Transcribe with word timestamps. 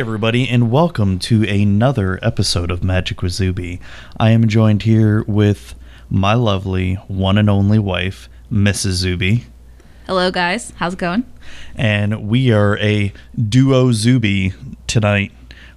Hey, 0.00 0.06
everybody, 0.06 0.48
and 0.48 0.70
welcome 0.70 1.18
to 1.18 1.46
another 1.46 2.18
episode 2.22 2.70
of 2.70 2.82
Magic 2.82 3.20
with 3.20 3.32
Zuby. 3.32 3.82
I 4.18 4.30
am 4.30 4.48
joined 4.48 4.84
here 4.84 5.24
with 5.24 5.74
my 6.08 6.32
lovely 6.32 6.94
one 7.06 7.36
and 7.36 7.50
only 7.50 7.78
wife, 7.78 8.26
Mrs. 8.50 8.92
Zuby, 8.92 9.44
Hello, 10.06 10.30
guys. 10.30 10.72
How's 10.76 10.94
it 10.94 10.98
going? 11.00 11.24
and 11.76 12.26
we 12.30 12.50
are 12.50 12.78
a 12.78 13.12
duo 13.38 13.92
Zuby 13.92 14.54
tonight 14.86 15.32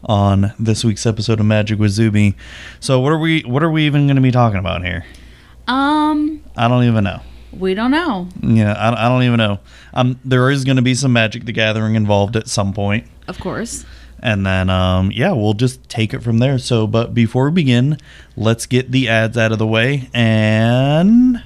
on 0.06 0.54
this 0.58 0.86
week's 0.86 1.06
episode 1.06 1.42
of 1.42 1.46
Magic 1.46 1.78
with 1.78 1.92
Zuby. 1.92 2.38
So, 2.80 3.02
what 3.02 3.12
are 3.12 3.20
we? 3.20 3.42
What 3.42 3.62
are 3.62 3.72
we 3.72 3.86
even 3.88 4.08
going 4.08 4.16
to 4.16 4.22
be 4.22 4.32
talking 4.32 4.58
about 4.58 4.86
here? 4.86 5.04
Um, 5.68 6.42
I 6.56 6.70
don't 6.70 6.86
even 6.86 7.04
know. 7.04 7.20
we 7.52 7.74
don't 7.74 7.92
know. 7.92 8.30
Yeah, 8.42 8.72
I, 8.72 9.06
I 9.06 9.10
don't 9.10 9.24
even 9.24 9.38
know. 9.40 9.60
Um, 9.94 10.18
there 10.24 10.50
is 10.50 10.64
going 10.64 10.78
to 10.78 10.82
be 10.82 10.96
some 10.96 11.12
Magic 11.12 11.44
the 11.44 11.52
Gathering 11.52 11.96
involved 11.96 12.38
at 12.38 12.48
some 12.48 12.72
point. 12.72 13.06
Of 13.28 13.38
course. 13.42 13.86
And 14.24 14.46
then, 14.46 14.70
um, 14.70 15.12
yeah, 15.12 15.34
we'll 15.34 15.54
just 15.54 15.88
take 15.90 16.14
it 16.14 16.22
from 16.22 16.38
there. 16.38 16.58
So, 16.58 16.88
but 16.88 17.14
before 17.14 17.46
we 17.50 17.52
begin, 17.52 17.98
let's 18.38 18.66
get 18.66 18.90
the 18.90 19.10
ads 19.10 19.38
out 19.38 19.52
of 19.52 19.60
the 19.60 19.68
way. 19.68 20.10
And 20.14 21.44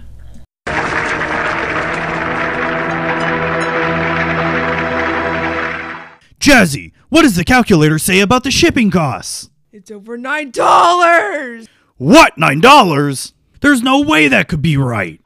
Jazzy, 6.39 6.91
what 7.09 7.23
does 7.23 7.35
the 7.35 7.43
calculator 7.43 7.97
say 7.97 8.19
about 8.19 8.43
the 8.43 8.51
shipping 8.51 8.91
costs? 8.91 9.49
It's 9.71 9.89
over 9.89 10.15
nine 10.15 10.51
dollars. 10.51 11.67
What, 11.97 12.35
$9? 12.35 13.33
There's 13.61 13.81
no 13.81 14.01
way 14.01 14.27
that 14.27 14.47
could 14.47 14.61
be 14.61 14.77
right. 14.77 15.19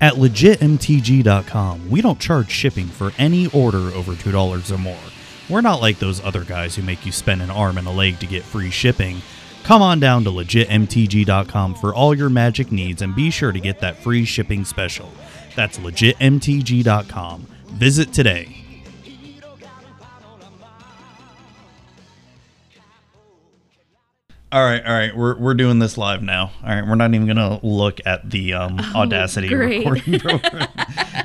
At 0.00 0.14
legitmtg.com, 0.14 1.90
we 1.90 2.00
don't 2.00 2.18
charge 2.18 2.50
shipping 2.50 2.86
for 2.86 3.12
any 3.18 3.48
order 3.48 3.92
over 3.92 4.12
$2 4.12 4.70
or 4.72 4.78
more. 4.78 4.96
We're 5.48 5.60
not 5.62 5.80
like 5.80 5.98
those 5.98 6.22
other 6.22 6.44
guys 6.44 6.74
who 6.76 6.82
make 6.82 7.06
you 7.06 7.12
spend 7.12 7.40
an 7.42 7.50
arm 7.50 7.78
and 7.78 7.86
a 7.86 7.90
leg 7.90 8.18
to 8.20 8.26
get 8.26 8.42
free 8.42 8.70
shipping. 8.70 9.22
Come 9.64 9.82
on 9.82 9.98
down 10.00 10.24
to 10.24 10.30
legitmtg.com 10.30 11.74
for 11.76 11.94
all 11.94 12.14
your 12.14 12.30
magic 12.30 12.70
needs 12.72 13.02
and 13.02 13.14
be 13.14 13.30
sure 13.30 13.52
to 13.52 13.60
get 13.60 13.80
that 13.80 13.96
free 14.02 14.24
shipping 14.24 14.64
special. 14.64 15.10
That's 15.56 15.78
legitmtg.com. 15.78 17.46
Visit 17.66 18.12
today. 18.12 18.54
All 24.50 24.64
right, 24.64 24.82
all 24.84 24.92
right. 24.94 25.14
We're 25.14 25.36
we're 25.36 25.52
doing 25.54 25.78
this 25.78 25.98
live 25.98 26.22
now. 26.22 26.52
All 26.62 26.68
right, 26.70 26.86
we're 26.86 26.94
not 26.94 27.12
even 27.12 27.26
gonna 27.26 27.60
look 27.62 28.00
at 28.06 28.30
the 28.30 28.54
um, 28.54 28.80
Audacity 28.94 29.48
great. 29.48 29.78
recording 29.86 30.18
program. 30.20 30.68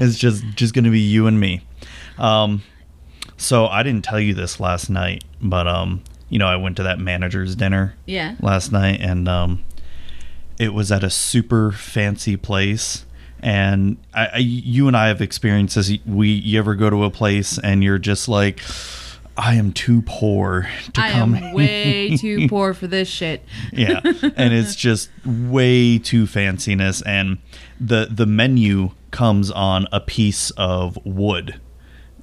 it's 0.02 0.18
just 0.18 0.44
just 0.56 0.74
gonna 0.74 0.92
be 0.92 1.00
you 1.00 1.28
and 1.28 1.40
me. 1.40 1.62
Um, 2.18 2.64
so 3.44 3.68
I 3.68 3.84
didn't 3.84 4.04
tell 4.04 4.20
you 4.20 4.34
this 4.34 4.60
last 4.60 4.90
night, 4.90 5.24
but 5.42 5.68
um, 5.68 6.04
you 6.30 6.40
know, 6.40 6.48
I 6.48 6.56
went 6.56 6.78
to 6.78 6.84
that 6.84 7.00
manager's 7.00 7.56
dinner 7.56 7.96
Yeah. 8.06 8.36
last 8.42 8.72
night, 8.72 9.00
and 9.02 9.28
um, 9.28 9.64
it 10.58 10.74
was 10.74 10.92
at 10.92 11.04
a 11.04 11.10
super 11.10 11.72
fancy 11.72 12.38
place. 12.38 13.06
And 13.40 13.98
I, 14.14 14.28
I, 14.28 14.38
you 14.38 14.88
and 14.88 14.96
I 14.96 15.08
have 15.10 15.22
experienced 15.22 15.76
this. 15.76 15.92
We, 16.06 16.30
you 16.30 16.58
ever 16.60 16.76
go 16.76 16.90
to 16.90 17.04
a 17.04 17.10
place 17.12 17.58
and 17.62 17.84
you're 17.84 17.98
just 18.00 18.30
like, 18.30 18.62
I 19.36 19.56
am 19.56 19.74
too 19.74 20.02
poor 20.04 20.70
to 20.86 20.92
come. 20.94 21.04
I 21.04 21.12
come. 21.12 21.36
am 21.36 21.54
way 21.54 22.16
too 22.16 22.48
poor 22.48 22.74
for 22.74 22.88
this 22.88 23.10
shit. 23.10 23.44
yeah 23.74 24.00
and 24.04 24.54
it's 24.54 24.76
just 24.76 25.10
way 25.26 25.98
too 26.00 26.24
fanciness 26.26 27.02
and 27.06 27.40
the 27.82 28.08
the 28.10 28.26
menu 28.26 28.92
comes 29.12 29.52
on 29.52 29.88
a 29.92 30.00
piece 30.00 30.52
of 30.52 30.98
wood 31.04 31.60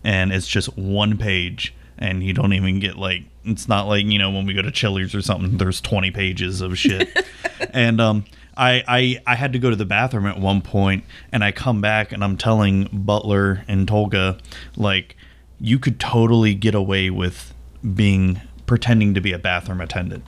and 0.05 0.33
it's 0.33 0.47
just 0.47 0.77
one 0.77 1.17
page 1.17 1.75
and 1.99 2.23
you 2.23 2.33
don't 2.33 2.53
even 2.53 2.81
get 2.81 2.97
like 2.97 3.23
it's 3.45 3.69
not 3.69 3.87
like 3.87 4.05
you 4.07 4.19
know 4.19 4.31
when 4.31 4.47
we 4.47 4.55
go 4.55 4.63
to 4.63 4.71
Chili's 4.71 5.15
or 5.15 5.23
something 5.23 5.59
there's 5.59 5.81
20 5.81 6.11
pages 6.11 6.61
of 6.61 6.79
shit 6.79 7.09
and 7.71 8.01
um 8.01 8.25
I, 8.57 8.83
I 8.87 9.23
I 9.27 9.35
had 9.37 9.53
to 9.55 9.59
go 9.59 9.71
to 9.71 9.77
the 9.77 9.87
bathroom 9.87 10.27
at 10.27 10.39
one 10.39 10.61
point 10.61 11.05
and 11.33 11.43
I 11.43 11.53
come 11.53 11.81
back 11.81 12.13
and 12.13 12.23
I'm 12.23 12.37
telling 12.37 12.89
Butler 12.93 13.65
and 13.69 13.87
Tolga 13.89 14.39
like 14.77 15.17
you 15.61 15.79
could 15.79 16.01
totally 16.01 16.55
get 16.55 16.75
away 16.75 17.11
with 17.11 17.55
being 17.95 18.41
pretending 18.67 19.15
to 19.15 19.21
be 19.21 19.33
a 19.33 19.39
bathroom 19.39 19.81
attendant 19.81 20.25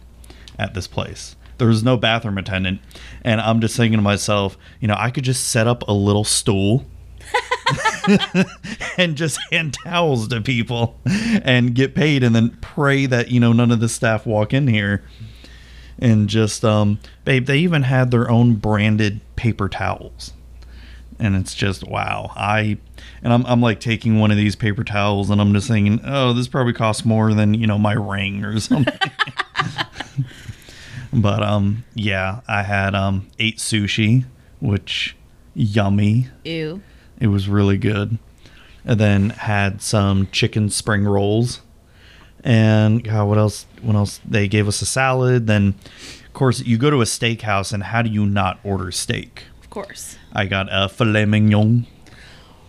at 0.58 0.74
this 0.74 0.86
place. 0.86 1.36
There 1.58 1.68
was 1.68 1.82
no 1.82 1.96
bathroom 1.96 2.38
attendant, 2.38 2.80
and 3.22 3.40
I'm 3.40 3.60
just 3.60 3.76
thinking 3.76 3.98
to 3.98 4.02
myself, 4.02 4.58
you 4.80 4.88
know, 4.88 4.96
I 4.98 5.10
could 5.10 5.24
just 5.24 5.48
set 5.48 5.66
up 5.66 5.86
a 5.86 5.92
little 5.92 6.24
stool 6.24 6.84
and 8.98 9.16
just 9.16 9.38
hand 9.50 9.76
towels 9.84 10.28
to 10.28 10.40
people 10.40 10.98
and 11.44 11.74
get 11.74 11.94
paid, 11.94 12.22
and 12.22 12.34
then 12.34 12.56
pray 12.60 13.06
that 13.06 13.30
you 13.30 13.40
know 13.40 13.52
none 13.52 13.70
of 13.70 13.80
the 13.80 13.88
staff 13.88 14.26
walk 14.26 14.52
in 14.52 14.68
here. 14.68 15.02
And 15.98 16.28
just, 16.28 16.64
um, 16.64 16.98
babe, 17.24 17.46
they 17.46 17.58
even 17.58 17.82
had 17.82 18.10
their 18.10 18.28
own 18.28 18.56
branded 18.56 19.20
paper 19.36 19.68
towels, 19.68 20.32
and 21.18 21.36
it's 21.36 21.54
just 21.54 21.86
wow. 21.86 22.32
I 22.34 22.78
and 23.22 23.32
I'm 23.32 23.46
I'm 23.46 23.60
like 23.60 23.78
taking 23.78 24.18
one 24.18 24.30
of 24.30 24.36
these 24.36 24.56
paper 24.56 24.84
towels, 24.84 25.30
and 25.30 25.40
I'm 25.40 25.52
just 25.52 25.68
thinking, 25.68 26.00
oh, 26.04 26.32
this 26.32 26.48
probably 26.48 26.72
costs 26.72 27.04
more 27.04 27.34
than 27.34 27.54
you 27.54 27.66
know 27.66 27.78
my 27.78 27.92
ring 27.92 28.44
or 28.44 28.58
something. 28.58 28.98
But 31.12 31.42
um 31.42 31.84
yeah, 31.94 32.40
I 32.48 32.62
had 32.62 32.94
um 32.94 33.28
ate 33.38 33.58
sushi, 33.58 34.24
which 34.60 35.16
yummy. 35.54 36.28
Ew. 36.44 36.80
It 37.22 37.28
was 37.28 37.48
really 37.48 37.78
good. 37.78 38.18
And 38.84 38.98
then 38.98 39.30
had 39.30 39.80
some 39.80 40.26
chicken 40.32 40.70
spring 40.70 41.04
rolls. 41.04 41.60
And 42.42 43.04
God, 43.04 43.28
what 43.28 43.38
else 43.38 43.64
what 43.80 43.94
else? 43.94 44.20
They 44.28 44.48
gave 44.48 44.66
us 44.66 44.82
a 44.82 44.86
salad. 44.86 45.46
Then 45.46 45.76
of 46.26 46.32
course 46.32 46.58
you 46.58 46.76
go 46.76 46.90
to 46.90 47.00
a 47.00 47.04
steakhouse 47.04 47.72
and 47.72 47.84
how 47.84 48.02
do 48.02 48.10
you 48.10 48.26
not 48.26 48.58
order 48.64 48.90
steak? 48.90 49.44
Of 49.60 49.70
course. 49.70 50.18
I 50.32 50.46
got 50.46 50.66
a 50.68 50.88
filet 50.88 51.24
mignon. 51.24 51.86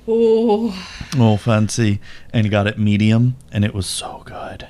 Oh. 0.07 0.71
Oh, 1.17 1.35
fancy. 1.37 1.99
And 2.31 2.51
got 2.51 2.67
it 2.67 2.77
medium, 2.77 3.35
and 3.51 3.65
it 3.65 3.73
was 3.73 3.87
so 3.87 4.21
good. 4.23 4.67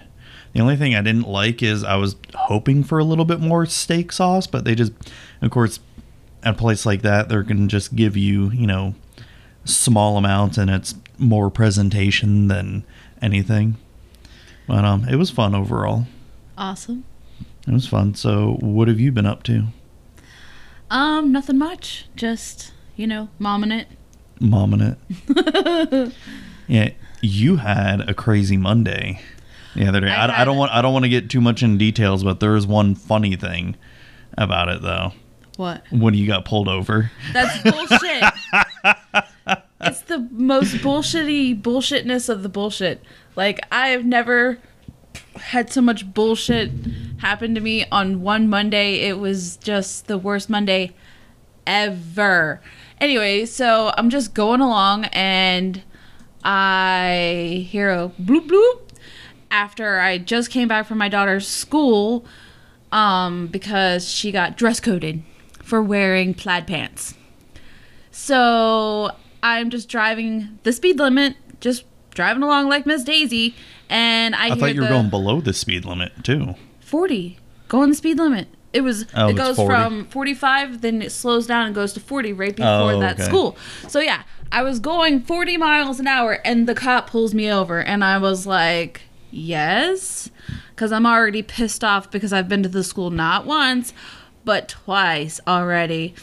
The 0.54 0.62
only 0.62 0.78
thing 0.78 0.96
I 0.96 1.02
didn't 1.02 1.28
like 1.28 1.62
is 1.62 1.84
I 1.84 1.96
was 1.96 2.16
hoping 2.36 2.86
for 2.86 3.00
a 3.00 3.04
little 3.04 3.26
bit 3.26 3.42
more 3.42 3.66
steak 3.66 4.14
sauce, 4.14 4.48
but 4.48 4.64
they 4.64 4.76
just, 4.76 4.94
of 5.42 5.52
course, 5.52 5.82
at 6.42 6.54
a 6.54 6.58
place 6.58 6.86
like 6.86 7.02
that, 7.02 7.28
they're 7.28 7.44
going 7.44 7.58
to 7.58 7.68
just 7.68 7.96
give 7.96 8.16
you, 8.16 8.50
you 8.52 8.68
know, 8.68 8.96
small 9.66 10.18
amount 10.18 10.58
and 10.58 10.70
it's 10.70 10.96
more 11.18 11.50
presentation 11.50 12.48
than 12.48 12.86
anything. 13.22 13.78
But 14.68 14.86
um, 14.86 15.08
it 15.10 15.16
was 15.16 15.30
fun 15.30 15.56
overall. 15.56 16.06
Awesome. 16.58 17.04
It 17.68 17.74
was 17.74 17.88
fun. 17.88 18.14
So, 18.16 18.58
what 18.60 18.88
have 18.88 19.00
you 19.00 19.12
been 19.12 19.26
up 19.26 19.44
to? 19.44 19.66
Um, 20.90 21.32
nothing 21.32 21.58
much. 21.58 22.06
Just, 22.16 22.72
you 22.96 23.08
know, 23.08 23.30
momming 23.40 23.78
it. 23.78 23.88
Momming 24.40 24.98
it. 25.28 26.14
yeah, 26.68 26.90
you 27.22 27.58
had 27.58 28.02
a 28.10 28.14
crazy 28.14 28.58
Monday 28.58 29.22
the 29.76 29.88
other 29.88 30.02
day. 30.02 30.10
I 30.10 30.28
I, 30.28 30.42
I 30.42 30.46
don't 30.46 30.58
want 30.58 30.72
I 30.72 30.82
don't 30.82 30.94
want 30.94 31.04
to 31.04 31.10
get 31.10 31.30
too 31.30 31.42
much 31.42 31.64
in 31.64 31.78
details, 31.78 32.24
but 32.24 32.40
there 32.40 32.56
is 32.56 32.68
one 32.68 32.96
funny 32.96 33.36
thing 33.36 33.76
about 34.38 34.70
it 34.70 34.82
though. 34.82 35.14
What? 35.56 35.84
When 35.92 36.14
you 36.14 36.28
got 36.28 36.46
pulled 36.46 36.68
over, 36.68 37.12
That's 37.32 37.62
bullshit. 37.64 38.24
It's 39.86 40.02
the 40.02 40.28
most 40.32 40.76
bullshitty 40.76 41.62
bullshitness 41.62 42.30
of 42.30 42.44
the 42.44 42.50
bullshit. 42.50 43.02
Like 43.36 43.66
I 43.72 43.90
have 43.90 44.06
never 44.06 44.60
had 45.36 45.72
so 45.72 45.82
much 45.82 46.14
bullshit 46.14 46.72
happen 47.20 47.56
to 47.56 47.62
me 47.62 47.86
on 47.92 48.22
one 48.22 48.50
Monday. 48.50 48.96
It 49.08 49.20
was 49.20 49.58
just 49.58 50.08
the 50.08 50.18
worst 50.18 50.50
Monday 50.50 50.92
ever. 51.66 52.62
Anyway, 53.00 53.46
so 53.46 53.94
I'm 53.98 54.10
just 54.10 54.34
going 54.34 54.62
along 54.62 55.06
and 55.06 55.82
I 56.44 57.68
hear 57.70 57.90
a 57.90 58.12
bloop 58.22 58.48
bloop 58.48 58.90
after 59.52 60.00
I 60.00 60.18
just 60.18 60.50
came 60.50 60.68
back 60.68 60.86
from 60.86 60.98
my 60.98 61.10
daughter's 61.10 61.48
school 61.48 62.26
um, 62.92 63.48
because 63.48 64.10
she 64.10 64.32
got 64.32 64.58
dress 64.58 64.80
coded 64.80 65.24
for 65.62 65.82
wearing 65.82 66.34
plaid 66.34 66.68
pants. 66.68 67.16
So 68.12 69.12
I'm 69.44 69.70
just 69.70 69.90
driving 69.90 70.58
the 70.64 70.74
speed 70.74 70.98
limit, 70.98 71.36
just 71.60 71.84
driving 72.12 72.42
along 72.42 72.70
like 72.70 72.86
Miss 72.86 73.04
Daisy, 73.04 73.54
and 73.90 74.34
I, 74.36 74.52
I 74.52 74.56
thought 74.56 74.74
you 74.74 74.82
were 74.82 74.88
going 74.88 75.10
below 75.10 75.42
the 75.42 75.54
speed 75.54 75.86
limit 75.86 76.24
too. 76.24 76.56
40. 76.80 77.38
Going 77.68 77.90
the 77.90 77.96
speed 77.96 78.18
limit. 78.18 78.48
It 78.72 78.82
was. 78.82 79.06
Oh, 79.16 79.28
it 79.30 79.36
goes 79.36 79.56
40. 79.58 79.68
from 79.76 80.06
45, 80.06 80.82
then 80.82 81.02
it 81.02 81.12
slows 81.12 81.46
down 81.46 81.68
and 81.68 81.76
goes 81.76 81.94
to 81.94 82.00
40 82.00 82.34
right 82.34 82.56
before 82.56 82.94
Oh, 82.94 83.00
that 83.02 83.16
okay. 83.20 83.24
school. 83.26 83.56
So 83.88 84.00
yeah, 84.00 84.24
I 84.52 84.64
was 84.64 84.80
going 84.80 85.22
40 85.22 85.58
miles 85.58 86.00
an 86.00 86.08
hour, 86.08 86.40
and 86.46 86.68
the 86.68 86.74
cop 86.74 87.10
pulls 87.10 87.34
me 87.36 87.52
over, 87.52 87.80
and 87.84 88.04
I 88.04 88.18
was 88.18 88.48
like, 88.48 89.02
"Yes," 89.30 90.30
because 90.72 90.92
I'm 90.92 91.06
already 91.06 91.44
pissed 91.44 91.84
off 91.84 92.10
because 92.10 92.32
I've 92.34 92.48
been 92.50 92.64
to 92.64 92.70
the 92.70 92.84
school 92.84 93.12
not 93.12 93.46
once, 93.46 93.94
but 94.46 94.70
twice 94.70 95.40
already. 95.48 96.16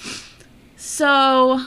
So 0.76 1.66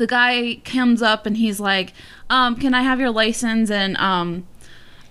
the 0.00 0.06
guy 0.06 0.58
comes 0.64 1.02
up 1.02 1.26
and 1.26 1.36
he's 1.36 1.60
like, 1.60 1.92
um, 2.30 2.56
"Can 2.56 2.72
I 2.72 2.80
have 2.80 2.98
your 2.98 3.10
license 3.10 3.70
and 3.70 3.98
um, 3.98 4.46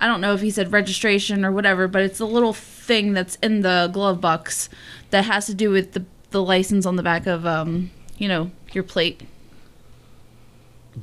I 0.02 0.08
don't 0.08 0.20
know 0.20 0.34
if 0.34 0.42
he 0.42 0.50
said 0.50 0.72
registration 0.72 1.46
or 1.46 1.52
whatever, 1.52 1.88
but 1.88 2.02
it's 2.02 2.20
a 2.20 2.26
little 2.26 2.54
thing 2.54 3.14
that's 3.14 3.36
in 3.36 3.62
the 3.62 3.92
glove 3.94 4.20
box 4.20 4.68
that 5.12 5.26
has 5.26 5.46
to 5.46 5.54
do 5.54 5.70
with 5.70 5.94
the 5.94 6.06
the 6.32 6.42
license 6.42 6.88
on 6.88 6.96
the 6.96 7.04
back 7.04 7.28
of 7.28 7.46
um, 7.46 7.92
you 8.18 8.28
know, 8.28 8.50
your 8.74 8.84
plate. 8.84 9.22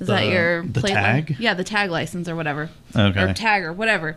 Is 0.01 0.09
that 0.09 0.27
your 0.27 0.65
the 0.65 0.81
plate? 0.81 0.93
tag? 0.93 1.37
yeah, 1.39 1.55
the 1.55 1.65
tag 1.65 1.89
license 1.89 2.29
or 2.29 2.35
whatever. 2.35 2.71
Okay. 2.95 3.23
Or 3.23 3.33
tag 3.33 3.63
or 3.63 3.73
whatever. 3.73 4.17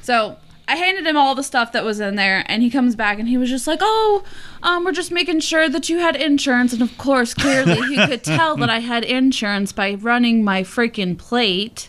So 0.00 0.36
I 0.68 0.76
handed 0.76 1.06
him 1.06 1.16
all 1.16 1.34
the 1.34 1.42
stuff 1.42 1.72
that 1.72 1.82
was 1.84 1.98
in 1.98 2.14
there, 2.16 2.44
and 2.46 2.62
he 2.62 2.68
comes 2.68 2.94
back 2.94 3.18
and 3.18 3.26
he 3.28 3.38
was 3.38 3.48
just 3.48 3.66
like, 3.66 3.78
"Oh, 3.82 4.22
um, 4.62 4.84
we're 4.84 4.92
just 4.92 5.10
making 5.10 5.40
sure 5.40 5.68
that 5.68 5.88
you 5.88 5.98
had 5.98 6.14
insurance." 6.14 6.72
And 6.74 6.82
of 6.82 6.96
course, 6.98 7.32
clearly 7.34 7.80
he 7.88 7.96
could 8.06 8.22
tell 8.22 8.54
that 8.58 8.68
I 8.68 8.80
had 8.80 9.02
insurance 9.02 9.72
by 9.72 9.94
running 9.94 10.44
my 10.44 10.62
freaking 10.62 11.16
plate. 11.16 11.88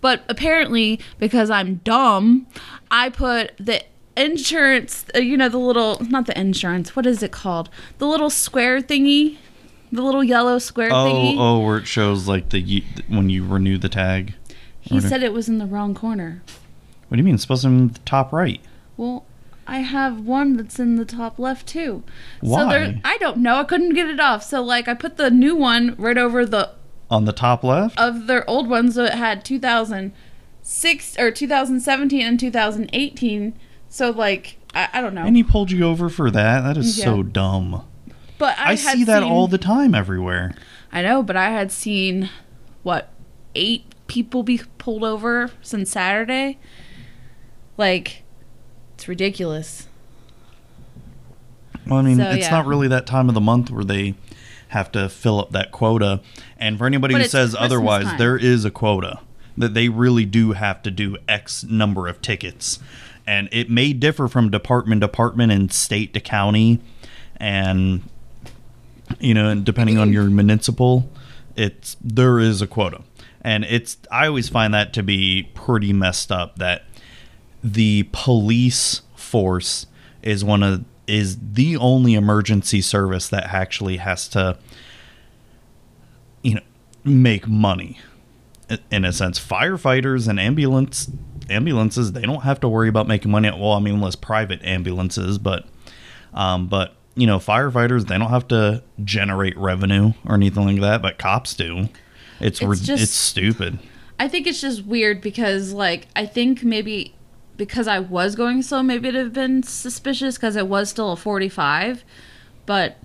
But 0.00 0.22
apparently, 0.28 1.00
because 1.18 1.50
I'm 1.50 1.76
dumb, 1.82 2.46
I 2.90 3.08
put 3.10 3.52
the 3.58 3.82
insurance, 4.16 5.04
uh, 5.14 5.18
you 5.18 5.36
know, 5.36 5.48
the 5.48 5.58
little, 5.58 5.98
not 6.08 6.26
the 6.26 6.38
insurance, 6.38 6.94
what 6.94 7.04
is 7.06 7.22
it 7.22 7.32
called? 7.32 7.68
The 7.98 8.06
little 8.06 8.30
square 8.30 8.80
thingy, 8.80 9.38
the 9.90 10.02
little 10.02 10.22
yellow 10.22 10.58
square 10.60 10.90
Oh, 10.92 11.04
thingy. 11.06 11.36
oh, 11.38 11.58
where 11.60 11.78
it 11.78 11.86
shows 11.86 12.28
like 12.28 12.50
the 12.50 12.84
when 13.08 13.28
you 13.30 13.44
renew 13.44 13.76
the 13.78 13.88
tag. 13.88 14.34
he 14.80 15.00
said 15.00 15.22
it 15.24 15.32
was 15.32 15.48
in 15.48 15.58
the 15.58 15.66
wrong 15.66 15.94
corner. 15.94 16.42
What 17.08 17.16
do 17.16 17.18
you 17.18 17.24
mean? 17.24 17.34
It's 17.34 17.42
supposed 17.42 17.62
to 17.62 17.68
be 17.68 17.74
in 17.74 17.88
the 17.88 17.98
top 18.00 18.32
right. 18.32 18.60
Well, 18.96 19.24
I 19.66 19.78
have 19.78 20.20
one 20.20 20.56
that's 20.56 20.78
in 20.78 20.96
the 20.96 21.04
top 21.04 21.38
left 21.38 21.66
too. 21.66 22.02
So 22.42 22.48
Why? 22.50 22.64
there, 22.78 23.00
I 23.04 23.18
don't 23.18 23.38
know. 23.38 23.56
I 23.56 23.64
couldn't 23.64 23.94
get 23.94 24.08
it 24.08 24.20
off. 24.20 24.42
So 24.42 24.62
like, 24.62 24.88
I 24.88 24.94
put 24.94 25.16
the 25.16 25.30
new 25.30 25.54
one 25.56 25.94
right 25.98 26.16
over 26.18 26.44
the 26.46 26.70
On 27.10 27.24
the 27.24 27.32
top 27.32 27.62
left? 27.64 27.98
of 27.98 28.26
their 28.26 28.48
old 28.48 28.68
ones. 28.68 28.94
So 28.94 29.04
it 29.04 29.14
had 29.14 29.44
2006 30.62 31.18
or 31.18 31.30
2017 31.30 32.20
and 32.22 32.40
2018. 32.40 33.54
So 33.88 34.10
like, 34.10 34.56
I, 34.74 34.88
I 34.94 35.00
don't 35.00 35.14
know. 35.14 35.24
and 35.24 35.36
he 35.36 35.42
pulled 35.42 35.70
you 35.70 35.84
over 35.86 36.08
for 36.08 36.30
that? 36.30 36.60
That 36.62 36.76
is 36.76 37.00
so 37.00 37.22
dumb. 37.22 37.84
but 38.38 38.58
I, 38.58 38.72
I, 38.72 38.74
see 38.74 39.04
that 39.04 39.22
seen- 39.22 39.30
all 39.32 39.48
the 39.48 39.58
time 39.58 39.94
everywhere. 39.94 40.54
I 40.92 41.02
know, 41.02 41.22
but 41.22 41.36
I 41.36 41.50
had 41.50 41.70
seen 41.70 42.30
what 42.82 43.10
eight 43.54 43.84
people 44.06 44.42
be 44.42 44.60
pulled 44.78 45.04
over 45.04 45.50
since 45.62 45.90
Saturday. 45.90 46.58
Like, 47.78 48.24
it's 48.94 49.08
ridiculous. 49.08 49.86
Well, 51.86 52.00
I 52.00 52.02
mean, 52.02 52.18
So, 52.18 52.30
it's 52.30 52.46
yeah. 52.46 52.50
not 52.50 52.66
really 52.66 52.88
that 52.88 53.06
time 53.06 53.28
of 53.28 53.34
the 53.34 53.40
month 53.40 53.70
where 53.70 53.84
they 53.84 54.14
have 54.68 54.92
to 54.92 55.08
fill 55.08 55.40
up 55.40 55.52
that 55.52 55.72
quota. 55.72 56.20
And 56.58 56.76
for 56.76 56.86
anybody 56.86 57.14
But 57.14 57.22
who 57.22 57.28
says 57.28 57.50
Christmas 57.50 57.64
otherwise, 57.64 58.04
time. 58.04 58.18
there 58.18 58.36
is 58.36 58.64
a 58.66 58.70
quota 58.70 59.20
that 59.56 59.74
they 59.74 59.88
really 59.88 60.24
do 60.24 60.52
have 60.52 60.82
to 60.82 60.90
do 60.90 61.16
X 61.26 61.64
number 61.64 62.06
of 62.06 62.20
tickets. 62.20 62.78
And 63.26 63.48
it 63.52 63.70
may 63.70 63.92
differ 63.92 64.28
from 64.28 64.50
department 64.50 65.00
to 65.00 65.06
department 65.06 65.52
and 65.52 65.72
state 65.72 66.12
to 66.14 66.20
county. 66.20 66.80
And, 67.36 68.02
you 69.20 69.34
know, 69.34 69.48
and 69.48 69.64
depending 69.64 69.98
on 69.98 70.12
your 70.12 70.24
municipal, 70.24 71.10
it's 71.56 71.96
there 72.02 72.38
is 72.38 72.60
a 72.60 72.66
quota. 72.66 73.02
And 73.40 73.64
it's 73.64 73.96
I 74.10 74.26
always 74.26 74.48
find 74.48 74.74
that 74.74 74.92
to 74.94 75.02
be 75.02 75.50
pretty 75.54 75.92
messed 75.92 76.30
up 76.30 76.58
that 76.58 76.84
the 77.62 78.08
police 78.12 79.02
force 79.16 79.86
is 80.22 80.44
one 80.44 80.62
of 80.62 80.84
is 81.06 81.38
the 81.54 81.76
only 81.76 82.14
emergency 82.14 82.80
service 82.82 83.28
that 83.28 83.44
actually 83.44 83.96
has 83.96 84.28
to 84.28 84.58
you 86.42 86.54
know 86.54 86.60
make 87.04 87.46
money. 87.48 87.98
In 88.90 89.06
a 89.06 89.12
sense 89.14 89.40
firefighters 89.40 90.28
and 90.28 90.38
ambulance 90.38 91.10
ambulances 91.48 92.12
they 92.12 92.20
don't 92.20 92.42
have 92.42 92.60
to 92.60 92.68
worry 92.68 92.88
about 92.88 93.08
making 93.08 93.30
money. 93.30 93.50
Well 93.50 93.72
i 93.72 93.78
mean 93.80 93.94
unless 93.94 94.14
private 94.14 94.62
ambulances 94.62 95.38
but 95.38 95.64
um 96.34 96.68
but 96.68 96.94
you 97.14 97.26
know 97.26 97.38
firefighters 97.38 98.06
they 98.08 98.18
don't 98.18 98.28
have 98.28 98.46
to 98.48 98.82
generate 99.02 99.56
revenue 99.56 100.12
or 100.26 100.34
anything 100.34 100.66
like 100.66 100.80
that 100.82 101.00
but 101.00 101.16
cops 101.18 101.54
do. 101.54 101.88
It's 102.40 102.60
It's 102.60 102.62
it's, 102.62 102.80
just- 102.82 103.02
it's 103.04 103.12
stupid. 103.12 103.78
I 104.20 104.28
think 104.28 104.46
it's 104.48 104.60
just 104.60 104.84
weird 104.84 105.20
because, 105.20 105.72
like, 105.72 106.08
I 106.16 106.26
think 106.26 106.64
maybe 106.64 107.14
because 107.58 107.86
I 107.86 107.98
was 107.98 108.34
going 108.34 108.62
slow, 108.62 108.82
maybe 108.82 109.08
it'd 109.08 109.20
have 109.20 109.32
been 109.34 109.62
suspicious 109.62 110.36
because 110.36 110.56
it 110.56 110.68
was 110.68 110.88
still 110.88 111.12
a 111.12 111.16
45. 111.16 112.04
But 112.64 112.96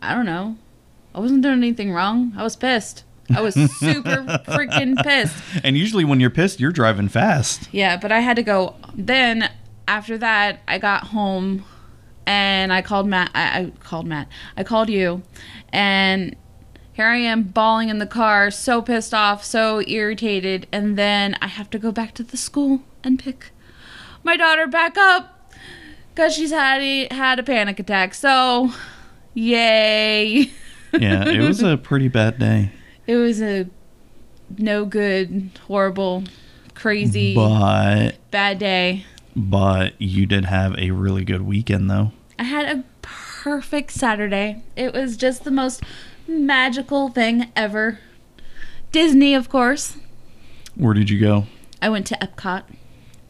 I 0.00 0.14
don't 0.14 0.26
know. 0.26 0.56
I 1.14 1.20
wasn't 1.20 1.42
doing 1.42 1.58
anything 1.58 1.92
wrong. 1.92 2.32
I 2.36 2.42
was 2.42 2.56
pissed. 2.56 3.04
I 3.32 3.40
was 3.40 3.54
super 3.54 4.24
freaking 4.46 5.00
pissed. 5.02 5.36
and 5.62 5.76
usually 5.78 6.04
when 6.04 6.18
you're 6.18 6.28
pissed 6.28 6.60
you're 6.60 6.72
driving 6.72 7.08
fast 7.08 7.68
Yeah, 7.70 7.96
but 7.96 8.10
I 8.10 8.18
had 8.20 8.36
to 8.36 8.42
go. 8.42 8.74
Then 8.94 9.48
after 9.86 10.18
that, 10.18 10.60
I 10.66 10.78
got 10.78 11.04
home 11.04 11.64
and 12.26 12.72
I 12.72 12.82
called 12.82 13.06
Matt. 13.06 13.30
I, 13.34 13.60
I 13.60 13.72
called 13.80 14.06
Matt. 14.06 14.28
I 14.56 14.64
called 14.64 14.90
you, 14.90 15.22
and 15.72 16.36
here 16.92 17.06
I 17.06 17.16
am 17.16 17.44
bawling 17.44 17.88
in 17.88 17.98
the 17.98 18.06
car, 18.06 18.50
so 18.50 18.82
pissed 18.82 19.14
off, 19.14 19.44
so 19.44 19.82
irritated. 19.86 20.66
And 20.72 20.98
then 20.98 21.36
I 21.40 21.46
have 21.46 21.70
to 21.70 21.78
go 21.78 21.90
back 21.90 22.14
to 22.14 22.22
the 22.22 22.36
school 22.36 22.82
and 23.04 23.18
pick 23.18 23.50
my 24.24 24.36
daughter 24.36 24.66
back 24.66 24.96
up 24.96 25.52
because 26.14 26.34
she's 26.34 26.50
had 26.50 26.80
a, 26.80 27.08
had 27.14 27.38
a 27.38 27.42
panic 27.42 27.78
attack. 27.80 28.14
So, 28.14 28.70
yay! 29.34 30.50
yeah 30.92 31.26
it 31.26 31.40
was 31.40 31.62
a 31.62 31.76
pretty 31.82 32.08
bad 32.08 32.38
day 32.38 32.70
It 33.06 33.16
was 33.16 33.40
a 33.40 33.66
no 34.58 34.84
good, 34.84 35.50
horrible, 35.66 36.24
crazy, 36.74 37.34
but 37.34 38.12
bad 38.30 38.58
day. 38.58 39.06
but 39.34 39.94
you 40.00 40.26
did 40.26 40.44
have 40.44 40.76
a 40.78 40.90
really 40.90 41.24
good 41.24 41.42
weekend 41.42 41.88
though 41.90 42.12
I 42.38 42.44
had 42.44 42.76
a 42.76 42.84
perfect 43.02 43.90
Saturday. 43.92 44.62
It 44.76 44.92
was 44.92 45.16
just 45.16 45.44
the 45.44 45.50
most 45.50 45.82
magical 46.28 47.08
thing 47.08 47.50
ever. 47.56 47.98
Disney, 48.90 49.34
of 49.34 49.48
course. 49.48 49.96
where 50.74 50.92
did 50.94 51.08
you 51.08 51.18
go 51.20 51.46
I 51.80 51.88
went 51.88 52.06
to 52.08 52.16
Epcot. 52.16 52.64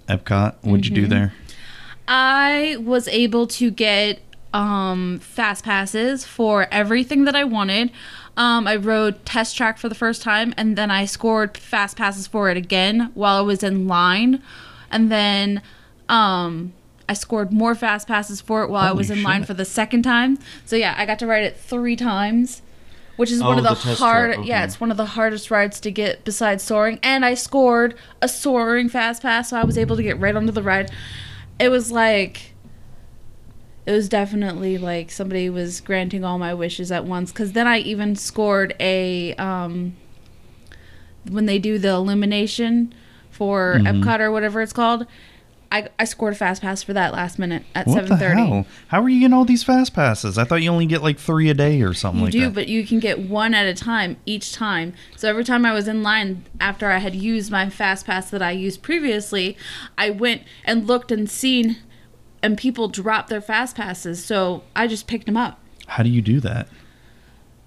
Epcot 0.09 0.57
what'd 0.63 0.87
you 0.87 0.95
do 0.95 1.07
there? 1.07 1.33
I 2.09 2.77
was 2.81 3.09
able 3.09 3.47
to 3.49 3.71
get 3.71 4.21
um, 4.53 5.19
fast 5.21 5.65
passes 5.65 6.25
for 6.25 6.67
everything 6.71 7.25
that 7.25 7.35
I 7.35 7.45
wanted. 7.45 7.91
Um, 8.37 8.67
I 8.67 8.77
rode 8.77 9.25
Test 9.25 9.57
Track 9.57 9.79
for 9.79 9.89
the 9.89 9.95
first 9.95 10.23
time, 10.23 10.55
and 10.57 10.77
then 10.77 10.91
I 10.91 11.05
scored 11.05 11.57
fast 11.57 11.97
passes 11.97 12.27
for 12.27 12.51
it 12.51 12.57
again 12.57 13.11
while 13.15 13.37
I 13.39 13.43
was 13.43 13.63
in 13.63 13.87
line, 13.87 14.43
and 14.91 15.11
then 15.11 15.63
um, 16.09 16.73
I 17.09 17.15
scored 17.15 17.53
more 17.53 17.75
fast 17.75 18.09
passes 18.09 18.41
for 18.41 18.63
it 18.63 18.71
while 18.71 18.89
I 18.89 18.93
was 18.93 19.11
in 19.11 19.23
line 19.23 19.45
for 19.45 19.55
the 19.55 19.65
second 19.65 20.03
time. 20.03 20.39
So 20.65 20.77
yeah, 20.77 20.95
I 20.97 21.05
got 21.05 21.19
to 21.21 21.27
ride 21.27 21.45
it 21.45 21.57
three 21.57 21.97
times, 21.97 22.63
which 23.17 23.31
is 23.31 23.43
one 23.43 23.55
Oh, 23.55 23.59
of 23.59 23.65
the, 23.65 23.89
the 23.91 23.95
hard. 23.97 24.35
Track, 24.35 24.47
Yeah, 24.47 24.65
it's 24.65 24.81
one 24.81 24.91
of 24.91 24.97
the 24.97 25.05
hardest 25.07 25.51
rides 25.51 25.81
to 25.81 25.91
get 25.91 26.25
besides 26.25 26.63
Soarin'. 26.63 26.99
And 27.03 27.25
I 27.25 27.35
scored 27.35 27.95
a 28.21 28.29
Soarin' 28.29 28.89
fast 28.89 29.23
pass, 29.23 29.51
so 29.51 29.57
I 29.59 29.65
was 29.65 29.77
able 29.79 29.97
to 29.97 30.03
get 30.03 30.19
right 30.19 30.35
onto 30.35 30.53
the 30.53 30.63
ride. 30.63 30.91
It 31.59 31.69
was 31.69 31.93
like 31.93 32.55
it 33.85 33.91
was 33.91 34.09
definitely 34.09 34.79
like 34.79 35.11
somebody 35.11 35.51
was 35.51 35.81
granting 35.81 36.25
all 36.25 36.39
my 36.39 36.55
wishes 36.55 36.93
at 36.93 37.05
once 37.05 37.33
because 37.33 37.51
then 37.53 37.67
i 37.67 37.79
even 37.79 38.15
scored 38.15 38.77
a 38.79 39.35
um 39.35 39.97
when 41.29 41.47
they 41.47 41.59
do 41.59 41.79
the 41.79 41.89
illumination 41.89 42.95
for 43.31 43.81
Mm-hmm. 43.83 44.03
epcot 44.03 44.21
or 44.21 44.31
whatever 44.31 44.63
it's 44.63 44.73
called 44.73 45.05
I, 45.73 45.89
I 45.99 46.05
scored 46.05 46.35
a 46.35 46.37
fast 46.37 46.61
pass 46.61 46.83
for 46.83 46.93
that 46.93 47.15
last 47.15 47.39
minute 47.39 47.65
at 47.75 47.87
what 47.87 48.07
the 48.07 48.15
7.30 48.15 48.35
hell? 48.35 48.67
How 48.89 49.03
are 49.03 49.09
you 49.09 49.21
getting 49.21 49.33
all 49.33 49.47
these 49.47 49.65
fast 49.65 49.95
passes? 49.95 50.37
I 50.37 50.45
thought 50.45 50.57
you 50.57 50.71
only 50.71 50.85
get 50.85 51.03
like 51.03 51.19
three 51.19 51.49
a 51.49 51.55
day 51.55 51.81
or 51.81 51.95
something 51.95 52.19
you 52.21 52.25
like 52.27 52.33
do 52.33 52.41
that. 52.43 52.55
but 52.55 52.69
you 52.69 52.87
can 52.87 52.99
get 53.01 53.19
one 53.21 53.55
at 53.55 53.65
a 53.67 53.73
time 53.73 54.19
each 54.27 54.53
time. 54.53 54.93
So 55.17 55.31
every 55.31 55.45
time 55.45 55.65
i 55.65 55.73
was 55.73 55.89
in 55.89 56.03
line 56.03 56.45
after 56.61 56.91
i 56.91 56.99
had 56.99 57.15
used 57.15 57.51
my 57.51 57.71
fast 57.71 58.05
pass 58.07 58.29
that 58.31 58.43
i 58.43 58.51
used 58.51 58.83
previously 58.83 59.57
i 59.97 60.11
went 60.11 60.43
and 60.65 60.87
looked 60.87 61.11
and 61.11 61.29
seen 61.31 61.79
and 62.43 62.59
people 62.59 62.89
dropped 62.89 63.31
their 63.31 63.41
fast 63.41 63.75
passes. 63.77 64.23
So 64.25 64.65
i 64.77 64.87
just 64.87 65.07
picked 65.07 65.25
them 65.27 65.37
up. 65.39 65.59
How 65.87 66.03
do 66.03 66.11
you 66.11 66.21
do 66.21 66.39
that? 66.41 66.69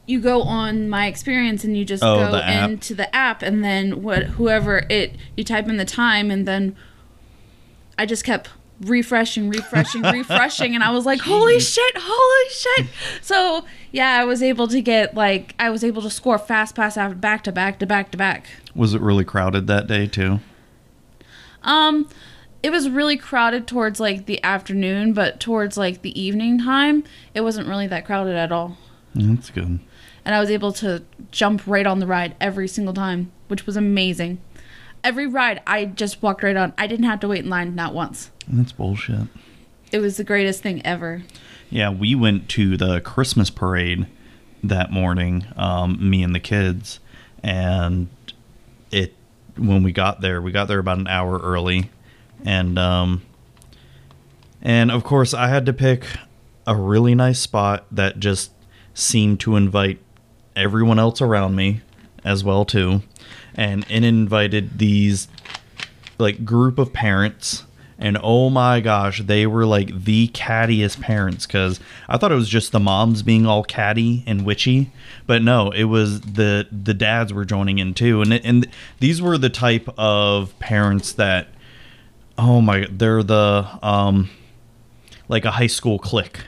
You 0.06 0.20
go 0.22 0.44
on 0.44 0.88
my 0.90 1.08
experience 1.08 1.64
and 1.64 1.76
you 1.76 1.84
just 1.84 2.04
Oh, 2.04 2.18
go 2.18 2.32
the 2.34 2.64
into 2.66 2.94
the 2.94 3.14
app 3.16 3.42
and 3.42 3.64
then 3.64 4.04
what 4.04 4.24
whoever 4.24 4.86
it 4.92 5.16
you 5.36 5.44
type 5.44 5.68
in 5.68 5.78
the 5.78 5.86
time 5.86 6.30
and 6.30 6.48
then 6.48 6.76
I 7.98 8.06
just 8.06 8.24
kept 8.24 8.50
refreshing, 8.82 9.50
refreshing, 9.50 10.02
refreshing 10.04 10.75
and 10.75 10.84
I 10.84 10.92
was 10.92 11.06
like, 11.06 11.22
"Holy 11.22 11.60
shit, 11.60 11.98
holy 11.98 12.50
shit." 12.52 12.88
So, 13.22 13.66
yeah, 13.92 14.20
I 14.20 14.25
was 14.25 14.44
able 14.44 14.68
to 14.68 14.82
get 14.82 15.16
like 15.16 15.56
I 15.60 15.70
was 15.70 15.84
able 15.84 16.02
to 16.02 16.10
score 16.10 16.38
fast 16.38 16.75
pass 16.75 16.98
after 16.98 17.16
back 17.16 17.44
to 17.46 17.52
back 17.52 17.80
to 17.80 17.86
back 17.86 18.12
to 18.12 18.18
back. 18.18 18.48
was 18.74 18.94
it 18.94 19.02
really 19.02 19.24
crowded 19.24 19.68
that 19.68 19.88
day 19.88 20.08
too 20.08 20.40
Um 21.64 22.10
it 22.64 22.72
was 22.72 22.90
really 22.90 23.16
crowded 23.16 23.68
towards 23.68 24.00
like 24.00 24.25
the 24.25 24.44
afternoon, 24.44 25.14
but 25.14 25.40
towards 25.40 25.78
like 25.78 26.02
the 26.02 26.20
evening 26.20 26.60
time, 26.60 27.04
it 27.36 27.42
wasn't 27.42 27.68
really 27.68 27.86
that 27.88 28.06
crowded 28.06 28.36
at 28.36 28.52
all. 28.52 28.78
that's 29.14 29.52
good 29.52 29.80
and 30.25 30.34
I 30.34 30.40
was 30.40 30.50
able 30.50 30.74
to 30.74 31.04
jump 31.32 31.62
right 31.68 31.86
on 31.86 32.00
the 32.00 32.08
ride 32.08 32.36
every 32.42 32.68
single 32.68 32.94
time, 32.94 33.32
which 33.48 33.68
was 33.68 33.78
amazing. 33.78 34.40
Every 35.06 35.28
ride 35.28 35.62
I 35.66 35.86
just 35.86 36.22
walked 36.22 36.44
right 36.44 36.58
on. 36.58 36.74
I 36.78 36.88
didn't 36.88 37.06
have 37.06 37.22
to 37.22 37.28
wait 37.28 37.46
in 37.46 37.50
line 37.50 37.76
not 37.76 37.94
once. 37.94 38.32
That's 38.48 38.74
bullshit. 38.74 39.28
It 39.92 40.00
was 40.00 40.18
the 40.18 40.24
greatest 40.24 40.62
thing 40.62 40.86
ever. 40.86 41.24
Yeah, 41.70 41.92
we 41.92 42.16
went 42.16 42.50
to 42.50 42.76
the 42.76 43.00
Christmas 43.02 43.50
parade 43.50 44.08
that 44.64 44.92
morning, 44.92 45.46
um, 45.56 46.10
me 46.10 46.24
and 46.24 46.34
the 46.34 46.40
kids, 46.40 47.00
and 47.44 48.08
it 48.92 49.14
when 49.56 49.84
we 49.84 49.92
got 49.92 50.22
there, 50.22 50.42
we 50.42 50.52
got 50.52 50.68
there 50.68 50.80
about 50.80 50.98
an 50.98 51.08
hour 51.08 51.38
early, 51.38 51.92
and 52.44 52.78
um, 52.78 53.22
and 54.62 54.92
of 54.92 55.04
course 55.04 55.34
I 55.34 55.48
had 55.48 55.66
to 55.68 55.74
pick 55.74 56.06
a 56.68 56.76
really 56.76 57.14
nice 57.14 57.40
spot 57.40 57.86
that 57.92 58.20
just 58.20 58.52
seemed 58.94 59.40
to 59.42 59.56
invite 59.56 60.00
everyone 60.56 60.98
else 60.98 61.22
around 61.22 61.56
me 61.56 61.82
as 62.24 62.44
well 62.44 62.66
too, 62.66 63.04
and 63.56 63.86
it 63.90 64.04
invited 64.04 64.78
these 64.78 65.28
like 66.18 66.46
group 66.46 66.78
of 66.80 66.94
parents. 66.94 67.64
And 67.98 68.18
oh 68.22 68.50
my 68.50 68.82
gosh 68.82 69.22
they 69.22 69.48
were 69.48 69.66
like 69.66 70.04
the 70.04 70.28
cattiest 70.34 71.00
parents 71.00 71.48
because 71.48 71.80
i 72.10 72.18
thought 72.18 72.30
it 72.30 72.36
was 72.36 72.50
just 72.50 72.74
the 72.74 72.80
moms 72.82 73.24
being 73.24 73.46
all 73.46 73.64
catty 73.64 74.22
and 74.28 74.46
witchy. 74.46 74.92
But 75.26 75.42
no 75.42 75.72
it 75.72 75.86
was 75.86 76.20
the 76.20 76.68
the 76.72 76.94
dads 76.94 77.32
were 77.32 77.46
joining 77.46 77.80
in 77.80 77.94
too. 77.94 78.22
And 78.22 78.34
and 78.34 78.68
these 79.00 79.22
were 79.22 79.38
the 79.38 79.50
type 79.50 79.88
of 79.98 80.58
parents 80.60 81.14
that 81.14 81.48
oh 82.38 82.60
my 82.60 82.86
they're 82.92 83.24
the 83.24 83.66
um 83.82 84.30
like 85.30 85.46
a 85.46 85.52
high 85.52 85.68
school 85.68 85.98
clique. 85.98 86.42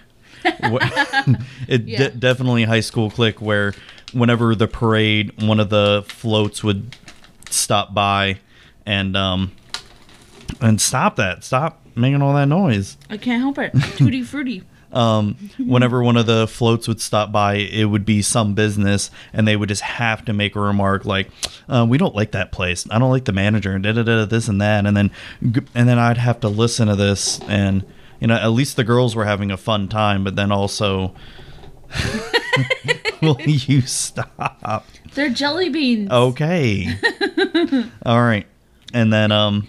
It 0.44 1.82
Yeah. 1.86 1.98
de- 1.98 2.12
definitely 2.12 2.64
high 2.66 2.82
school 2.82 3.10
clique 3.10 3.42
where 3.42 3.74
whenever 4.14 4.56
the 4.56 4.68
parade 4.68 5.42
one 5.42 5.60
of 5.60 5.70
the 5.70 6.04
floats 6.08 6.64
would 6.64 6.96
stop 7.50 7.94
by 7.94 8.40
and 8.86 9.16
um 9.18 9.52
and 10.62 10.80
stop 10.80 11.16
that 11.18 11.44
stop 11.44 11.82
making 11.96 12.22
all 12.22 12.34
that 12.34 12.48
noise 12.48 12.98
I 13.10 13.18
can't 13.18 13.42
help 13.42 13.58
it. 13.58 13.72
Tutti 13.98 14.22
fruity. 14.24 14.64
um 14.94 15.36
whenever 15.60 16.02
one 16.02 16.16
of 16.16 16.26
the 16.28 16.48
floats 16.48 16.88
would 16.88 17.02
stop 17.02 17.30
by 17.30 17.56
it 17.56 17.84
would 17.86 18.06
be 18.06 18.22
some 18.22 18.54
business 18.54 19.12
and 19.34 19.46
they 19.46 19.58
would 19.58 19.68
just 19.68 19.82
have 19.82 20.24
to 20.24 20.32
make 20.32 20.56
a 20.56 20.60
remark 20.62 21.04
like 21.04 21.30
uh, 21.68 21.86
we 21.88 21.98
don't 21.98 22.16
like 22.16 22.32
that 22.32 22.54
place 22.54 22.88
i 22.90 22.98
don't 22.98 23.12
like 23.12 23.26
the 23.26 23.34
manager 23.34 23.74
and 23.74 23.84
da 23.84 23.92
da 23.92 24.02
da 24.02 24.24
this 24.24 24.48
and 24.48 24.62
that 24.62 24.86
and 24.86 24.96
then 24.96 25.12
and 25.42 25.90
then 25.90 26.00
i'd 26.00 26.18
have 26.18 26.40
to 26.40 26.48
listen 26.48 26.88
to 26.88 26.96
this 26.96 27.38
and 27.50 27.86
you 28.22 28.28
know 28.28 28.36
at 28.36 28.48
least 28.48 28.78
the 28.78 28.84
girls 28.86 29.14
were 29.14 29.26
having 29.26 29.52
a 29.52 29.58
fun 29.58 29.90
time 29.90 30.24
but 30.24 30.38
then 30.38 30.54
also 30.54 31.14
will 33.21 33.39
you 33.41 33.81
stop 33.81 34.86
They're 35.13 35.29
jelly 35.29 35.69
beans. 35.69 36.09
Okay. 36.12 36.88
All 38.05 38.21
right. 38.21 38.45
And 38.93 39.12
then 39.12 39.31
um 39.31 39.67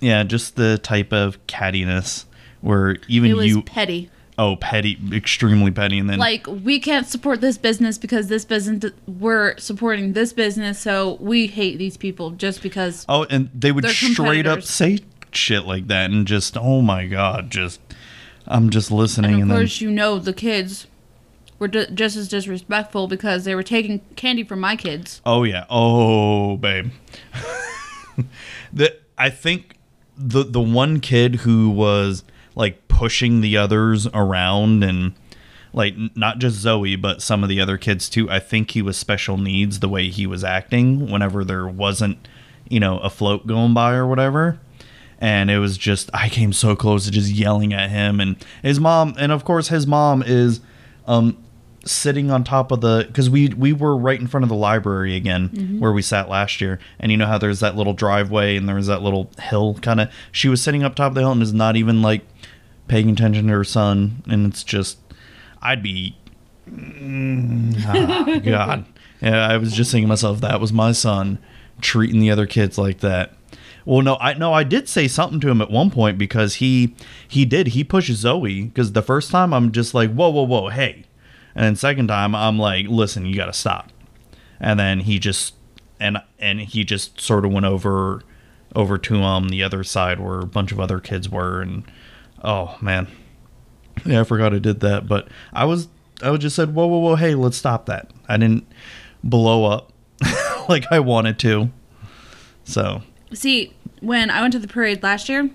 yeah, 0.00 0.22
just 0.22 0.56
the 0.56 0.78
type 0.78 1.12
of 1.12 1.44
cattiness 1.46 2.24
where 2.60 2.96
even 3.08 3.30
it 3.30 3.34
was 3.34 3.46
you 3.46 3.62
petty. 3.62 4.10
oh 4.38 4.56
petty 4.56 4.98
extremely 5.12 5.70
petty 5.70 5.98
and 5.98 6.08
then 6.08 6.18
Like 6.18 6.46
we 6.46 6.78
can't 6.80 7.06
support 7.06 7.40
this 7.40 7.58
business 7.58 7.98
because 7.98 8.28
this 8.28 8.44
business 8.44 8.92
we're 9.06 9.56
supporting 9.58 10.12
this 10.12 10.32
business, 10.32 10.78
so 10.78 11.16
we 11.20 11.46
hate 11.46 11.78
these 11.78 11.96
people 11.96 12.30
just 12.32 12.62
because. 12.62 13.04
oh 13.08 13.24
and 13.24 13.50
they 13.54 13.72
would 13.72 13.88
straight 13.88 14.46
up 14.46 14.62
say 14.62 14.98
shit 15.32 15.64
like 15.64 15.88
that 15.88 16.10
and 16.10 16.26
just 16.26 16.56
oh 16.56 16.82
my 16.82 17.06
god, 17.06 17.50
just 17.50 17.80
I'm 18.46 18.70
just 18.70 18.90
listening 18.90 19.32
And 19.32 19.42
and, 19.42 19.50
of 19.50 19.56
then 19.56 19.64
course, 19.64 19.80
you 19.80 19.90
know 19.90 20.18
the 20.18 20.32
kids 20.32 20.86
were 21.58 21.68
d- 21.68 21.86
just 21.94 22.16
as 22.16 22.28
disrespectful 22.28 23.08
because 23.08 23.44
they 23.44 23.54
were 23.54 23.62
taking 23.62 24.00
candy 24.16 24.44
from 24.44 24.60
my 24.60 24.76
kids. 24.76 25.20
Oh 25.24 25.44
yeah. 25.44 25.66
Oh 25.70 26.56
babe. 26.56 26.90
the 28.72 28.96
I 29.18 29.30
think 29.30 29.76
the 30.16 30.44
the 30.44 30.60
one 30.60 31.00
kid 31.00 31.36
who 31.36 31.70
was 31.70 32.24
like 32.54 32.88
pushing 32.88 33.40
the 33.40 33.56
others 33.56 34.06
around 34.08 34.82
and 34.82 35.14
like 35.72 35.94
not 36.14 36.38
just 36.38 36.56
Zoe 36.56 36.96
but 36.96 37.22
some 37.22 37.42
of 37.42 37.48
the 37.48 37.60
other 37.60 37.78
kids 37.78 38.08
too. 38.08 38.30
I 38.30 38.38
think 38.38 38.70
he 38.70 38.82
was 38.82 38.96
special 38.96 39.36
needs 39.36 39.80
the 39.80 39.88
way 39.88 40.08
he 40.08 40.26
was 40.26 40.44
acting 40.44 41.10
whenever 41.10 41.44
there 41.44 41.66
wasn't, 41.66 42.28
you 42.68 42.80
know, 42.80 42.98
a 42.98 43.10
float 43.10 43.46
going 43.46 43.74
by 43.74 43.94
or 43.94 44.06
whatever. 44.06 44.58
And 45.18 45.50
it 45.50 45.58
was 45.58 45.78
just 45.78 46.10
I 46.12 46.28
came 46.28 46.52
so 46.52 46.76
close 46.76 47.04
to 47.06 47.10
just 47.10 47.30
yelling 47.30 47.72
at 47.72 47.90
him 47.90 48.20
and 48.20 48.36
his 48.62 48.78
mom 48.80 49.14
and 49.18 49.32
of 49.32 49.44
course 49.44 49.68
his 49.68 49.86
mom 49.86 50.22
is 50.22 50.60
um 51.06 51.36
sitting 51.86 52.30
on 52.30 52.44
top 52.44 52.72
of 52.72 52.80
the 52.80 53.04
because 53.06 53.30
we 53.30 53.48
we 53.48 53.72
were 53.72 53.96
right 53.96 54.20
in 54.20 54.26
front 54.26 54.42
of 54.42 54.48
the 54.48 54.56
library 54.56 55.14
again 55.16 55.78
where 55.78 55.92
we 55.92 56.02
sat 56.02 56.28
last 56.28 56.60
year. 56.60 56.78
And 56.98 57.10
you 57.12 57.16
know 57.18 57.26
how 57.26 57.38
there's 57.38 57.60
that 57.60 57.76
little 57.76 57.94
driveway 57.94 58.56
and 58.56 58.68
there's 58.68 58.86
that 58.88 59.02
little 59.02 59.30
hill 59.40 59.74
kind 59.82 60.00
of 60.00 60.10
she 60.32 60.48
was 60.48 60.60
sitting 60.60 60.82
up 60.82 60.94
top 60.94 61.12
of 61.12 61.14
the 61.14 61.20
hill 61.22 61.32
and 61.32 61.42
is 61.42 61.52
not 61.54 61.76
even 61.76 62.02
like 62.02 62.22
paying 62.88 63.08
attention 63.10 63.46
to 63.46 63.52
her 63.52 63.64
son. 63.64 64.22
And 64.28 64.46
it's 64.46 64.62
just 64.64 64.98
i'd 65.62 65.82
be 65.82 66.16
Mm, 66.68 67.76
ah, 67.86 68.40
god. 68.44 68.84
Yeah 69.22 69.46
i 69.46 69.56
was 69.56 69.72
just 69.72 69.92
thinking 69.92 70.06
to 70.06 70.08
myself 70.08 70.40
that 70.40 70.60
was 70.60 70.72
my 70.72 70.90
son 70.92 71.38
treating 71.80 72.18
the 72.20 72.30
other 72.30 72.46
kids 72.46 72.76
like 72.76 72.98
that. 73.00 73.32
Well 73.84 74.02
no 74.02 74.16
i 74.20 74.34
no 74.34 74.52
i 74.52 74.64
did 74.64 74.88
say 74.88 75.06
something 75.06 75.38
to 75.40 75.48
him 75.48 75.60
at 75.60 75.70
one 75.70 75.90
point 75.90 76.18
because 76.18 76.56
he 76.56 76.96
he 77.28 77.44
did. 77.44 77.68
He 77.68 77.84
pushed 77.84 78.10
zoe 78.12 78.64
because 78.64 78.92
the 78.92 79.02
first 79.02 79.30
time 79.30 79.52
i'm 79.54 79.70
just 79.70 79.94
like 79.94 80.12
whoa 80.12 80.28
whoa 80.28 80.42
whoa 80.42 80.68
hey 80.70 81.04
and 81.56 81.64
then 81.64 81.74
second 81.74 82.08
time 82.08 82.34
I'm 82.34 82.58
like, 82.58 82.86
listen, 82.86 83.26
you 83.26 83.34
got 83.34 83.46
to 83.46 83.52
stop. 83.52 83.90
And 84.60 84.78
then 84.78 85.00
he 85.00 85.18
just 85.18 85.54
and 85.98 86.18
and 86.38 86.60
he 86.60 86.84
just 86.84 87.20
sort 87.20 87.44
of 87.44 87.52
went 87.52 87.66
over 87.66 88.22
over 88.74 88.98
to 88.98 89.22
um 89.22 89.48
the 89.48 89.62
other 89.62 89.82
side 89.82 90.20
where 90.20 90.40
a 90.40 90.46
bunch 90.46 90.70
of 90.70 90.78
other 90.78 91.00
kids 91.00 91.28
were 91.28 91.60
and 91.62 91.84
oh 92.44 92.76
man. 92.80 93.08
Yeah, 94.04 94.20
I 94.20 94.24
forgot 94.24 94.52
I 94.54 94.58
did 94.58 94.80
that, 94.80 95.08
but 95.08 95.28
I 95.54 95.64
was 95.64 95.88
I 96.22 96.30
was 96.30 96.40
just 96.40 96.54
said, 96.56 96.74
"Whoa, 96.74 96.86
whoa, 96.86 96.98
whoa, 96.98 97.14
hey, 97.16 97.34
let's 97.34 97.56
stop 97.56 97.86
that." 97.86 98.10
I 98.28 98.36
didn't 98.36 98.66
blow 99.24 99.64
up 99.64 99.92
like 100.68 100.84
I 100.90 101.00
wanted 101.00 101.38
to. 101.40 101.70
So, 102.64 103.02
See, 103.32 103.74
when 104.00 104.28
I 104.30 104.42
went 104.42 104.52
to 104.52 104.58
the 104.58 104.68
parade 104.68 105.02
last 105.02 105.28
year, 105.28 105.50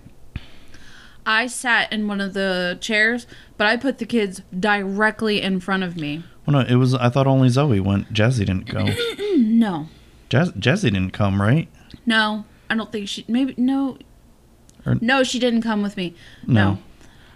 I 1.25 1.47
sat 1.47 1.91
in 1.93 2.07
one 2.07 2.19
of 2.21 2.33
the 2.33 2.77
chairs, 2.81 3.27
but 3.57 3.67
I 3.67 3.77
put 3.77 3.97
the 3.99 4.05
kids 4.05 4.41
directly 4.57 5.41
in 5.41 5.59
front 5.59 5.83
of 5.83 5.95
me. 5.95 6.23
well, 6.45 6.63
no, 6.63 6.67
it 6.67 6.75
was 6.75 6.93
I 6.95 7.09
thought 7.09 7.27
only 7.27 7.49
Zoe 7.49 7.79
went. 7.79 8.11
Jazzy 8.13 8.39
didn't 8.45 8.65
go. 8.69 8.87
No, 9.37 9.87
Jazz, 10.29 10.51
Jazzy 10.53 10.83
didn't 10.83 11.11
come, 11.11 11.41
right? 11.41 11.67
no, 12.05 12.45
I 12.69 12.75
don't 12.75 12.91
think 12.91 13.07
she. 13.07 13.25
Maybe 13.27 13.53
no, 13.57 13.97
Or- 14.85 14.95
no, 15.01 15.23
she 15.23 15.39
didn't 15.39 15.61
come 15.61 15.81
with 15.83 15.97
me. 15.97 16.15
No. 16.47 16.73
No. 16.73 16.77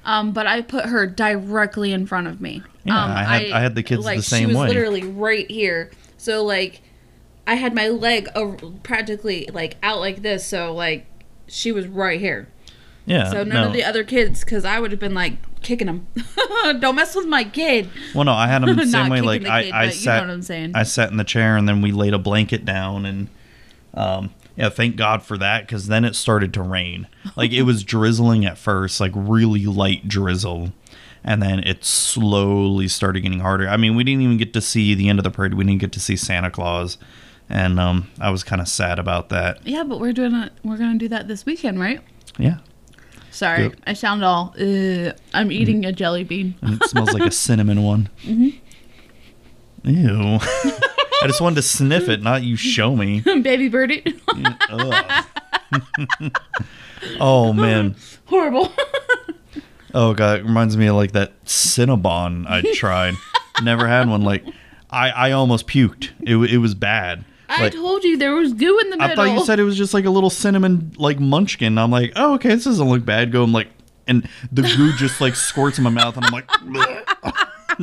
Um, 0.06 0.32
but 0.34 0.46
I 0.48 0.62
put 0.62 0.86
her 0.86 1.06
directly 1.08 1.92
in 1.92 2.06
front 2.08 2.28
of 2.28 2.40
me. 2.42 2.64
Yeah, 2.84 3.04
um, 3.04 3.12
I 3.12 3.24
had- 3.24 3.52
I 3.52 3.60
had 3.60 3.76
the 3.76 3.84
kids 3.84 4.02
the 4.02 4.06
like, 4.06 4.22
same 4.24 4.42
She 4.42 4.46
was 4.48 4.58
way. 4.58 4.68
literally 4.70 5.04
right 5.04 5.50
here. 5.50 5.92
So 6.18 6.44
like, 6.44 6.82
I 7.48 7.56
had 7.56 7.74
my 7.76 7.90
leg 7.90 8.30
over, 8.36 8.58
practically 8.84 9.48
like 9.52 9.78
out 9.84 10.00
like 10.00 10.22
this. 10.22 10.46
So 10.46 10.74
like, 10.74 11.06
she 11.48 11.72
was 11.72 11.88
right 11.88 12.20
here. 12.20 12.48
Yeah. 13.06 13.30
So 13.30 13.44
none 13.44 13.50
no. 13.50 13.68
of 13.68 13.74
the 13.74 13.84
other 13.84 14.04
kids, 14.04 14.44
because 14.44 14.66
I 14.66 14.80
would 14.80 14.92
have 14.92 15.00
been 15.00 15.14
like 15.14 15.38
kicking 15.62 15.88
them. 15.88 16.08
Don't 16.80 16.96
mess 16.96 17.16
with 17.16 17.28
my 17.28 17.44
kid. 17.44 17.90
Well, 18.14 18.24
no, 18.24 18.34
I 18.34 18.48
had 18.48 18.64
them 18.64 18.76
the 18.78 18.88
same 18.88 19.10
way. 19.10 19.22
Like 19.22 19.46
I, 19.46 19.64
kid, 19.64 19.74
I 19.74 19.86
but 19.88 19.96
you 19.96 20.02
sat, 20.02 20.22
know 20.22 20.28
what 20.28 20.34
I'm 20.34 20.42
saying. 20.42 20.72
I 20.76 20.84
sat 20.84 21.12
in 21.12 21.18
the 21.18 21.24
chair, 21.24 21.58
and 21.58 21.68
then 21.68 21.82
we 21.82 21.92
laid 21.92 22.14
a 22.14 22.20
blanket 22.20 22.66
down, 22.66 23.06
and 23.06 23.28
um, 23.94 24.34
yeah, 24.56 24.70
thank 24.70 24.96
God 24.96 25.24
for 25.24 25.38
that, 25.38 25.66
because 25.66 25.88
then 25.88 26.06
it 26.06 26.16
started 26.16 26.54
to 26.54 26.62
rain. 26.62 27.08
Like 27.36 27.52
it 27.52 27.64
was 27.64 27.84
drizzling 27.84 28.46
at 28.46 28.58
first, 28.58 29.00
like 29.00 29.12
really 29.16 29.66
light 29.66 30.08
drizzle, 30.08 30.72
and 31.24 31.42
then 31.42 31.60
it 31.60 31.84
slowly 31.84 32.88
started 32.88 33.22
getting 33.22 33.40
harder. 33.40 33.68
I 33.68 33.78
mean, 33.78 33.96
we 33.96 34.04
didn't 34.04 34.22
even 34.22 34.38
get 34.38 34.54
to 34.54 34.62
see 34.62 34.96
the 34.96 35.10
end 35.10 35.20
of 35.20 35.24
the 35.24 35.32
parade. 35.32 35.54
We 35.54 35.64
didn't 35.64 35.82
get 35.82 35.92
to 35.94 36.00
see 36.00 36.16
Santa 36.16 36.50
Claus, 36.50 36.98
and 37.50 37.80
um, 37.80 38.10
I 38.20 38.30
was 38.30 38.44
kind 38.44 38.62
of 38.62 38.68
sad 38.68 38.98
about 38.98 39.30
that. 39.30 39.66
Yeah, 39.66 39.84
but 39.84 40.00
we're 40.00 40.14
doing 40.14 40.34
it. 40.34 40.54
We're 40.64 40.78
gonna 40.78 40.98
do 40.98 41.08
that 41.10 41.28
this 41.28 41.46
weekend, 41.46 41.80
right? 41.80 42.02
Yeah, 42.38 42.58
Sorry, 43.36 43.64
Yep. 43.64 43.76
I 43.86 43.94
sound 43.94 44.24
all. 44.24 44.56
Uh, 44.58 45.12
I'm 45.34 45.52
eating 45.52 45.82
mm. 45.82 45.90
a 45.90 45.92
jelly 45.92 46.24
bean. 46.24 46.56
and 46.62 46.82
it 46.82 46.90
smells 46.90 47.12
like 47.12 47.24
a 47.24 47.32
cinnamon 47.46 47.84
one. 47.84 48.08
Mm-hmm. 48.22 48.50
Ew. 49.90 50.40
I 51.22 51.28
just 51.28 51.42
wanted 51.42 51.58
to 51.58 51.62
sniff 51.62 52.08
it, 52.08 52.24
not 52.24 52.44
you 52.44 52.56
show 52.56 52.96
me. 52.96 53.20
Baby 53.42 53.68
birdie. 53.68 54.04
Oh 57.20 57.52
man. 57.52 57.98
Horrible. 58.28 58.72
Oh 59.94 60.14
god, 60.14 60.40
it 60.40 60.44
reminds 60.46 60.78
me 60.78 60.88
of 60.88 60.96
like 60.96 61.12
that 61.12 61.44
Cinnabon 61.44 62.48
I 62.48 62.62
tried. 62.74 63.16
Never 63.62 63.86
had 63.86 64.08
one. 64.08 64.22
Like 64.22 64.46
I, 64.90 65.10
I 65.10 65.32
almost 65.32 65.68
puked. 65.68 66.12
It, 66.22 66.38
it 66.54 66.60
was 66.60 66.74
bad. 66.74 67.26
I 67.50 67.64
Like, 67.64 67.74
told 67.74 68.04
you 68.04 68.18
there 68.18 68.34
was 68.34 68.54
goo 68.54 68.80
in 68.80 68.90
the 68.90 68.98
middle. 68.98 69.12
I 69.12 69.16
thought 69.16 69.38
you 69.38 69.46
said 69.46 69.60
it 69.60 69.64
was 69.64 69.78
just 69.78 69.94
like 69.94 70.06
a 70.06 70.10
little 70.10 70.30
cinnamon 70.30 70.94
like 70.98 71.20
munchkin. 71.20 71.78
I'm 71.78 71.92
like, 71.92 72.14
oh 72.16 72.36
okay, 72.36 72.50
this 72.50 72.64
doesn't 72.66 72.88
look 72.90 73.06
bad. 73.06 73.32
Go, 73.32 73.44
I'm 73.44 73.52
like, 73.52 73.68
and 74.08 74.28
the 74.52 74.62
goo 74.64 74.94
just 74.94 75.22
like 75.22 75.36
squirts 75.36 75.78
in 75.78 75.84
my 75.84 75.90
mouth, 75.90 76.18
and 76.18 76.26
I'm 76.26 76.32
like, 76.34 76.48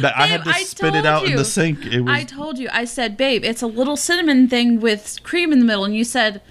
that 0.00 0.14
I 0.16 0.26
had 0.26 0.44
to 0.44 0.50
I 0.50 0.62
spit 0.64 0.94
it 0.94 1.06
out 1.06 1.24
in 1.24 1.36
the 1.36 1.44
sink. 1.44 1.86
It 1.86 2.00
was 2.00 2.14
I 2.14 2.24
told 2.24 2.58
you. 2.58 2.68
I 2.72 2.84
said, 2.84 3.16
babe, 3.16 3.44
it's 3.44 3.62
a 3.62 3.66
little 3.66 3.96
cinnamon 3.96 4.48
thing 4.48 4.80
with 4.80 5.18
cream 5.22 5.52
in 5.52 5.58
the 5.58 5.64
middle, 5.64 5.84
and 5.84 5.94
you 5.94 6.04
said, 6.04 6.42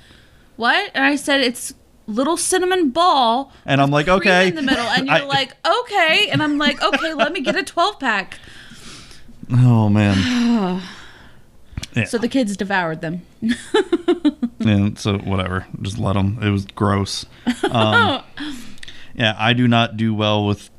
what? 0.55 0.91
And 0.93 1.03
I 1.03 1.15
said, 1.15 1.41
it's 1.41 1.73
little 2.07 2.37
cinnamon 2.37 2.89
ball. 2.89 3.51
And 3.65 3.81
I'm 3.81 3.91
like, 3.91 4.07
okay. 4.07 4.47
In 4.49 4.55
the 4.55 4.61
middle. 4.61 4.85
And 4.85 5.07
you're 5.07 5.15
I- 5.17 5.23
like, 5.25 5.55
okay. 5.65 6.29
And 6.31 6.41
I'm 6.41 6.57
like, 6.57 6.81
okay, 6.81 7.13
let 7.13 7.31
me 7.33 7.41
get 7.41 7.55
a 7.55 7.63
12 7.63 7.99
pack. 7.99 8.39
Oh 9.53 9.89
man. 9.89 10.81
yeah. 11.95 12.05
So 12.05 12.17
the 12.17 12.27
kids 12.27 12.55
devoured 12.57 13.01
them. 13.01 13.21
and 14.59 14.97
So 14.97 15.17
whatever. 15.19 15.65
Just 15.81 15.97
let 15.97 16.13
them. 16.13 16.39
It 16.41 16.49
was 16.49 16.65
gross. 16.65 17.25
Um, 17.69 18.23
yeah, 19.15 19.35
I 19.37 19.53
do 19.53 19.67
not 19.67 19.97
do 19.97 20.13
well 20.13 20.45
with 20.45 20.69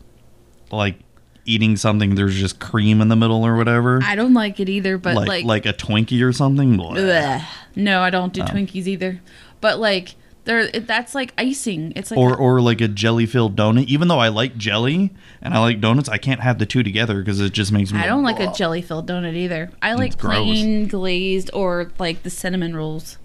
like 0.70 0.96
eating 1.44 1.76
something. 1.76 2.14
There's 2.14 2.34
just 2.36 2.60
cream 2.60 3.00
in 3.00 3.08
the 3.08 3.16
middle 3.16 3.44
or 3.44 3.56
whatever. 3.56 4.00
I 4.02 4.14
don't 4.14 4.34
like 4.34 4.60
it 4.60 4.68
either, 4.68 4.98
but 4.98 5.14
like, 5.14 5.28
like, 5.28 5.44
like 5.44 5.66
a 5.66 5.72
Twinkie 5.72 6.22
or 6.26 6.32
something. 6.32 6.76
No, 7.74 8.00
I 8.00 8.10
don't 8.10 8.32
do 8.32 8.42
Oh. 8.42 8.46
Twinkies 8.46 8.86
either. 8.86 9.20
But 9.60 9.78
like, 9.78 10.14
there, 10.44 10.68
that's 10.70 11.14
like 11.14 11.32
icing. 11.38 11.92
It's 11.94 12.10
like 12.10 12.18
Or 12.18 12.36
or 12.36 12.60
like 12.60 12.80
a 12.80 12.88
jelly 12.88 13.26
filled 13.26 13.56
donut. 13.56 13.86
Even 13.86 14.08
though 14.08 14.18
I 14.18 14.28
like 14.28 14.56
jelly 14.56 15.12
and 15.40 15.54
I 15.54 15.60
like 15.60 15.80
donuts, 15.80 16.08
I 16.08 16.18
can't 16.18 16.40
have 16.40 16.58
the 16.58 16.66
two 16.66 16.82
together 16.82 17.20
because 17.20 17.40
it 17.40 17.52
just 17.52 17.70
makes 17.72 17.92
me. 17.92 18.00
I 18.00 18.06
don't 18.06 18.22
like 18.24 18.40
a 18.40 18.52
jelly 18.52 18.82
filled 18.82 19.08
donut 19.08 19.34
either. 19.34 19.70
I 19.80 19.94
like 19.94 20.12
It's 20.12 20.20
gross. 20.20 20.36
plain 20.44 20.88
glazed 20.88 21.50
or 21.52 21.90
like 21.98 22.22
the 22.22 22.30
cinnamon 22.30 22.74
rolls. 22.74 23.18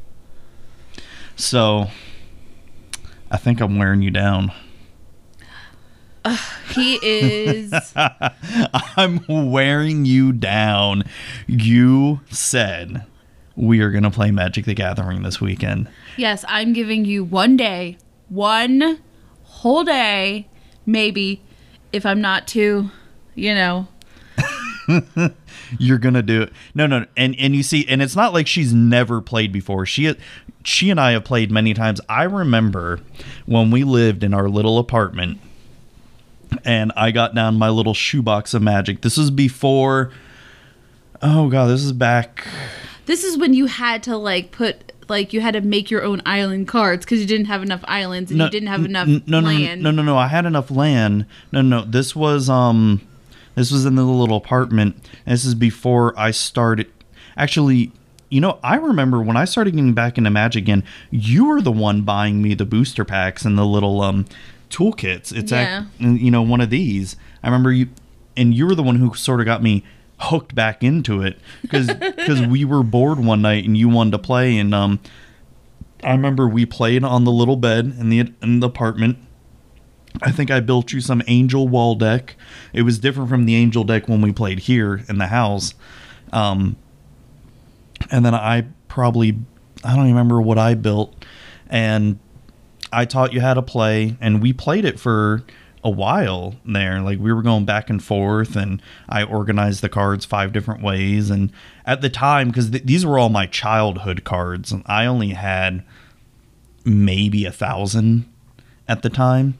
So, 1.35 1.87
I 3.31 3.37
think 3.37 3.61
I'm 3.61 3.77
wearing 3.77 4.01
you 4.01 4.11
down. 4.11 4.51
He 6.73 6.99
is. 7.01 7.73
I'm 7.95 9.21
wearing 9.27 10.05
you 10.05 10.33
down. 10.33 11.03
You 11.47 12.21
said 12.29 13.05
we 13.57 13.81
are 13.81 13.89
going 13.89 14.03
to 14.03 14.11
play 14.11 14.31
Magic 14.31 14.65
the 14.65 14.75
Gathering 14.75 15.23
this 15.23 15.41
weekend. 15.41 15.89
yes, 16.15 16.45
I'm 16.47 16.71
giving 16.73 17.03
you 17.03 17.23
one 17.23 17.57
day, 17.57 17.97
one 18.29 18.99
whole 19.43 19.83
day, 19.83 20.47
maybe, 20.85 21.41
if 21.91 22.05
I'm 22.05 22.21
not 22.21 22.47
too, 22.47 22.91
you 23.35 23.55
know. 23.55 23.87
You're 25.79 25.97
going 25.97 26.13
to 26.13 26.21
do 26.21 26.43
it. 26.43 26.53
No, 26.73 26.87
no. 26.87 27.05
And 27.17 27.35
and 27.37 27.53
you 27.55 27.63
see 27.63 27.85
and 27.89 28.01
it's 28.01 28.15
not 28.15 28.31
like 28.31 28.47
she's 28.47 28.73
never 28.73 29.19
played 29.19 29.51
before. 29.51 29.85
She 29.85 30.15
she 30.63 30.89
and 30.89 30.99
I 30.99 31.11
have 31.11 31.25
played 31.25 31.51
many 31.51 31.73
times. 31.73 31.99
I 32.07 32.23
remember 32.23 33.01
when 33.45 33.69
we 33.69 33.83
lived 33.83 34.23
in 34.23 34.33
our 34.33 34.47
little 34.47 34.77
apartment 34.77 35.39
and 36.63 36.93
I 36.95 37.11
got 37.11 37.35
down 37.35 37.55
my 37.55 37.69
little 37.69 37.93
shoebox 37.93 38.53
of 38.53 38.61
magic. 38.61 39.01
This 39.01 39.17
was 39.17 39.29
before 39.29 40.11
Oh 41.21 41.49
god, 41.49 41.67
this 41.67 41.83
is 41.83 41.91
back 41.91 42.47
This 43.07 43.23
is 43.23 43.37
when 43.37 43.53
you 43.53 43.65
had 43.65 44.03
to 44.03 44.15
like 44.15 44.51
put 44.51 44.93
like 45.09 45.33
you 45.33 45.41
had 45.41 45.53
to 45.53 45.61
make 45.61 45.89
your 45.89 46.03
own 46.03 46.21
island 46.25 46.67
cards 46.67 47.05
because 47.05 47.19
you 47.21 47.25
didn't 47.25 47.47
have 47.47 47.63
enough 47.63 47.81
islands 47.87 48.29
and 48.29 48.39
you 48.39 48.49
didn't 48.49 48.67
have 48.67 48.83
enough 48.85 49.07
n- 49.07 49.23
no, 49.25 49.39
no, 49.39 49.47
land. 49.47 49.81
No, 49.81 49.89
no, 49.91 50.03
no, 50.03 50.13
no. 50.13 50.17
I 50.17 50.27
had 50.27 50.45
enough 50.45 50.69
land. 50.69 51.25
No, 51.51 51.61
no. 51.61 51.83
This 51.83 52.15
was 52.15 52.49
um, 52.49 53.01
this 53.55 53.71
was 53.71 53.85
in 53.85 53.95
the 53.95 54.03
little 54.03 54.35
apartment. 54.37 54.97
This 55.25 55.45
is 55.45 55.55
before 55.55 56.13
I 56.19 56.31
started. 56.31 56.91
Actually, 57.37 57.91
you 58.29 58.41
know, 58.41 58.59
I 58.63 58.75
remember 58.75 59.21
when 59.21 59.37
I 59.37 59.45
started 59.45 59.71
getting 59.71 59.93
back 59.93 60.17
into 60.17 60.29
Magic 60.29 60.63
again. 60.63 60.83
You 61.09 61.45
were 61.47 61.61
the 61.61 61.71
one 61.71 62.01
buying 62.01 62.41
me 62.41 62.53
the 62.55 62.65
booster 62.65 63.05
packs 63.05 63.45
and 63.45 63.57
the 63.57 63.65
little 63.65 64.01
um 64.01 64.25
toolkits. 64.69 65.33
It's 65.33 65.51
Yeah. 65.51 65.85
you 65.99 66.29
know 66.31 66.41
one 66.41 66.59
of 66.61 66.69
these. 66.69 67.15
I 67.41 67.47
remember 67.47 67.71
you, 67.71 67.87
and 68.35 68.53
you 68.53 68.67
were 68.67 68.75
the 68.75 68.83
one 68.83 68.97
who 68.97 69.13
sort 69.13 69.39
of 69.39 69.45
got 69.45 69.63
me 69.63 69.85
hooked 70.19 70.55
back 70.55 70.83
into 70.83 71.21
it 71.21 71.39
because 71.61 71.87
because 71.87 72.41
we 72.41 72.65
were 72.65 72.83
bored 72.83 73.19
one 73.19 73.41
night 73.41 73.65
and 73.65 73.77
you 73.77 73.87
wanted 73.87 74.11
to 74.11 74.17
play 74.17 74.57
and 74.57 74.73
um 74.73 74.99
I 76.03 76.11
remember 76.11 76.47
we 76.47 76.65
played 76.65 77.03
on 77.03 77.23
the 77.23 77.31
little 77.31 77.55
bed 77.55 77.95
in 77.99 78.09
the 78.09 78.31
in 78.41 78.59
the 78.59 78.67
apartment. 78.67 79.17
I 80.21 80.31
think 80.31 80.49
I 80.49 80.59
built 80.59 80.91
you 80.91 81.01
some 81.01 81.21
angel 81.27 81.67
wall 81.67 81.95
deck. 81.95 82.35
It 82.73 82.83
was 82.83 82.99
different 82.99 83.29
from 83.29 83.45
the 83.45 83.55
angel 83.55 83.83
deck 83.83 84.07
when 84.07 84.21
we 84.21 84.31
played 84.31 84.59
here 84.59 85.03
in 85.07 85.17
the 85.17 85.27
house. 85.27 85.75
Um, 86.31 86.75
and 88.09 88.25
then 88.25 88.33
I 88.33 88.65
probably 88.87 89.37
I 89.83 89.95
don't 89.95 90.07
remember 90.07 90.41
what 90.41 90.57
I 90.57 90.73
built, 90.73 91.25
and 91.69 92.19
I 92.91 93.05
taught 93.05 93.33
you 93.33 93.41
how 93.41 93.53
to 93.53 93.61
play, 93.61 94.17
and 94.21 94.41
we 94.41 94.53
played 94.53 94.85
it 94.85 94.99
for 94.99 95.43
a 95.83 95.89
while 95.89 96.55
there. 96.65 97.01
Like 97.01 97.19
we 97.19 97.31
were 97.31 97.41
going 97.41 97.65
back 97.65 97.89
and 97.89 98.03
forth, 98.03 98.55
and 98.55 98.81
I 99.07 99.23
organized 99.23 99.81
the 99.81 99.89
cards 99.89 100.25
five 100.25 100.53
different 100.53 100.81
ways. 100.81 101.29
And 101.29 101.51
at 101.85 102.01
the 102.01 102.09
time, 102.09 102.49
because 102.49 102.71
th- 102.71 102.85
these 102.85 103.05
were 103.05 103.19
all 103.19 103.29
my 103.29 103.45
childhood 103.45 104.23
cards, 104.23 104.71
and 104.71 104.83
I 104.85 105.05
only 105.05 105.29
had 105.29 105.83
maybe 106.85 107.45
a 107.45 107.51
thousand 107.51 108.25
at 108.87 109.01
the 109.01 109.09
time, 109.09 109.57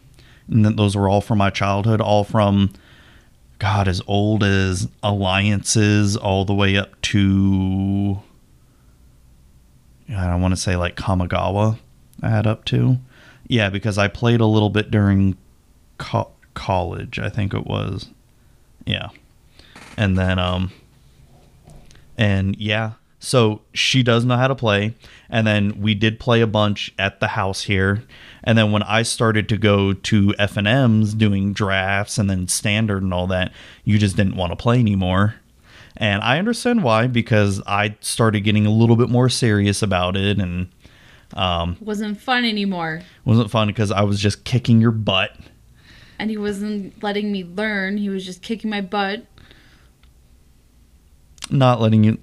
and 0.50 0.66
then 0.66 0.76
those 0.76 0.96
were 0.96 1.10
all 1.10 1.22
from 1.22 1.38
my 1.38 1.50
childhood, 1.50 2.02
all 2.02 2.24
from 2.24 2.72
God 3.60 3.88
as 3.88 4.02
old 4.08 4.44
as 4.44 4.88
alliances, 5.02 6.16
all 6.16 6.46
the 6.46 6.54
way 6.54 6.78
up 6.78 7.00
to 7.02 8.22
I 10.10 10.28
don't 10.28 10.42
want 10.42 10.54
to 10.54 10.60
say 10.60 10.76
like 10.76 10.96
Kamigawa. 10.96 11.80
I 12.22 12.30
had 12.30 12.48
up 12.48 12.66
to, 12.66 12.98
yeah, 13.48 13.70
because 13.70 13.98
I 13.98 14.08
played 14.08 14.42
a 14.42 14.46
little 14.46 14.70
bit 14.70 14.90
during 14.90 15.38
co- 15.98 16.32
college. 16.54 17.20
I 17.20 17.30
think 17.30 17.54
it 17.54 17.66
was, 17.66 18.10
yeah, 18.86 19.10
and 19.98 20.18
then 20.18 20.40
um, 20.40 20.72
and 22.18 22.56
yeah, 22.58 22.94
so 23.20 23.62
she 23.74 24.04
does 24.04 24.26
know 24.26 24.38
how 24.38 24.48
to 24.48 24.56
play, 24.56 24.94
and 25.30 25.46
then 25.46 25.82
we 25.82 25.94
did 25.94 26.20
play 26.20 26.42
a 26.42 26.48
bunch 26.48 26.94
at 26.98 27.20
the 27.20 27.28
house 27.28 27.64
here, 27.64 28.04
and 28.44 28.58
then 28.58 28.72
when 28.72 28.84
I 28.84 29.02
started 29.04 29.50
to 29.50 29.58
go 29.58 29.94
to 29.94 30.34
F 30.38 30.58
and 30.58 30.68
M's 30.68 31.14
doing 31.14 31.54
drafts 31.54 32.18
and 32.18 32.30
then 32.30 32.48
standard 32.48 33.04
and 33.04 33.14
all 33.14 33.28
that, 33.28 33.52
you 33.84 33.98
just 33.98 34.16
didn't 34.16 34.36
want 34.36 34.52
to 34.52 34.56
play 34.56 34.80
anymore. 34.80 35.36
And 35.98 36.22
I 36.22 36.38
understand 36.38 36.84
why 36.84 37.08
because 37.08 37.62
I 37.66 37.96
started 38.02 38.42
getting 38.42 38.68
a 38.68 38.72
little 38.72 38.96
bit 38.96 39.10
more 39.10 39.30
serious 39.30 39.82
about 39.82 40.16
it 40.16 40.38
and 40.38 40.70
um, 41.34 41.78
wasn't 41.82 42.22
fun 42.22 42.46
anymore. 42.46 43.02
wasn't 43.26 43.52
fun 43.52 43.68
because 43.68 43.92
I 43.92 44.04
was 44.04 44.20
just 44.20 44.44
kicking 44.44 44.80
your 44.80 44.92
butt. 44.92 45.36
And 46.20 46.30
he 46.30 46.38
wasn't 46.38 47.02
letting 47.04 47.32
me 47.32 47.44
learn. 47.44 47.98
He 47.98 48.10
was 48.10 48.26
just 48.26 48.42
kicking 48.42 48.70
my 48.70 48.82
butt. 48.82 49.26
Not 51.50 51.80
letting 51.80 52.04
you. 52.04 52.18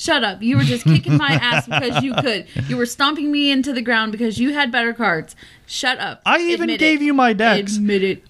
Shut 0.00 0.24
up. 0.24 0.42
You 0.42 0.56
were 0.56 0.62
just 0.62 0.84
kicking 0.84 1.18
my 1.18 1.28
ass 1.42 1.66
because 1.66 2.02
you 2.02 2.14
could. 2.14 2.46
You 2.68 2.78
were 2.78 2.86
stomping 2.86 3.30
me 3.30 3.50
into 3.50 3.72
the 3.72 3.82
ground 3.82 4.12
because 4.12 4.38
you 4.38 4.54
had 4.54 4.72
better 4.72 4.94
cards. 4.94 5.36
Shut 5.66 5.98
up. 5.98 6.22
I 6.24 6.38
even 6.40 6.70
Admit 6.70 6.80
gave 6.80 7.02
it. 7.02 7.04
you 7.04 7.12
my 7.12 7.34
decks. 7.34 7.76
Admit 7.76 8.02
it. 8.02 8.24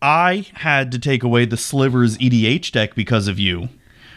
I 0.00 0.46
had 0.54 0.92
to 0.92 0.98
take 0.98 1.24
away 1.24 1.44
the 1.44 1.56
Slivers 1.56 2.16
EDH 2.18 2.70
deck 2.70 2.94
because 2.94 3.26
of 3.26 3.38
you. 3.38 3.68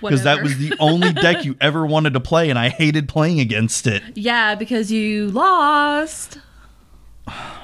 Because 0.02 0.24
that 0.24 0.44
was 0.44 0.58
the 0.58 0.74
only 0.80 1.12
deck 1.12 1.44
you 1.44 1.58
ever 1.62 1.86
wanted 1.86 2.13
to 2.13 2.20
play, 2.20 2.50
and 2.50 2.60
I 2.60 2.70
hated 2.70 3.10
playing 3.10 3.39
against 3.39 3.88
it. 3.88 4.04
Yeah, 4.15 4.56
because 4.56 4.92
you 4.92 5.30
lost. 5.30 6.38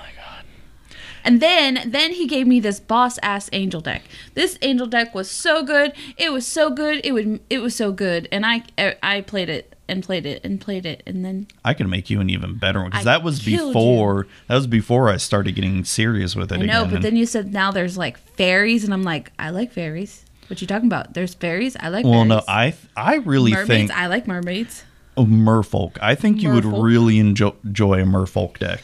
And 1.25 1.41
then 1.41 1.89
then 1.91 2.13
he 2.13 2.27
gave 2.27 2.47
me 2.47 2.59
this 2.61 2.79
boss 2.79 3.17
ass 3.23 3.49
angel 3.51 3.81
deck. 3.81 4.03
This 4.35 4.57
angel 4.61 4.87
deck 4.87 5.13
was 5.13 5.29
so 5.29 5.63
good. 5.63 5.91
It 6.17 6.31
was 6.31 6.45
so 6.47 6.69
good. 6.69 7.01
It 7.03 7.11
would 7.11 7.41
it 7.49 7.59
was 7.59 7.75
so 7.75 7.91
good. 7.91 8.27
And 8.31 8.45
I 8.45 8.63
I 9.03 9.21
played 9.21 9.49
it 9.49 9.75
and 9.87 10.03
played 10.03 10.25
it 10.25 10.43
and 10.43 10.59
played 10.61 10.83
it 10.85 11.03
and 11.05 11.23
then 11.23 11.45
I 11.63 11.75
can 11.75 11.87
make 11.89 12.09
you 12.09 12.19
an 12.19 12.29
even 12.31 12.57
better 12.57 12.81
one 12.81 12.89
because 12.89 13.05
that 13.05 13.21
was 13.21 13.43
before 13.43 14.25
that 14.47 14.55
was 14.55 14.65
before 14.65 15.09
I 15.09 15.17
started 15.17 15.53
getting 15.53 15.83
serious 15.83 16.35
with 16.35 16.51
it 16.51 16.59
I 16.59 16.65
know, 16.65 16.81
again. 16.81 16.93
but 16.93 17.01
then 17.03 17.15
you 17.15 17.25
said 17.27 17.53
now 17.53 17.69
there's 17.71 17.95
like 17.97 18.17
fairies 18.17 18.83
and 18.83 18.93
I'm 18.93 19.03
like, 19.03 19.31
I 19.37 19.49
like 19.51 19.71
fairies. 19.71 20.23
What 20.47 20.59
you 20.61 20.67
talking 20.67 20.87
about? 20.87 21.13
There's 21.13 21.33
fairies? 21.35 21.75
I 21.79 21.89
like 21.89 22.03
well, 22.05 22.13
fairies. 22.13 22.29
no, 22.29 22.41
I 22.47 22.73
I 22.95 23.15
really 23.17 23.51
mermaids, 23.51 23.67
think 23.67 23.91
I 23.91 24.07
like 24.07 24.27
mermaids. 24.27 24.83
oh, 25.17 25.25
Merfolk. 25.25 25.97
I 26.01 26.13
think 26.15 26.41
you 26.41 26.51
would 26.51 26.65
really 26.65 27.19
enjoy, 27.19 27.53
enjoy 27.63 28.01
a 28.01 28.05
Merfolk 28.05 28.57
deck, 28.59 28.81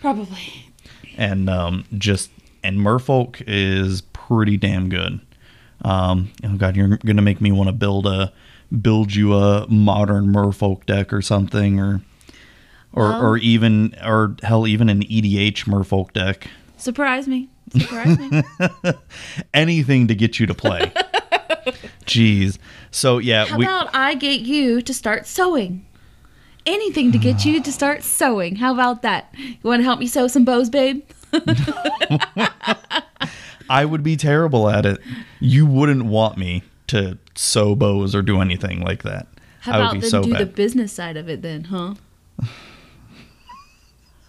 Probably. 0.00 0.65
And 1.16 1.48
um, 1.50 1.84
just 1.96 2.30
and 2.62 2.78
Merfolk 2.78 3.42
is 3.46 4.00
pretty 4.00 4.56
damn 4.56 4.88
good. 4.88 5.20
Um, 5.82 6.30
oh 6.44 6.56
god, 6.56 6.76
you're 6.76 6.96
gonna 6.98 7.22
make 7.22 7.40
me 7.40 7.52
want 7.52 7.68
to 7.68 7.72
build 7.72 8.06
a 8.06 8.32
build 8.82 9.14
you 9.14 9.34
a 9.34 9.66
modern 9.68 10.26
Merfolk 10.32 10.86
deck 10.86 11.12
or 11.12 11.22
something, 11.22 11.78
or 11.80 12.00
or 12.92 13.08
Well- 13.10 13.22
or 13.24 13.36
even 13.38 13.94
or 14.04 14.36
hell, 14.42 14.66
even 14.66 14.88
an 14.88 15.02
EDH 15.02 15.64
Merfolk 15.66 16.12
deck. 16.12 16.48
Surprise 16.76 17.26
me. 17.28 17.48
Surprise 17.72 18.18
me. 18.18 18.42
Anything 19.54 20.08
to 20.08 20.14
get 20.14 20.38
you 20.38 20.46
to 20.46 20.54
play. 20.54 20.92
Jeez. 22.06 22.58
So 22.90 23.18
yeah, 23.18 23.46
How 23.46 23.56
we 23.58 23.64
about 23.64 23.90
I 23.94 24.14
get 24.14 24.40
you 24.42 24.80
to 24.82 24.94
start 24.94 25.26
sewing? 25.26 25.85
Anything 26.66 27.12
to 27.12 27.18
get 27.18 27.44
you 27.44 27.62
to 27.62 27.72
start 27.72 28.02
sewing. 28.02 28.56
How 28.56 28.74
about 28.74 29.02
that? 29.02 29.32
You 29.36 29.56
want 29.62 29.80
to 29.80 29.84
help 29.84 30.00
me 30.00 30.06
sew 30.08 30.26
some 30.26 30.44
bows, 30.44 30.68
babe? 30.68 31.02
I 33.68 33.84
would 33.84 34.02
be 34.02 34.16
terrible 34.16 34.68
at 34.68 34.84
it. 34.84 34.98
You 35.40 35.66
wouldn't 35.66 36.06
want 36.06 36.38
me 36.38 36.64
to 36.88 37.18
sew 37.34 37.74
bows 37.74 38.14
or 38.14 38.22
do 38.22 38.40
anything 38.40 38.80
like 38.80 39.02
that. 39.02 39.26
How 39.60 39.80
about 39.80 40.00
then 40.00 40.10
so 40.10 40.22
do 40.22 40.32
bad. 40.32 40.40
the 40.40 40.46
business 40.46 40.92
side 40.92 41.16
of 41.16 41.28
it 41.28 41.42
then, 41.42 41.64
huh? 41.64 41.94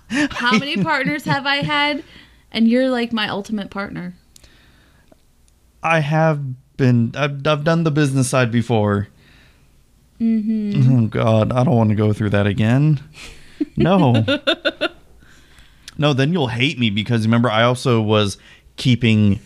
How 0.10 0.58
many 0.58 0.78
partners 0.84 1.26
have 1.26 1.45
I 1.45 1.58
had? 1.58 2.04
And 2.52 2.67
you're 2.67 2.89
like 2.89 3.12
my 3.13 3.28
ultimate 3.28 3.69
partner. 3.69 4.15
I 5.84 6.00
have 6.00 6.41
been. 6.78 7.13
I've, 7.15 7.45
I've 7.45 7.63
done 7.63 7.84
the 7.84 7.91
business 7.91 8.30
side 8.30 8.52
before. 8.52 9.10
Mm-hmm. 10.20 10.98
Oh 10.98 11.08
God, 11.08 11.52
I 11.52 11.64
don't 11.64 11.76
want 11.76 11.90
to 11.90 11.96
go 11.96 12.14
through 12.14 12.32
that 12.32 12.48
again. 12.48 13.00
No. 13.76 14.24
no, 15.98 16.14
then 16.14 16.32
you'll 16.32 16.48
hate 16.50 16.78
me 16.78 16.92
because 16.92 17.26
remember 17.26 17.50
I 17.50 17.64
also 17.64 18.02
was 18.02 18.38
keeping 18.76 19.40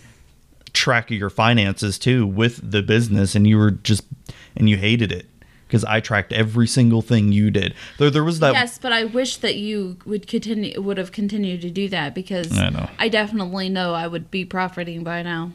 track 0.73 1.11
of 1.11 1.17
your 1.17 1.29
finances 1.29 1.97
too 1.97 2.27
with 2.27 2.71
the 2.71 2.81
business, 2.81 3.35
and 3.35 3.47
you 3.47 3.57
were 3.57 3.71
just 3.71 4.03
and 4.55 4.69
you 4.69 4.75
hated 4.77 5.11
it 5.11 5.27
because 5.67 5.85
I 5.85 6.01
tracked 6.01 6.33
every 6.33 6.67
single 6.67 7.01
thing 7.01 7.31
you 7.31 7.51
did. 7.51 7.73
There, 7.97 8.09
there 8.09 8.23
was 8.23 8.39
that. 8.39 8.53
yes, 8.53 8.77
but 8.77 8.91
I 8.91 9.05
wish 9.05 9.37
that 9.37 9.55
you 9.55 9.97
would 10.05 10.27
continue 10.27 10.81
would 10.81 10.97
have 10.97 11.13
continued 11.13 11.61
to 11.61 11.69
do 11.69 11.87
that 11.89 12.13
because 12.13 12.57
I 12.57 12.69
know. 12.69 12.89
I 12.99 13.07
definitely 13.07 13.69
know 13.69 13.93
I 13.93 14.07
would 14.07 14.29
be 14.29 14.43
profiting 14.43 15.03
by 15.05 15.21
now. 15.21 15.53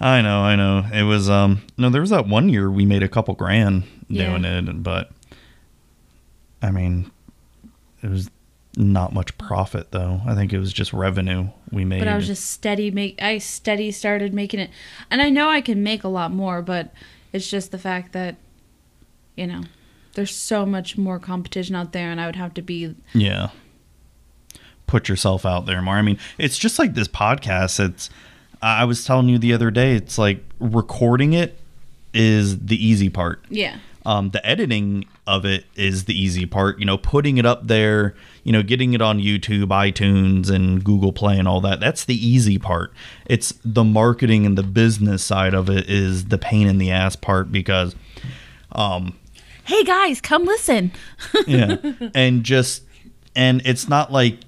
I 0.00 0.20
know, 0.20 0.40
I 0.40 0.56
know. 0.56 0.84
It 0.92 1.04
was 1.04 1.30
um 1.30 1.62
no, 1.78 1.88
there 1.88 2.02
was 2.02 2.10
that 2.10 2.26
one 2.26 2.48
year 2.50 2.70
we 2.70 2.84
made 2.84 3.02
a 3.02 3.08
couple 3.08 3.32
grand 3.34 3.84
Yeah. 4.08 4.30
doing 4.30 4.44
it, 4.44 4.82
but 4.82 5.10
I 6.62 6.70
mean, 6.70 7.10
it 8.02 8.10
was 8.10 8.30
not 8.76 9.12
much 9.12 9.36
profit 9.38 9.90
though. 9.92 10.20
I 10.26 10.34
think 10.34 10.52
it 10.52 10.58
was 10.58 10.72
just 10.72 10.92
revenue 10.92 11.48
we 11.70 11.84
made. 11.84 12.00
But 12.00 12.08
I 12.08 12.16
was 12.16 12.26
just 12.26 12.50
steady 12.50 12.90
make 12.90 13.20
I 13.22 13.38
steady 13.38 13.90
started 13.90 14.34
making 14.34 14.60
it. 14.60 14.70
And 15.10 15.22
I 15.22 15.30
know 15.30 15.48
I 15.48 15.60
can 15.60 15.82
make 15.82 16.04
a 16.04 16.08
lot 16.08 16.32
more, 16.32 16.62
but 16.62 16.92
it's 17.32 17.48
just 17.48 17.70
the 17.70 17.78
fact 17.78 18.12
that 18.12 18.36
you 19.36 19.46
know, 19.46 19.62
there's 20.14 20.34
so 20.34 20.64
much 20.64 20.96
more 20.96 21.18
competition 21.18 21.74
out 21.74 21.92
there 21.92 22.10
and 22.10 22.20
I 22.20 22.26
would 22.26 22.36
have 22.36 22.54
to 22.54 22.62
be 22.62 22.94
yeah. 23.12 23.50
Put 24.86 25.08
yourself 25.08 25.46
out 25.46 25.66
there 25.66 25.80
more. 25.80 25.94
I 25.94 26.02
mean, 26.02 26.18
it's 26.38 26.58
just 26.58 26.78
like 26.78 26.94
this 26.94 27.08
podcast. 27.08 27.80
It's 27.84 28.10
I 28.60 28.84
was 28.84 29.04
telling 29.04 29.28
you 29.28 29.38
the 29.38 29.52
other 29.52 29.70
day, 29.70 29.94
it's 29.94 30.18
like 30.18 30.44
recording 30.58 31.32
it 31.32 31.58
is 32.12 32.66
the 32.66 32.84
easy 32.84 33.08
part. 33.08 33.44
yeah. 33.50 33.78
Um, 34.04 34.30
the 34.30 34.44
editing 34.46 35.06
of 35.26 35.44
it 35.44 35.64
is 35.74 36.04
the 36.04 36.18
easy 36.18 36.46
part 36.46 36.78
you 36.78 36.84
know 36.84 36.98
putting 36.98 37.38
it 37.38 37.46
up 37.46 37.66
there 37.66 38.14
you 38.42 38.52
know 38.52 38.62
getting 38.62 38.92
it 38.92 39.00
on 39.00 39.18
youtube 39.18 39.68
itunes 39.68 40.50
and 40.50 40.84
google 40.84 41.12
play 41.12 41.38
and 41.38 41.48
all 41.48 41.60
that. 41.60 41.80
That's 41.80 42.04
the 42.04 42.14
easy 42.14 42.58
part. 42.58 42.92
It's 43.26 43.54
the 43.64 43.84
marketing 43.84 44.46
and 44.46 44.56
the 44.56 44.62
business 44.62 45.24
side 45.24 45.54
of 45.54 45.68
it 45.70 45.88
is 45.88 46.26
the 46.26 46.38
pain 46.38 46.66
in 46.66 46.78
the 46.78 46.90
ass 46.90 47.16
part 47.16 47.50
because 47.50 47.94
um 48.72 49.18
Hey 49.64 49.82
guys, 49.82 50.20
come 50.20 50.44
listen. 50.44 50.92
yeah. 51.46 51.76
And 52.14 52.44
just 52.44 52.82
and 53.34 53.62
it's 53.64 53.88
not 53.88 54.12
like 54.12 54.38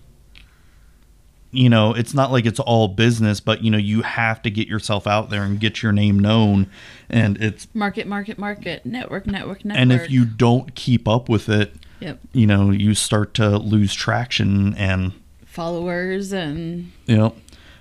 you 1.57 1.69
know 1.71 1.95
it's 1.95 2.13
not 2.15 2.31
like 2.31 2.45
it's 2.47 2.61
all 2.61 2.89
business 2.89 3.41
but 3.41 3.63
you 3.63 3.71
know 3.71 3.79
you 3.79 4.03
have 4.03 4.43
to 4.43 4.51
get 4.51 4.69
yourself 4.69 5.07
out 5.07 5.31
there 5.31 5.43
and 5.43 5.59
get 5.59 5.83
your 5.83 5.93
name 5.93 6.19
known 6.19 6.69
and 7.09 7.41
it's 7.43 7.67
Market, 7.75 8.07
market, 8.07 8.39
market. 8.39 8.85
Network, 8.85 9.27
network, 9.27 9.65
network. 9.65 9.81
and 9.81 9.93
if 9.93 10.11
you 10.11 10.25
don't 10.25 10.75
keep 10.75 11.09
up 11.09 11.29
with 11.29 11.49
it 11.49 11.75
Yep. 12.01 12.21
you 12.35 12.47
know 12.47 12.71
you 12.71 12.95
start 12.95 13.33
to 13.35 13.57
lose 13.59 13.95
traction 13.95 14.75
and 14.75 15.13
Followers 15.47 16.33
and 16.33 16.93
you 17.07 17.17
know 17.17 17.35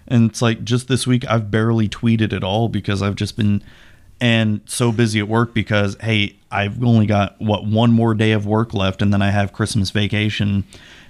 and 0.08 0.30
it's 0.30 0.42
like 0.42 0.64
just 0.64 0.88
this 0.88 1.06
week 1.06 1.26
i've 1.30 1.52
barely 1.52 1.90
tweeted 1.90 2.32
at 2.32 2.42
all 2.44 2.70
because 2.70 3.02
i've 3.02 3.16
just 3.16 3.36
been 3.36 3.62
and 4.22 4.62
so 4.66 4.94
busy 4.94 5.20
at 5.20 5.28
work 5.28 5.54
because 5.54 5.98
hey 6.00 6.38
i've 6.50 6.82
only 6.82 7.06
got 7.06 7.36
what 7.42 7.66
one 7.66 7.92
more 7.92 8.14
day 8.14 8.32
of 8.32 8.46
work 8.46 8.74
left 8.74 9.02
and 9.02 9.12
then 9.12 9.22
i 9.22 9.30
have 9.32 9.52
christmas 9.52 9.90
vacation 9.90 10.64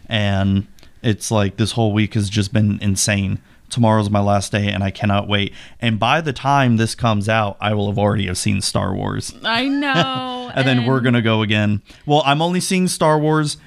and 0.09 0.65
it's 1.05 1.31
like 1.31 1.57
this 1.57 1.71
whole 1.73 1.93
week 1.93 2.13
has 2.13 2.29
just 2.29 2.51
been 2.51 2.79
insane 2.81 3.39
tomorrow's 3.69 4.09
my 4.09 4.19
last 4.19 4.51
day 4.51 4.67
and 4.67 4.83
i 4.83 4.91
cannot 4.91 5.27
wait 5.27 5.53
and 5.79 5.99
by 5.99 6.21
the 6.21 6.33
time 6.33 6.77
this 6.77 6.93
comes 6.95 7.27
out 7.27 7.57
i 7.59 7.73
will 7.73 7.87
have 7.87 7.97
already 7.97 8.27
have 8.27 8.37
seen 8.37 8.61
star 8.61 8.93
wars 8.93 9.33
I 9.43 9.67
know. 9.67 10.51
and 10.55 10.67
then 10.67 10.85
we're 10.85 11.01
gonna 11.01 11.21
go 11.21 11.41
again. 11.41 11.81
Well, 12.05 12.23
I'm 12.25 12.41
only 12.41 12.59
seeing 12.59 12.87
Star 12.87 13.19
Wars 13.19 13.57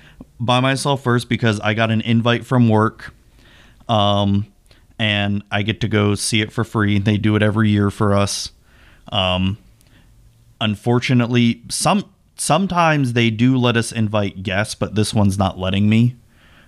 by 0.41 0.61
myself 0.61 1.03
first 1.03 1.29
because 1.29 1.61
I 1.61 1.75
got 1.75 1.91
an 1.91 2.01
invite 2.01 2.47
from 2.47 2.69
work, 2.69 3.15
um, 3.89 4.47
and 4.99 5.45
I 5.51 5.63
get 5.63 5.81
to 5.83 5.89
go 5.89 6.15
see 6.15 6.41
it 6.41 6.53
for 6.53 6.65
free. 6.65 6.99
They 6.99 7.19
do 7.19 7.37
it 7.37 7.43
every 7.43 7.71
year 7.71 7.91
for 7.91 8.15
us. 8.15 8.53
Um, 9.13 9.59
unfortunately, 10.61 11.63
some 11.69 12.05
sometimes 12.37 13.13
they 13.13 13.31
do 13.31 13.57
let 13.57 13.77
us 13.77 13.93
invite 13.93 14.43
guests, 14.43 14.75
but 14.75 14.95
this 14.95 15.13
one's 15.13 15.39
not 15.39 15.59
letting 15.59 15.89
me. 15.89 16.17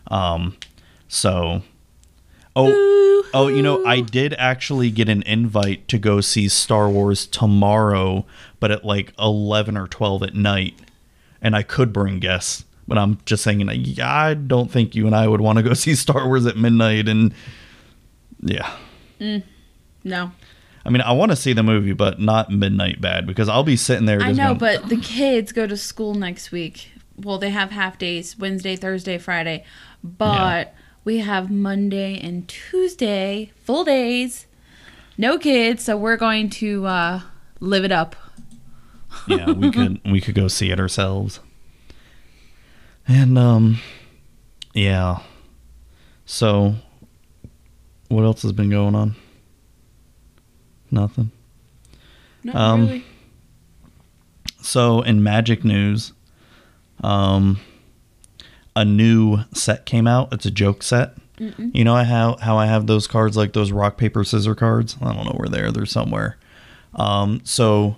Um, 0.09 0.57
so, 1.09 1.63
oh, 2.57 3.25
oh, 3.35 3.49
you 3.49 3.63
know, 3.63 3.85
I 3.85 4.01
did 4.01 4.35
actually 4.35 4.91
get 4.91 5.09
an 5.09 5.23
invite 5.23 5.89
to 5.89 5.99
go 5.99 6.21
see 6.21 6.49
Star 6.49 6.89
Wars 6.89 7.27
tomorrow, 7.27 8.27
but 8.59 8.71
at 8.71 8.85
like 8.85 9.13
eleven 9.19 9.77
or 9.77 9.87
twelve 9.87 10.23
at 10.23 10.35
night, 10.35 10.75
and 11.41 11.55
I 11.55 11.63
could 11.63 11.93
bring 11.93 12.19
guests. 12.19 12.65
But 12.87 12.99
I'm 12.99 13.19
just 13.25 13.45
saying, 13.45 13.61
yeah, 13.61 14.13
I 14.13 14.35
don't 14.35 14.71
think 14.71 14.95
you 14.97 15.07
and 15.07 15.15
I 15.15 15.29
would 15.29 15.41
want 15.41 15.59
to 15.59 15.63
go 15.63 15.75
see 15.75 15.95
Star 15.95 16.27
Wars 16.27 16.47
at 16.47 16.57
midnight, 16.57 17.09
and 17.09 17.33
yeah. 18.41 18.77
No. 20.05 20.33
I 20.85 20.89
mean, 20.89 21.03
I 21.03 21.13
want 21.13 21.31
to 21.31 21.37
see 21.37 21.53
the 21.53 21.63
movie, 21.63 21.93
but 21.93 22.21
not 22.21 22.51
midnight 22.51 23.01
bad 23.01 23.27
because 23.27 23.49
I'll 23.49 23.65
be 23.65 23.77
sitting 23.77 24.07
there. 24.07 24.21
I 24.21 24.33
know, 24.33 24.55
going, 24.55 24.59
but 24.59 24.89
the 24.89 24.97
kids 25.03 25.53
go 25.53 25.67
to 25.67 25.77
school 25.77 26.15
next 26.15 26.53
week. 26.53 26.91
Well, 27.17 27.39
they 27.39 27.51
have 27.51 27.71
half 27.71 27.99
days 27.99 28.39
Wednesday, 28.39 28.77
Thursday, 28.77 29.19
Friday. 29.19 29.65
But 30.03 30.75
we 31.05 31.19
have 31.19 31.51
Monday 31.51 32.19
and 32.19 32.49
Tuesday, 32.49 33.53
full 33.63 33.85
days. 33.85 34.47
No 35.19 35.39
kids, 35.39 35.85
so 35.85 35.97
we're 35.97 36.17
going 36.17 36.49
to 36.51 36.87
uh, 36.87 37.21
live 37.61 37.85
it 37.85 37.93
up. 37.93 38.17
yeah, 39.27 39.51
we 39.51 39.71
could 39.73 40.01
we 40.05 40.21
could 40.21 40.35
go 40.35 40.49
see 40.49 40.71
it 40.71 40.81
ourselves. 40.81 41.41
And 43.07 43.37
um, 43.37 43.81
yeah. 44.73 45.19
So, 46.25 46.77
what 48.09 48.23
else 48.25 48.43
has 48.43 48.53
been 48.53 48.71
going 48.71 48.95
on? 48.95 49.17
Nothing. 50.91 51.33
Not 52.45 52.55
Um, 52.57 52.87
really. 52.87 53.05
So 54.63 55.03
in 55.03 55.23
Magic 55.23 55.65
news, 55.65 56.13
um, 57.03 57.59
a 58.77 58.85
new 58.85 59.41
set 59.53 59.87
came 59.87 60.07
out. 60.07 60.33
It's 60.33 60.47
a 60.47 60.51
joke 60.51 60.83
set. 60.83 61.15
You 61.73 61.85
know 61.85 61.95
how 61.97 62.37
how 62.37 62.59
I 62.59 62.67
have 62.67 62.87
those 62.87 63.07
cards 63.07 63.35
like 63.35 63.55
those 63.55 63.73
rock 63.73 63.97
paper 63.97 64.25
scissor 64.25 64.55
cards. 64.55 64.99
I 65.01 65.15
don't 65.15 65.25
know 65.25 65.37
where 65.39 65.49
they're. 65.49 65.73
They're 65.73 65.87
somewhere. 65.87 66.37
Um, 66.95 67.41
so 67.45 67.97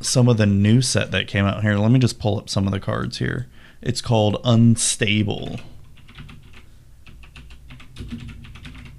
some 0.00 0.28
of 0.28 0.36
the 0.36 0.46
new 0.46 0.82
set 0.82 1.12
that 1.12 1.28
came 1.28 1.44
out 1.44 1.62
here. 1.62 1.76
Let 1.76 1.92
me 1.92 2.00
just 2.00 2.18
pull 2.18 2.36
up 2.38 2.48
some 2.48 2.66
of 2.66 2.72
the 2.72 2.80
cards 2.80 3.18
here. 3.18 3.46
It's 3.80 4.00
called 4.00 4.40
Unstable. 4.44 5.60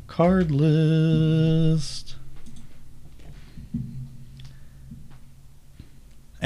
Card 0.08 0.50
list. 0.50 2.06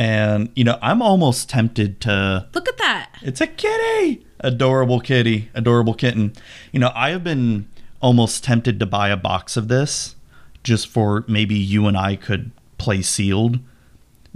And 0.02 0.50
you 0.56 0.64
know, 0.64 0.80
I'm 0.82 1.00
almost 1.00 1.48
tempted 1.48 2.02
to 2.02 2.48
Look 2.56 2.68
at 2.68 2.78
that. 2.80 3.12
it's 3.22 3.40
a 3.40 3.46
kitty. 3.46 4.26
Adorable 4.40 5.00
kitty. 5.00 5.52
Adorable 5.54 5.94
kitten. 5.94 6.34
You 6.72 6.80
know, 6.80 6.92
I 6.96 7.12
have 7.12 7.24
been 7.24 7.68
almost 8.02 8.44
tempted 8.44 8.80
to 8.80 8.88
buy 8.88 9.10
a 9.10 9.16
box 9.18 9.56
of 9.58 9.68
this 9.68 10.16
just 10.64 10.88
for 10.88 11.24
maybe 11.28 11.54
you 11.54 11.86
and 11.86 11.96
I 11.96 12.16
could 12.16 12.50
play 12.80 13.04
sealed 13.04 13.60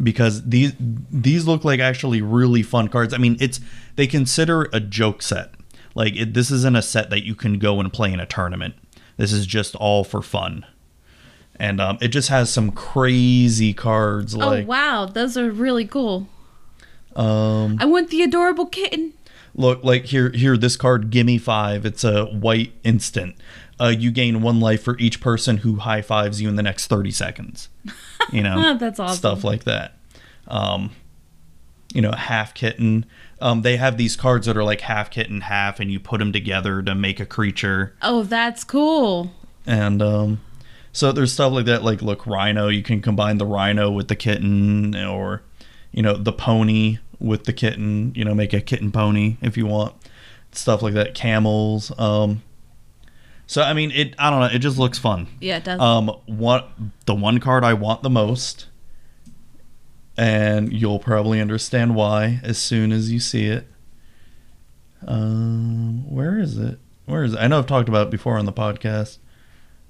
because 0.02 0.44
these 0.48 0.74
these 0.80 1.48
look 1.48 1.66
like 1.66 1.80
actually 1.80 2.22
really 2.22 2.62
fun 2.62 2.88
cards. 2.88 3.12
I 3.12 3.18
mean, 3.18 3.36
it's 3.40 3.60
they 3.96 4.06
consider 4.06 4.70
a 4.72 4.80
joke 4.80 5.24
set. 5.24 5.56
Like 5.96 6.16
it, 6.16 6.36
this 6.36 6.52
isn't 6.52 6.76
a 6.76 6.84
set 6.84 7.10
that 7.10 7.26
you 7.26 7.34
can 7.34 7.58
go 7.58 7.80
and 7.80 7.92
play 7.92 8.14
in 8.14 8.20
a 8.20 8.28
tournament. 8.28 8.76
This 9.18 9.34
is 9.34 9.48
just 9.48 9.76
all 9.78 10.04
for 10.04 10.22
fun. 10.22 10.64
And 11.58 11.80
um, 11.80 11.98
it 12.02 12.10
just 12.10 12.30
has 12.30 12.52
some 12.52 12.72
crazy 12.72 13.74
cards 13.74 14.36
like 14.36 14.66
oh 14.66 14.68
wow, 14.68 15.06
those 15.06 15.38
are 15.38 15.50
really 15.52 15.86
cool. 15.86 16.28
um 17.16 17.78
I 17.80 17.86
want 17.86 18.10
the 18.10 18.22
adorable 18.24 18.66
kitten. 18.66 19.14
Look, 19.58 19.84
like 19.86 20.06
here, 20.06 20.32
here, 20.32 20.58
this 20.58 20.76
card, 20.76 21.12
gimme 21.12 21.38
five. 21.38 21.86
It's 21.86 22.04
a 22.04 22.26
white 22.26 22.74
instant. 22.84 23.36
Uh, 23.80 23.88
you 23.88 24.12
gain 24.12 24.42
one 24.42 24.60
life 24.60 24.84
for 24.84 24.98
each 25.00 25.22
person 25.22 25.58
who 25.58 25.78
high 25.78 26.02
fives 26.02 26.42
you 26.42 26.50
in 26.50 26.58
the 26.58 26.64
next 26.64 26.88
thirty 26.88 27.12
seconds. 27.12 27.70
You 28.34 28.44
know, 28.44 28.74
That's 28.80 29.00
awesome. 29.00 29.16
stuff 29.16 29.44
like 29.46 29.64
that. 29.64 29.98
Um, 30.50 30.92
you 31.94 32.02
know, 32.02 32.12
half 32.12 32.54
kitten. 32.54 33.06
Um, 33.40 33.62
they 33.62 33.78
have 33.78 33.98
these 33.98 34.16
cards 34.18 34.46
that 34.48 34.58
are 34.58 34.64
like 34.64 34.82
half 34.82 35.10
kitten, 35.10 35.42
half, 35.42 35.80
and 35.80 35.90
you 35.92 36.00
put 36.02 36.20
them 36.20 36.34
together 36.34 36.82
to 36.82 36.94
make 36.96 37.20
a 37.22 37.26
creature. 37.26 37.94
Oh, 38.02 38.24
that's 38.24 38.64
cool. 38.66 39.32
And 39.66 40.02
um, 40.02 40.42
so 40.96 41.12
there's 41.12 41.34
stuff 41.34 41.52
like 41.52 41.66
that. 41.66 41.84
Like, 41.84 42.02
look, 42.02 42.26
rhino. 42.26 42.70
You 42.70 42.82
can 42.82 43.02
combine 43.02 43.38
the 43.38 43.46
rhino 43.46 43.92
with 43.92 44.08
the 44.08 44.16
kitten, 44.16 44.96
or 44.96 45.44
you 45.92 46.02
know, 46.02 46.16
the 46.16 46.32
pony 46.32 47.00
with 47.20 47.44
the 47.44 47.52
kitten. 47.52 48.14
You 48.16 48.24
know, 48.24 48.34
make 48.34 48.54
a 48.54 48.62
kitten 48.62 48.94
pony 48.94 49.36
if 49.42 49.58
you 49.58 49.66
want. 49.66 49.94
stuff 50.54 50.82
like 50.82 50.94
that, 50.94 51.14
camels. 51.14 51.92
Um, 52.00 52.44
so 53.46 53.62
I 53.62 53.74
mean, 53.74 53.92
it. 53.92 54.16
I 54.18 54.30
don't 54.30 54.40
know. 54.40 54.46
It 54.46 54.60
just 54.60 54.78
looks 54.78 54.98
fun. 54.98 55.28
Yeah, 55.42 55.58
it 55.58 55.66
does. 55.66 55.82
Um, 55.82 56.08
what 56.28 56.72
the 57.06 57.14
one 57.14 57.42
card 57.42 57.66
I 57.66 57.74
want 57.74 58.02
the 58.02 58.10
most, 58.10 58.68
and 60.16 60.72
you'll 60.72 61.00
probably 61.00 61.42
understand 61.42 61.94
why 61.94 62.40
as 62.42 62.58
soon 62.58 62.94
as 62.94 63.12
you 63.12 63.20
see 63.20 63.48
it. 63.48 63.68
Um, 65.06 66.10
where 66.10 66.40
is 66.40 66.58
it? 66.58 66.80
Where 67.06 67.26
is 67.26 67.34
it? 67.34 67.40
I 67.40 67.48
know 67.48 67.60
I've 67.60 67.68
talked 67.68 67.90
about 67.90 68.08
it 68.08 68.12
before 68.12 68.38
on 68.38 68.46
the 68.46 68.54
podcast. 68.54 69.18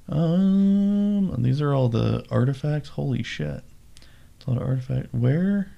Um, 0.07 1.41
these 1.41 1.61
are 1.61 1.73
all 1.73 1.89
the 1.89 2.25
artifacts. 2.29 2.89
Holy 2.89 3.23
shit! 3.23 3.63
It's 4.37 4.45
a 4.45 4.51
lot 4.51 4.61
of 4.61 4.67
artifact. 4.67 5.13
Where? 5.13 5.71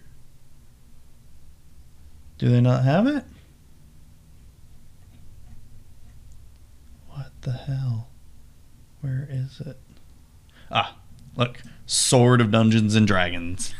Do 2.37 2.49
they 2.49 2.61
not 2.61 2.83
have 2.83 3.07
it? 3.07 3.23
What 7.09 7.31
the 7.41 7.53
hell? 7.53 8.09
Where 9.01 9.27
is 9.31 9.61
it? 9.61 9.77
Ah, 10.69 10.97
look. 11.35 11.61
Sword 11.85 12.41
of 12.41 12.51
Dungeons 12.51 12.95
and 12.95 13.07
Dragons. 13.07 13.73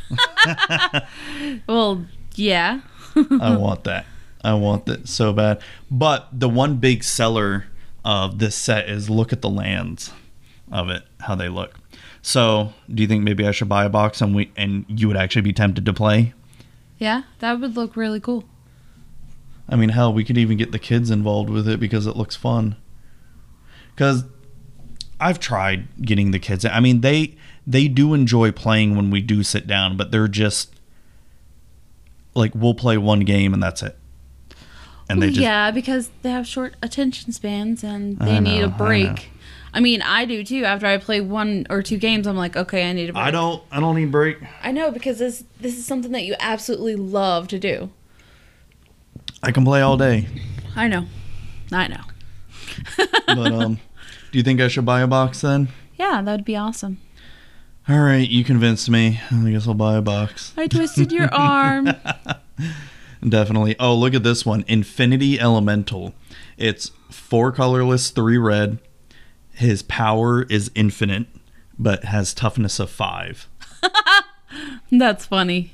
well, 1.68 2.06
yeah. 2.36 2.80
I 3.16 3.58
want 3.58 3.84
that. 3.84 4.06
I 4.42 4.54
want 4.54 4.86
that 4.86 5.10
so 5.10 5.34
bad. 5.34 5.62
But 5.92 6.30
the 6.32 6.48
one 6.48 6.78
big 6.78 7.04
seller 7.04 7.66
of 8.06 8.40
this 8.40 8.56
set 8.56 8.88
is 8.90 9.10
look 9.10 9.34
at 9.34 9.42
the 9.42 9.50
lands 9.50 10.14
of 10.72 10.90
it, 10.90 11.04
how 11.22 11.36
they 11.36 11.50
look. 11.50 11.76
So, 12.22 12.74
do 12.94 13.02
you 13.02 13.08
think 13.08 13.24
maybe 13.24 13.48
I 13.48 13.52
should 13.52 13.70
buy 13.70 13.86
a 13.86 13.90
box 13.90 14.22
and 14.22 14.36
we 14.36 14.52
and 14.58 14.86
you 14.88 15.08
would 15.08 15.18
actually 15.18 15.44
be 15.44 15.54
tempted 15.54 15.86
to 15.86 15.94
play? 15.94 16.34
Yeah, 16.98 17.24
that 17.40 17.60
would 17.60 17.76
look 17.76 17.96
really 17.96 18.20
cool. 18.20 18.44
I 19.70 19.76
mean, 19.76 19.90
hell, 19.90 20.14
we 20.14 20.24
could 20.24 20.38
even 20.38 20.58
get 20.58 20.72
the 20.72 20.80
kids 20.80 21.12
involved 21.12 21.50
with 21.50 21.68
it 21.68 21.80
because 21.80 22.08
it 22.08 22.16
looks 22.16 22.36
fun. 22.36 22.76
Cuz 23.96 24.24
I've 25.20 25.40
tried 25.40 25.88
getting 26.02 26.32
the 26.32 26.40
kids. 26.40 26.66
I 26.66 26.80
mean, 26.80 27.02
they 27.02 27.36
they 27.66 27.88
do 27.88 28.14
enjoy 28.14 28.52
playing 28.52 28.96
when 28.96 29.10
we 29.10 29.22
do 29.22 29.44
sit 29.44 29.68
down, 29.68 29.98
but 29.98 30.12
they're 30.12 30.28
just 30.28 30.74
like 32.34 32.54
we'll 32.54 32.76
play 32.76 32.98
one 32.98 33.22
game 33.22 33.54
and 33.54 33.62
that's 33.62 33.82
it. 33.82 33.98
And 35.10 35.22
they 35.22 35.28
just 35.28 35.40
yeah, 35.40 35.72
because 35.72 36.10
they 36.22 36.32
have 36.32 36.46
short 36.46 36.76
attention 36.82 37.32
spans 37.32 37.84
and 37.84 38.20
they 38.20 38.40
need 38.40 38.62
a 38.62 38.68
break. 38.68 39.30
I, 39.74 39.80
mean, 39.80 40.02
I 40.02 40.26
do 40.26 40.44
too. 40.44 40.64
After 40.66 40.86
I 40.88 40.98
play 40.98 41.22
one 41.22 41.68
or 41.70 41.82
two 41.82 41.98
games, 41.98 42.28
I'm 42.28 42.38
like, 42.38 42.56
okay, 42.56 42.90
I 42.90 42.94
need 42.94 43.10
a 43.10 43.14
break. 43.14 43.26
I 43.26 43.32
don't 43.32 43.64
I 43.72 43.80
don't 43.80 43.96
need 43.96 44.12
break. 44.12 44.38
I 44.62 44.72
know 44.72 44.92
because 44.92 45.20
this 45.20 45.44
this 45.60 45.78
is 45.78 45.86
something 45.86 46.12
that 46.12 46.24
you 46.24 46.36
absolutely 46.40 46.96
love 46.96 47.48
to 47.50 47.60
do. 47.60 47.92
I 49.44 49.52
can 49.52 49.64
play 49.66 49.82
all 49.82 49.98
day. 49.98 50.28
I 50.76 50.88
know, 50.88 51.06
I 51.72 51.88
know. 51.88 52.02
But 53.28 53.52
um 53.52 53.76
do 54.32 54.38
you 54.38 54.44
think 54.44 54.62
I 54.62 54.68
should 54.68 54.86
buy 54.86 55.02
a 55.02 55.08
box 55.08 55.42
then? 55.42 55.70
Yeah, 55.96 56.22
that 56.22 56.32
would 56.32 56.46
be 56.46 56.56
awesome. 56.56 57.00
All 57.90 58.00
right, 58.00 58.28
you 58.28 58.44
convinced 58.44 58.90
me. 58.90 59.22
I 59.32 59.50
guess 59.50 59.68
I'll 59.68 59.74
buy 59.74 59.96
a 59.96 60.02
box. 60.02 60.54
I 60.58 60.68
twisted 60.68 61.12
your 61.12 61.34
arm. 61.34 61.90
Definitely. 63.28 63.76
Oh, 63.80 63.96
look 63.96 64.14
at 64.14 64.24
this 64.24 64.46
one. 64.46 64.66
Infinity 64.68 65.40
Elemental. 65.40 66.14
It's 66.58 66.92
four 67.10 67.52
colorless, 67.52 68.10
three 68.10 68.38
red. 68.38 68.80
His 69.58 69.82
power 69.82 70.44
is 70.44 70.70
infinite, 70.76 71.26
but 71.80 72.04
has 72.06 72.34
toughness 72.34 72.80
of 72.80 72.92
five. 72.92 73.50
That's 74.92 75.26
funny. 75.26 75.72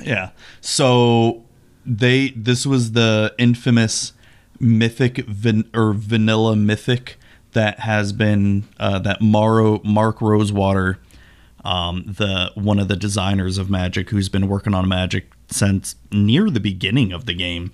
Yeah. 0.00 0.30
So 0.60 1.44
they 1.84 2.28
this 2.30 2.64
was 2.66 2.92
the 2.92 3.34
infamous 3.36 4.12
mythic 4.60 5.18
van, 5.26 5.68
or 5.74 5.92
vanilla 5.92 6.54
mythic 6.54 7.18
that 7.52 7.80
has 7.80 8.12
been 8.12 8.64
uh, 8.78 8.98
that 9.00 9.20
Maro 9.20 9.80
Mark 9.82 10.20
Rosewater, 10.20 10.98
um, 11.64 12.04
the 12.06 12.52
one 12.54 12.78
of 12.78 12.88
the 12.88 12.96
designers 12.96 13.58
of 13.58 13.68
Magic, 13.68 14.10
who's 14.10 14.28
been 14.28 14.46
working 14.46 14.74
on 14.74 14.88
Magic 14.88 15.32
since 15.50 15.96
near 16.12 16.50
the 16.50 16.60
beginning 16.60 17.12
of 17.12 17.26
the 17.26 17.34
game. 17.34 17.72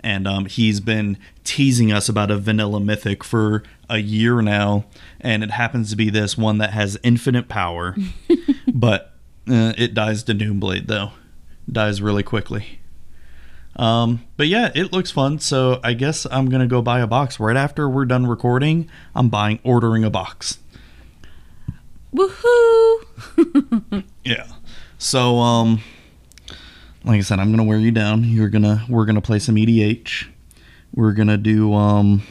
And 0.00 0.28
um, 0.28 0.46
he's 0.46 0.80
been 0.80 1.18
teasing 1.44 1.92
us 1.92 2.08
about 2.08 2.30
a 2.30 2.38
vanilla 2.38 2.80
mythic 2.80 3.24
for 3.24 3.62
a 3.90 3.98
year 3.98 4.40
now, 4.42 4.84
and 5.20 5.42
it 5.42 5.50
happens 5.50 5.90
to 5.90 5.96
be 5.96 6.10
this 6.10 6.36
one 6.38 6.58
that 6.58 6.70
has 6.70 6.98
infinite 7.02 7.48
power, 7.48 7.96
but 8.72 9.14
uh, 9.50 9.72
it 9.76 9.94
dies 9.94 10.22
to 10.24 10.34
Doomblade 10.34 10.86
though, 10.86 11.12
dies 11.70 12.00
really 12.02 12.22
quickly. 12.22 12.80
Um, 13.76 14.24
but 14.36 14.48
yeah, 14.48 14.70
it 14.74 14.92
looks 14.92 15.10
fun. 15.10 15.38
So 15.38 15.80
I 15.82 15.92
guess 15.94 16.26
I'm 16.30 16.48
gonna 16.48 16.66
go 16.66 16.82
buy 16.82 17.00
a 17.00 17.06
box 17.06 17.40
right 17.40 17.56
after 17.56 17.88
we're 17.88 18.04
done 18.04 18.26
recording. 18.26 18.90
I'm 19.14 19.28
buying, 19.28 19.60
ordering 19.64 20.04
a 20.04 20.10
box. 20.10 20.58
Woohoo! 22.14 24.04
Yeah. 24.24 24.46
So 24.98 25.38
um, 25.38 25.80
like 27.08 27.18
I 27.18 27.22
said, 27.22 27.40
I'm 27.40 27.50
gonna 27.50 27.64
wear 27.64 27.78
you 27.78 27.90
down. 27.90 28.22
You're 28.24 28.50
gonna 28.50 28.84
we're 28.88 29.06
gonna 29.06 29.22
play 29.22 29.38
some 29.38 29.56
EDH. 29.56 30.26
We're 30.94 31.12
gonna 31.12 31.38
do 31.38 31.72
um. 31.72 32.22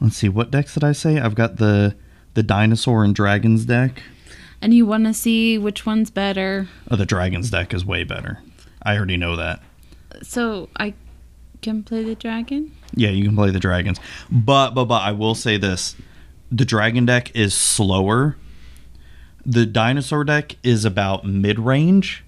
Let's 0.00 0.16
see, 0.16 0.28
what 0.28 0.50
decks 0.50 0.74
did 0.74 0.84
I 0.84 0.92
say? 0.92 1.18
I've 1.18 1.34
got 1.34 1.56
the 1.56 1.96
the 2.34 2.42
dinosaur 2.42 3.04
and 3.04 3.14
dragons 3.14 3.64
deck. 3.64 4.02
and 4.60 4.72
you 4.72 4.86
want 4.86 5.06
to 5.06 5.12
see 5.12 5.58
which 5.58 5.84
one's 5.84 6.10
better. 6.10 6.68
Oh, 6.90 6.96
the 6.96 7.04
dragons 7.04 7.50
deck 7.50 7.74
is 7.74 7.84
way 7.84 8.04
better. 8.04 8.38
I 8.82 8.96
already 8.96 9.16
know 9.16 9.36
that. 9.36 9.60
So 10.22 10.68
I 10.76 10.94
can 11.62 11.82
play 11.82 12.04
the 12.04 12.14
dragon. 12.14 12.72
Yeah, 12.94 13.10
you 13.10 13.24
can 13.24 13.34
play 13.34 13.50
the 13.50 13.60
dragons. 13.60 13.98
But 14.30 14.70
but 14.70 14.84
but 14.84 15.02
I 15.02 15.10
will 15.12 15.34
say 15.34 15.56
this. 15.56 15.96
The 16.52 16.64
dragon 16.64 17.06
deck 17.06 17.34
is 17.34 17.54
slower. 17.54 18.36
The 19.44 19.66
dinosaur 19.66 20.22
deck 20.22 20.56
is 20.62 20.84
about 20.84 21.24
mid-range. 21.24 22.24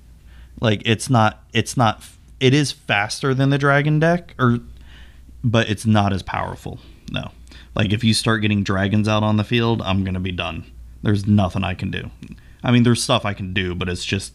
Like 0.60 0.82
it's 0.84 1.10
not 1.10 1.44
it's 1.52 1.76
not 1.76 2.02
it 2.40 2.54
is 2.54 2.72
faster 2.72 3.34
than 3.34 3.50
the 3.50 3.58
dragon 3.58 3.98
deck 3.98 4.34
or 4.38 4.58
but 5.42 5.68
it's 5.68 5.86
not 5.86 6.12
as 6.12 6.22
powerful. 6.22 6.78
No. 7.10 7.30
Like 7.74 7.92
if 7.92 8.02
you 8.02 8.14
start 8.14 8.42
getting 8.42 8.62
dragons 8.62 9.08
out 9.08 9.22
on 9.22 9.36
the 9.36 9.44
field, 9.44 9.82
I'm 9.82 10.04
going 10.04 10.14
to 10.14 10.20
be 10.20 10.32
done. 10.32 10.64
There's 11.02 11.26
nothing 11.26 11.64
I 11.64 11.74
can 11.74 11.90
do. 11.90 12.10
I 12.62 12.70
mean, 12.70 12.82
there's 12.82 13.02
stuff 13.02 13.24
I 13.26 13.34
can 13.34 13.52
do, 13.52 13.74
but 13.74 13.88
it's 13.88 14.04
just 14.04 14.32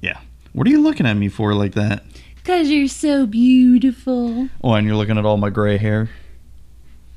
yeah. 0.00 0.20
What 0.52 0.66
are 0.66 0.70
you 0.70 0.80
looking 0.80 1.06
at 1.06 1.14
me 1.14 1.28
for 1.28 1.54
like 1.54 1.74
that? 1.74 2.04
Cause 2.44 2.68
you're 2.68 2.88
so 2.88 3.26
beautiful. 3.26 4.50
Oh, 4.62 4.74
and 4.74 4.86
you're 4.86 4.96
looking 4.96 5.16
at 5.16 5.24
all 5.24 5.38
my 5.38 5.48
gray 5.48 5.78
hair. 5.78 6.10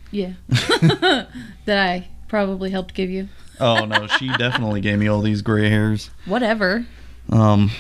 Yeah. 0.09 0.33
that 0.49 1.27
I 1.67 2.07
probably 2.29 2.69
helped 2.69 2.93
give 2.93 3.09
you. 3.09 3.27
Oh 3.59 3.85
no, 3.85 4.07
she 4.07 4.29
definitely 4.37 4.81
gave 4.81 4.99
me 4.99 5.07
all 5.07 5.21
these 5.21 5.41
gray 5.41 5.69
hairs. 5.69 6.09
Whatever. 6.25 6.85
Um, 7.29 7.71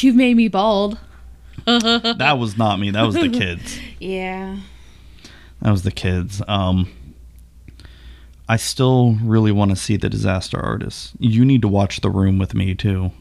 You 0.00 0.12
made 0.12 0.36
me 0.36 0.48
bald. 0.48 0.98
that 1.66 2.36
was 2.38 2.56
not 2.56 2.78
me. 2.80 2.90
That 2.90 3.02
was 3.02 3.14
the 3.14 3.28
kids. 3.28 3.78
Yeah. 4.00 4.56
That 5.60 5.70
was 5.70 5.82
the 5.84 5.92
kids. 5.92 6.42
Um, 6.48 6.90
I 8.48 8.56
still 8.56 9.12
really 9.22 9.52
want 9.52 9.70
to 9.70 9.76
see 9.76 9.96
the 9.96 10.08
disaster 10.08 10.58
artist. 10.58 11.12
You 11.20 11.44
need 11.44 11.62
to 11.62 11.68
watch 11.68 12.00
The 12.00 12.10
Room 12.10 12.38
with 12.38 12.52
me 12.54 12.74
too. 12.74 13.12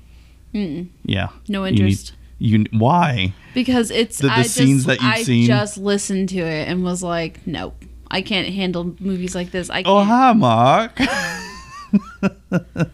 Mm-mm. 0.56 0.88
Yeah. 1.06 1.30
No 1.48 1.66
You 1.66 1.72
need- 1.72 1.80
interest. 1.82 2.14
You, 2.40 2.66
why? 2.72 3.34
because 3.54 3.92
it's 3.92 4.18
The- 4.18 4.28
the 4.28 4.34
I 4.34 4.42
scenes 4.42 4.86
just, 4.86 4.88
that 4.88 5.02
you've 5.02 5.12
I 5.14 5.22
seen? 5.24 5.46
just 5.46 5.78
listened 5.78 6.30
to 6.30 6.40
it 6.40 6.68
and 6.68 6.84
was 6.84 7.04
like, 7.04 7.46
nope, 7.46 7.76
I 8.10 8.24
can't 8.24 8.48
handle 8.48 8.96
movies 9.00 9.36
like 9.36 9.52
this. 9.52 9.70
I 9.70 9.84
can't. 9.84 9.88
Oh 9.88 10.04
hi, 10.04 10.34
Mark. 10.34 10.98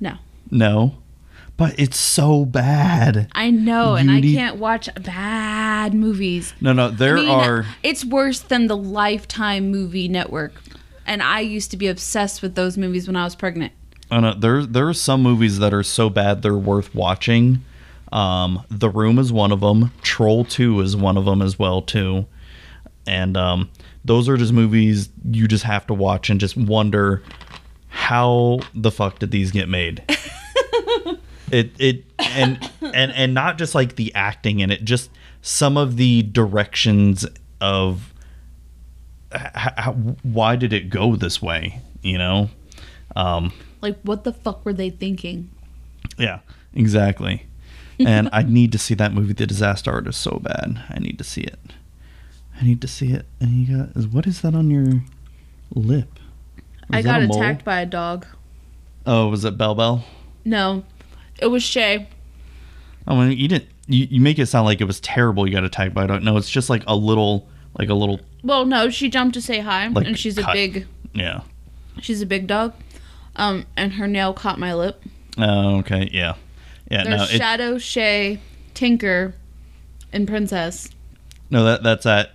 No, 0.00 0.14
no, 0.50 0.94
but 1.56 1.74
it's 1.78 1.96
so 1.98 2.44
bad. 2.44 3.28
I 3.32 3.50
know, 3.50 3.94
and 3.94 4.10
You 4.10 4.16
I 4.16 4.20
need- 4.20 4.34
can't 4.34 4.56
watch 4.56 4.88
bad 5.02 5.94
movies. 5.94 6.52
No, 6.60 6.72
no, 6.72 6.90
there 6.90 7.16
I 7.18 7.20
mean, 7.20 7.28
are. 7.30 7.66
It's 7.82 8.04
worse 8.04 8.40
than 8.40 8.66
the 8.66 8.76
Lifetime 8.76 9.70
movie 9.70 10.08
network, 10.08 10.54
and 11.06 11.22
I 11.22 11.40
used 11.40 11.70
to 11.70 11.76
be 11.76 11.86
obsessed 11.86 12.42
with 12.42 12.54
those 12.54 12.76
movies 12.76 13.06
when 13.06 13.16
I 13.16 13.24
was 13.24 13.34
pregnant. 13.34 13.72
Oh 14.10 14.20
no, 14.20 14.34
there 14.34 14.64
there 14.64 14.88
are 14.88 14.94
some 14.94 15.22
movies 15.22 15.58
that 15.58 15.72
are 15.74 15.82
so 15.82 16.08
bad 16.10 16.42
they're 16.42 16.54
worth 16.54 16.94
watching. 16.94 17.64
Um, 18.12 18.62
The 18.70 18.88
Room 18.88 19.18
is 19.18 19.32
one 19.32 19.50
of 19.50 19.60
them. 19.60 19.90
Troll 20.02 20.44
Two 20.44 20.80
is 20.80 20.96
one 20.96 21.16
of 21.16 21.24
them 21.24 21.42
as 21.42 21.58
well 21.58 21.82
too. 21.82 22.26
And 23.06 23.36
um, 23.36 23.68
those 24.04 24.28
are 24.28 24.36
just 24.36 24.52
movies 24.52 25.08
you 25.28 25.48
just 25.48 25.64
have 25.64 25.86
to 25.88 25.94
watch 25.94 26.30
and 26.30 26.38
just 26.38 26.56
wonder 26.56 27.22
how 27.88 28.60
the 28.74 28.90
fuck 28.92 29.18
did 29.18 29.30
these 29.32 29.50
get 29.50 29.68
made. 29.68 30.02
it 31.50 31.72
it 31.78 32.04
and 32.18 32.70
and 32.80 33.12
and 33.12 33.34
not 33.34 33.58
just 33.58 33.74
like 33.74 33.96
the 33.96 34.14
acting 34.14 34.60
in 34.60 34.70
it, 34.70 34.84
just 34.84 35.10
some 35.42 35.76
of 35.76 35.96
the 35.96 36.22
directions 36.22 37.26
of 37.60 38.12
how, 39.32 39.92
why 40.22 40.56
did 40.56 40.72
it 40.72 40.88
go 40.90 41.16
this 41.16 41.42
way, 41.42 41.80
you 42.02 42.16
know? 42.18 42.48
Um, 43.14 43.52
Like, 43.82 43.98
what 44.02 44.24
the 44.24 44.32
fuck 44.32 44.64
were 44.64 44.72
they 44.72 44.90
thinking? 44.90 45.50
yeah, 46.18 46.40
exactly. 46.74 47.46
And 47.98 48.28
I 48.32 48.42
need 48.46 48.72
to 48.72 48.78
see 48.78 48.94
that 48.94 49.12
movie, 49.12 49.32
The 49.32 49.46
Disaster 49.46 49.90
Artist, 49.90 50.20
so 50.20 50.38
bad. 50.42 50.82
I 50.90 50.98
need 50.98 51.18
to 51.18 51.24
see 51.24 51.42
it. 51.42 51.58
I 52.60 52.64
need 52.64 52.80
to 52.80 52.88
see 52.88 53.12
it. 53.12 53.26
And 53.40 53.50
you 53.50 53.76
got 53.78 54.06
what 54.12 54.26
is 54.26 54.40
that 54.42 54.54
on 54.54 54.70
your 54.70 55.02
lip? 55.74 56.18
I 56.90 56.98
Was 56.98 57.04
got 57.04 57.22
attacked 57.22 57.64
by 57.64 57.80
a 57.80 57.86
dog. 57.86 58.26
Oh, 59.04 59.28
was 59.28 59.44
it 59.44 59.58
Bell 59.58 59.74
Bell? 59.74 60.04
No, 60.44 60.84
it 61.38 61.46
was 61.46 61.62
Shay. 61.62 62.08
Oh, 63.06 63.16
well, 63.18 63.30
you 63.30 63.48
didn't. 63.48 63.68
You, 63.86 64.06
you 64.10 64.20
make 64.20 64.38
it 64.38 64.46
sound 64.46 64.64
like 64.66 64.80
it 64.80 64.84
was 64.84 64.98
terrible. 65.00 65.46
You 65.46 65.54
got 65.54 65.62
attacked 65.64 65.94
by 65.94 66.06
don't 66.06 66.24
know. 66.24 66.36
it's 66.36 66.50
just 66.50 66.68
like 66.68 66.82
a 66.86 66.96
little, 66.96 67.48
like 67.78 67.88
a 67.88 67.94
little. 67.94 68.20
Well, 68.42 68.64
no, 68.66 68.90
she 68.90 69.08
jumped 69.08 69.34
to 69.34 69.40
say 69.42 69.60
hi, 69.60 69.86
Like 69.88 70.06
and 70.06 70.18
she's 70.18 70.38
a 70.38 70.46
big, 70.52 70.86
Yeah. 71.14 71.42
she's 72.00 72.20
a 72.22 72.26
big 72.26 72.46
dog. 72.46 72.74
Um, 73.36 73.66
and 73.76 73.92
her 73.94 74.08
nail 74.08 74.32
caught 74.32 74.58
my 74.58 74.74
lip. 74.74 75.02
Oh, 75.38 75.76
okay. 75.78 76.08
Yeah. 76.12 76.34
Yeah. 76.90 77.04
There's 77.04 77.16
no, 77.18 77.24
it, 77.24 77.28
Shadow, 77.38 77.78
Shay, 77.78 78.40
Tinker, 78.74 79.34
and 80.12 80.26
Princess. 80.26 80.88
no. 81.50 81.64
That 81.64 81.82
that's 81.82 82.06
at 82.06 82.32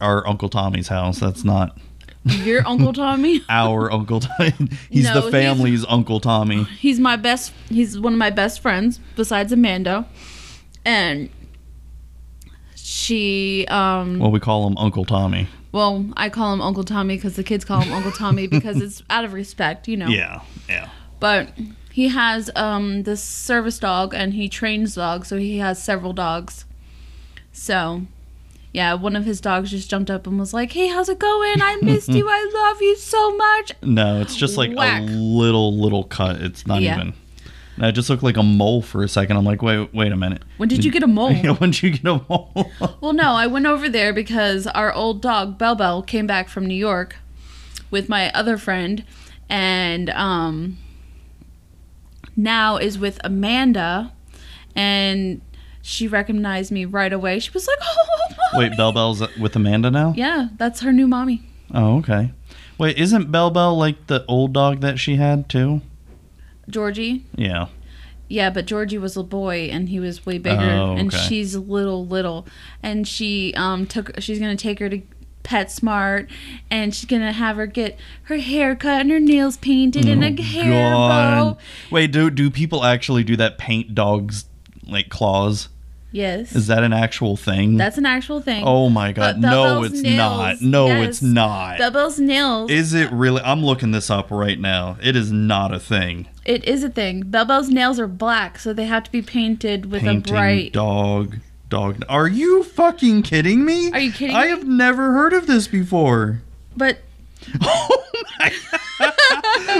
our 0.00 0.26
Uncle 0.26 0.48
Tommy's 0.50 0.88
house. 0.88 1.18
That's 1.18 1.42
not 1.44 1.78
Your 2.24 2.66
Uncle 2.66 2.92
Tommy. 2.92 3.42
our 3.48 3.90
Uncle 3.92 4.20
Tommy. 4.20 4.52
He's 4.90 5.04
No, 5.04 5.14
the 5.14 5.20
he's- 5.22 5.30
family's 5.32 5.84
Uncle 5.88 6.20
Tommy. 6.20 6.64
He's 6.64 7.00
my 7.00 7.16
best. 7.16 7.52
He's 7.68 7.98
one 7.98 8.12
of 8.12 8.18
my 8.18 8.30
best 8.30 8.60
friends 8.60 9.00
besides 9.16 9.52
Amanda, 9.52 10.06
and 10.84 11.30
she. 12.76 13.66
Um, 13.68 14.18
Well, 14.18 14.30
we 14.30 14.40
call 14.40 14.66
him 14.66 14.76
Uncle 14.78 15.04
Tommy. 15.04 15.48
well, 15.72 16.04
I 16.16 16.28
call 16.28 16.52
him 16.52 16.60
Uncle 16.60 16.84
Tommy 16.84 17.16
because 17.16 17.36
the 17.36 17.42
kids 17.44 17.64
call 17.64 17.80
him 17.80 17.92
Uncle 17.92 18.12
Tommy 18.12 18.46
because 18.46 18.80
it's 18.80 19.02
out 19.10 19.24
of 19.24 19.32
respect, 19.32 19.88
you 19.88 19.96
know. 19.96 20.08
Yeah. 20.08 20.42
Yeah. 20.68 20.88
But 21.20 21.48
he 21.92 22.08
has 22.08 22.50
um 22.56 23.02
this 23.04 23.22
service 23.22 23.78
dog 23.78 24.14
and 24.14 24.34
he 24.34 24.48
trains 24.48 24.94
dogs, 24.94 25.28
so 25.28 25.36
he 25.38 25.58
has 25.58 25.82
several 25.82 26.12
dogs. 26.12 26.64
So, 27.52 28.02
yeah, 28.72 28.94
one 28.94 29.16
of 29.16 29.24
his 29.24 29.40
dogs 29.40 29.70
just 29.70 29.90
jumped 29.90 30.10
up 30.10 30.26
and 30.26 30.38
was 30.38 30.52
like, 30.54 30.72
"Hey, 30.72 30.88
how's 30.88 31.08
it 31.08 31.18
going? 31.18 31.60
I 31.62 31.76
missed 31.82 32.08
you. 32.10 32.26
I 32.28 32.50
love 32.72 32.80
you 32.82 32.96
so 32.96 33.36
much." 33.36 33.72
No, 33.82 34.20
it's 34.20 34.34
just 34.36 34.56
like 34.56 34.74
Whack. 34.74 35.02
a 35.02 35.04
little 35.04 35.76
little 35.78 36.04
cut. 36.04 36.36
It's 36.40 36.66
not 36.66 36.80
Yeah. 36.82 36.96
even. 36.96 37.14
No, 37.78 37.88
it 37.88 37.92
just 37.92 38.10
looked 38.10 38.22
like 38.22 38.36
a 38.36 38.42
mole 38.42 38.82
for 38.82 39.02
a 39.02 39.08
second. 39.08 39.38
I'm 39.38 39.44
like, 39.46 39.62
wait, 39.62 39.94
wait 39.94 40.12
a 40.12 40.16
minute. 40.16 40.42
When 40.58 40.68
did 40.68 40.84
you 40.84 40.90
get 40.92 41.02
a 41.02 41.06
mole? 41.06 41.32
Yeah, 41.42 41.52
when 41.54 41.70
did 41.70 41.82
you 41.82 41.90
get 41.90 42.04
a 42.04 42.20
mole? 42.28 42.70
Well, 43.00 43.14
no, 43.14 43.32
I 43.32 43.46
went 43.46 43.64
over 43.66 43.88
there 43.88 44.12
because 44.12 44.66
our 44.66 44.92
old 44.92 45.22
dog 45.22 45.56
Bell 45.56 45.74
Bell 45.74 46.02
came 46.02 46.26
back 46.26 46.48
from 46.50 46.66
New 46.66 46.74
York 46.74 47.16
with 47.90 48.08
my 48.10 48.30
other 48.32 48.58
friend, 48.58 49.04
and 49.48 50.10
um, 50.10 50.76
now 52.36 52.76
is 52.76 52.98
with 52.98 53.18
Amanda, 53.24 54.12
and 54.76 55.40
she 55.82 56.08
recognized 56.08 56.70
me 56.72 56.84
right 56.86 57.12
away. 57.12 57.38
She 57.40 57.50
was 57.50 57.66
like, 57.66 57.78
"Oh, 57.82 58.58
wait, 58.58 58.64
mommy." 58.70 58.76
Bell 58.76 58.92
Bell's 58.92 59.36
with 59.38 59.54
Amanda 59.56 59.90
now? 59.90 60.14
Yeah, 60.16 60.48
that's 60.56 60.80
her 60.80 60.92
new 60.92 61.06
mommy. 61.08 61.42
Oh, 61.74 61.98
okay. 61.98 62.32
Wait, 62.78 62.96
isn't 62.98 63.30
Bell 63.30 63.50
Bell 63.50 63.76
like 63.76 64.06
the 64.06 64.24
old 64.26 64.52
dog 64.54 64.80
that 64.80 64.98
she 64.98 65.16
had 65.16 65.48
too? 65.48 65.82
Georgie. 66.68 67.24
Yeah. 67.34 67.66
Yeah, 68.28 68.48
but 68.50 68.64
Georgie 68.64 68.96
was 68.98 69.16
a 69.16 69.22
boy 69.22 69.68
and 69.70 69.88
he 69.90 70.00
was 70.00 70.24
way 70.24 70.38
bigger 70.38 70.58
Oh, 70.62 70.96
and 70.96 71.12
okay. 71.12 71.22
she's 71.28 71.54
little 71.54 72.06
little 72.06 72.46
and 72.82 73.06
she 73.06 73.52
um 73.56 73.86
took 73.86 74.10
she's 74.20 74.38
going 74.38 74.56
to 74.56 74.62
take 74.62 74.78
her 74.78 74.88
to 74.88 75.02
PetSmart 75.44 76.28
and 76.70 76.94
she's 76.94 77.04
going 77.04 77.20
to 77.20 77.32
have 77.32 77.56
her 77.56 77.66
get 77.66 77.98
her 78.24 78.38
hair 78.38 78.74
cut 78.74 79.02
and 79.02 79.10
her 79.10 79.20
nails 79.20 79.56
painted 79.58 80.06
and 80.06 80.24
a 80.24 80.42
hair 80.42 80.92
bow. 80.92 81.58
Wait, 81.90 82.10
do 82.12 82.30
do 82.30 82.50
people 82.50 82.84
actually 82.84 83.22
do 83.22 83.36
that? 83.36 83.58
Paint 83.58 83.94
dogs 83.94 84.44
like 84.86 85.08
claws? 85.08 85.68
Yes. 86.14 86.54
Is 86.54 86.66
that 86.66 86.82
an 86.82 86.92
actual 86.92 87.38
thing? 87.38 87.78
That's 87.78 87.96
an 87.96 88.04
actual 88.04 88.42
thing. 88.42 88.64
oh 88.66 88.90
my 88.90 89.12
god! 89.12 89.40
But 89.40 89.48
No, 89.50 89.82
it's 89.82 90.02
nails, 90.02 90.16
not. 90.16 90.60
No, 90.60 90.86
yes. 90.88 91.08
it's 91.08 91.22
not. 91.22 91.78
Bell 91.78 91.90
Bell's 91.90 92.18
nails. 92.18 92.70
Is 92.70 92.92
it 92.92 93.10
really? 93.10 93.40
I'm 93.42 93.64
looking 93.64 93.92
this 93.92 94.10
up 94.10 94.30
right 94.30 94.60
now. 94.60 94.98
It 95.02 95.16
is 95.16 95.32
not 95.32 95.72
a 95.72 95.80
thing. 95.80 96.28
it 96.44 96.64
is 96.66 96.84
a 96.84 96.90
thing. 96.90 97.22
Bell 97.22 97.46
Bell's 97.46 97.70
nails 97.70 97.98
are 97.98 98.06
black, 98.06 98.58
so 98.58 98.74
they 98.74 98.84
have 98.84 99.04
to 99.04 99.10
be 99.10 99.22
painted 99.22 99.90
with 99.90 100.02
Painting 100.02 100.30
a 100.30 100.36
bright 100.36 100.72
dog. 100.74 101.36
Dog. 101.70 102.04
Are 102.10 102.28
you 102.28 102.62
fucking 102.62 103.22
kidding 103.22 103.64
me? 103.64 103.90
Are 103.92 103.98
you 104.00 104.12
kidding 104.12 104.36
I 104.36 104.44
me? 104.44 104.50
have 104.50 104.68
never 104.68 105.12
heard 105.12 105.32
of 105.32 105.46
this 105.46 105.66
before. 105.66 106.42
But 106.76 106.98
Oh 107.62 108.04
my 108.38 108.52
god. 108.98 109.14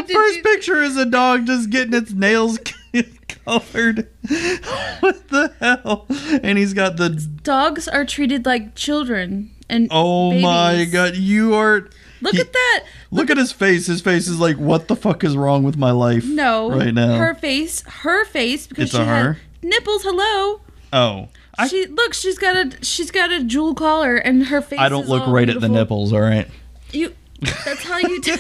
First 0.09 0.37
you- 0.39 0.43
picture 0.43 0.81
is 0.83 0.97
a 0.97 1.05
dog 1.05 1.47
just 1.47 1.69
getting 1.69 1.93
its 1.93 2.13
nails 2.13 2.59
colored. 3.45 4.09
what 5.01 5.29
the 5.29 5.53
hell? 5.61 6.07
And 6.43 6.59
he's 6.59 6.75
got 6.75 6.97
the. 6.97 7.11
dogs 7.11 7.89
are 7.89 8.05
treated 8.05 8.45
like 8.47 8.75
children 8.75 9.51
and 9.69 9.89
Oh 9.91 10.33
my 10.41 10.85
god! 10.85 11.17
You 11.17 11.55
are. 11.55 11.89
Look 12.21 12.35
he- 12.35 12.41
at 12.41 12.53
that. 12.53 12.85
Look 13.11 13.31
at 13.31 13.37
his 13.37 13.51
face. 13.53 13.87
His 13.87 14.01
face 14.01 14.29
is 14.29 14.39
like, 14.39 14.57
what 14.57 14.87
the 14.89 14.95
fuck 14.97 15.25
is 15.25 15.37
wrong 15.37 15.65
with 15.65 15.77
my 15.77 15.91
life? 15.91 16.25
No, 16.25 16.71
Right 16.71 16.95
now. 16.95 17.17
her 17.17 17.35
face, 17.35 17.83
her 17.83 18.25
face, 18.27 18.67
because 18.67 18.85
It's 18.85 18.93
she 18.95 19.01
a 19.03 19.05
had 19.05 19.25
her? 19.25 19.39
nipples. 19.63 20.03
Hello, 20.05 20.61
oh. 20.93 21.29
I, 21.59 21.67
she 21.69 21.87
look. 21.87 22.15
She's 22.15 22.39
got 22.39 22.57
a 22.57 22.85
she's 22.85 23.11
got 23.11 23.31
a 23.33 23.43
jewel 23.45 23.75
collar, 23.75 24.17
and 24.17 24.47
her 24.47 24.63
face. 24.63 24.79
I 24.79 24.89
don't 24.89 25.09
look 25.09 25.27
all 25.27 25.33
right 25.35 25.49
at 25.49 25.55
the 25.55 25.69
beautiful. 25.69 25.75
nipples, 25.77 26.13
alright? 26.13 26.49
You. 26.93 27.15
That's 27.41 27.83
how 27.83 27.99
you. 27.99 28.21
T- 28.23 28.37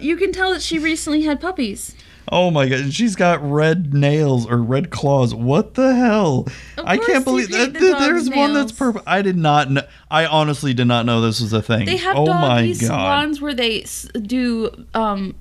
you 0.00 0.16
can 0.16 0.32
tell 0.32 0.52
that 0.52 0.62
she 0.62 0.78
recently 0.78 1.22
had 1.22 1.40
puppies. 1.40 1.94
Oh 2.30 2.50
my 2.50 2.68
god, 2.68 2.92
she's 2.92 3.16
got 3.16 3.42
red 3.42 3.94
nails 3.94 4.46
or 4.46 4.58
red 4.58 4.90
claws. 4.90 5.34
What 5.34 5.74
the 5.74 5.94
hell? 5.94 6.46
Of 6.76 6.84
I 6.86 6.98
can't 6.98 7.24
believe 7.24 7.50
that. 7.50 7.72
the 7.72 7.96
There's 7.98 8.28
one 8.30 8.54
that's 8.54 8.72
purple. 8.72 9.02
I 9.06 9.22
did 9.22 9.36
not 9.36 9.70
know. 9.70 9.82
I 10.10 10.26
honestly 10.26 10.74
did 10.74 10.86
not 10.86 11.06
know 11.06 11.20
this 11.20 11.40
was 11.40 11.52
a 11.52 11.62
thing. 11.62 11.86
They 11.86 11.96
have 11.96 12.16
oh 12.16 12.26
my 12.26 12.60
doggy 12.62 12.72
god. 12.74 12.86
salons 12.86 13.40
where 13.40 13.54
they 13.54 13.82
s- 13.82 14.08
do 14.20 14.70
um 14.94 15.34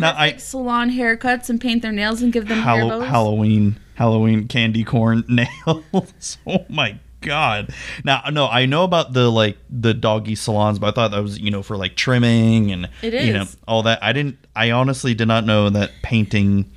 Now 0.00 0.14
I 0.16 0.36
salon 0.36 0.90
haircuts 0.90 1.50
and 1.50 1.60
paint 1.60 1.82
their 1.82 1.92
nails 1.92 2.22
and 2.22 2.32
give 2.32 2.48
them 2.48 2.60
hair 2.60 2.88
bows. 2.88 3.04
Halloween 3.08 3.78
Halloween 3.94 4.48
candy 4.48 4.84
corn 4.84 5.24
nails. 5.28 6.38
oh 6.46 6.64
my 6.68 6.98
god. 7.22 7.72
Now 8.04 8.22
no, 8.30 8.46
I 8.46 8.66
know 8.66 8.84
about 8.84 9.12
the 9.12 9.30
like 9.30 9.56
the 9.70 9.94
doggy 9.94 10.34
salons, 10.34 10.78
but 10.78 10.88
I 10.88 10.90
thought 10.92 11.10
that 11.12 11.22
was, 11.22 11.38
you 11.38 11.50
know, 11.50 11.62
for 11.62 11.76
like 11.76 11.96
trimming 11.96 12.70
and 12.70 12.88
It 13.02 13.14
you 13.14 13.32
know, 13.32 13.46
all 13.66 13.82
that. 13.84 14.02
I 14.02 14.12
didn't 14.12 14.38
I 14.54 14.70
honestly 14.70 15.14
did 15.14 15.28
not 15.28 15.44
know 15.44 15.70
that 15.70 15.92
painting 16.02 16.70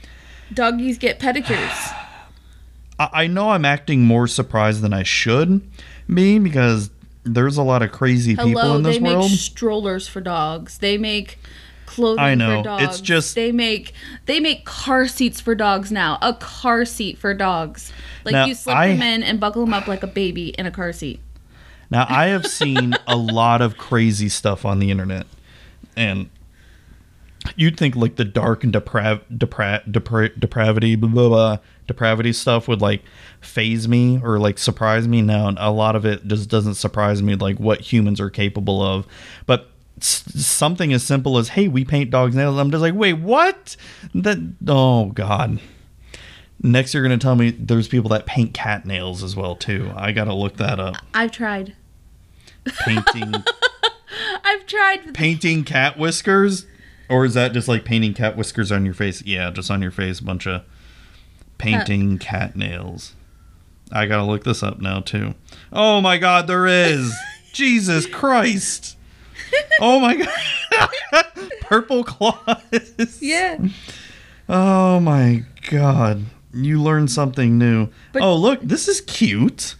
Doggies 0.53 0.97
get 0.97 1.19
pedicures. 1.19 1.93
I 2.99 3.09
I 3.13 3.27
know 3.27 3.49
I'm 3.49 3.65
acting 3.65 4.03
more 4.03 4.27
surprised 4.27 4.81
than 4.81 4.93
I 4.93 5.03
should 5.03 5.61
be 6.07 6.39
because 6.39 6.89
there's 7.25 7.57
a 7.57 7.63
lot 7.63 7.81
of 7.81 7.91
crazy 7.91 8.35
people 8.35 8.75
in 8.75 8.83
this 8.83 8.97
they 8.97 9.01
make 9.01 9.13
world. 9.13 9.31
strollers 9.31 10.07
for 10.07 10.21
dogs. 10.21 10.77
They 10.77 10.97
make 10.97 11.39
clothing 11.95 12.23
I 12.23 12.35
know, 12.35 12.59
for 12.59 12.63
dogs. 12.63 12.83
it's 12.83 13.01
just- 13.01 13.35
they 13.35 13.51
make 13.51 13.93
they 14.25 14.39
make 14.39 14.65
car 14.65 15.07
seats 15.07 15.39
for 15.41 15.55
dogs 15.55 15.91
now. 15.91 16.17
A 16.21 16.33
car 16.33 16.85
seat 16.85 17.17
for 17.17 17.33
dogs. 17.33 17.91
Like 18.23 18.33
Now, 18.33 18.45
you 18.45 18.55
slip 18.55 18.75
I- 18.75 18.87
them 18.89 19.01
in 19.01 19.23
and 19.23 19.39
buckle 19.39 19.63
them 19.65 19.73
up 19.73 19.87
like 19.87 20.03
a 20.03 20.07
baby 20.07 20.49
in 20.49 20.65
a 20.65 20.71
car 20.71 20.91
seat. 20.93 21.19
Now 21.91 22.05
I 22.09 22.27
have 22.27 22.45
seen 22.47 22.95
a 23.07 23.15
lot 23.15 23.61
of 23.61 23.77
crazy 23.77 24.29
stuff 24.29 24.65
on 24.65 24.79
the 24.79 24.89
internet, 24.91 25.27
and 25.95 26.29
you'd 27.55 27.77
think 27.77 27.95
like 27.95 28.15
the 28.15 28.25
dark 28.25 28.63
and 28.63 28.73
deprav- 28.73 29.21
depra- 29.31 29.87
depra- 29.89 30.39
depravity, 30.39 30.95
blah, 30.95 31.09
blah, 31.09 31.27
blah, 31.29 31.57
depravity 31.87 32.33
stuff 32.33 32.67
would 32.67 32.81
like 32.81 33.03
phase 33.39 33.87
me 33.87 34.19
or 34.23 34.39
like 34.39 34.57
surprise 34.57 35.07
me. 35.07 35.21
Now 35.21 35.53
a 35.57 35.69
lot 35.71 35.95
of 35.95 36.05
it 36.05 36.27
just 36.27 36.49
doesn't 36.49 36.73
surprise 36.73 37.21
me, 37.21 37.35
like 37.35 37.59
what 37.59 37.81
humans 37.81 38.19
are 38.19 38.31
capable 38.31 38.81
of. 38.81 39.05
But 39.45 39.69
something 39.99 40.93
as 40.93 41.03
simple 41.03 41.37
as 41.37 41.49
hey, 41.49 41.67
we 41.67 41.85
paint 41.85 42.11
dogs' 42.11 42.35
nails. 42.35 42.57
I'm 42.57 42.71
just 42.71 42.81
like, 42.81 42.93
wait, 42.93 43.13
what? 43.13 43.75
That 44.13 44.37
oh 44.67 45.07
god. 45.07 45.59
Next, 46.61 46.93
you're 46.93 47.03
gonna 47.03 47.17
tell 47.17 47.35
me 47.35 47.51
there's 47.51 47.87
people 47.87 48.09
that 48.09 48.25
paint 48.25 48.53
cat 48.53 48.85
nails 48.85 49.23
as 49.23 49.35
well 49.35 49.55
too. 49.55 49.91
I 49.95 50.11
gotta 50.11 50.33
look 50.33 50.57
that 50.57 50.79
up. 50.79 50.95
I've 51.13 51.31
tried. 51.31 51.75
Painting 52.85 53.33
I've 54.43 54.65
tried. 54.65 55.13
Painting 55.13 55.63
cat 55.63 55.97
whiskers 55.99 56.65
or 57.09 57.25
is 57.25 57.33
that 57.33 57.53
just 57.53 57.67
like 57.67 57.85
painting 57.85 58.13
cat 58.13 58.35
whiskers 58.37 58.71
on 58.71 58.85
your 58.85 58.93
face 58.93 59.21
yeah 59.23 59.49
just 59.51 59.69
on 59.69 59.81
your 59.81 59.91
face 59.91 60.19
a 60.19 60.23
bunch 60.23 60.47
of 60.47 60.63
painting 61.57 62.17
cat 62.17 62.55
nails 62.55 63.15
i 63.91 64.05
gotta 64.05 64.23
look 64.23 64.43
this 64.43 64.63
up 64.63 64.79
now 64.79 64.99
too 64.99 65.33
oh 65.71 66.01
my 66.01 66.17
god 66.17 66.47
there 66.47 66.67
is 66.67 67.13
jesus 67.53 68.05
christ 68.05 68.94
oh 69.81 69.99
my 69.99 70.15
god. 70.15 71.25
Purple 71.61 72.03
claws. 72.03 73.21
Yeah. 73.21 73.57
oh 74.49 74.99
my 74.99 75.43
god. 75.69 76.23
You 76.53 76.81
learned 76.81 77.11
something 77.11 77.57
new. 77.57 77.89
But- 78.13 78.21
oh 78.21 78.35
look 78.35 78.61
this 78.61 78.87
is 78.87 79.01
cute. 79.01 79.75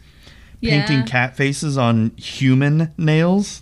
Painting 0.62 1.00
Yeah. 1.00 1.06
cat 1.06 1.36
faces 1.38 1.78
on 1.78 2.12
human 2.18 2.92
nails. 2.98 3.62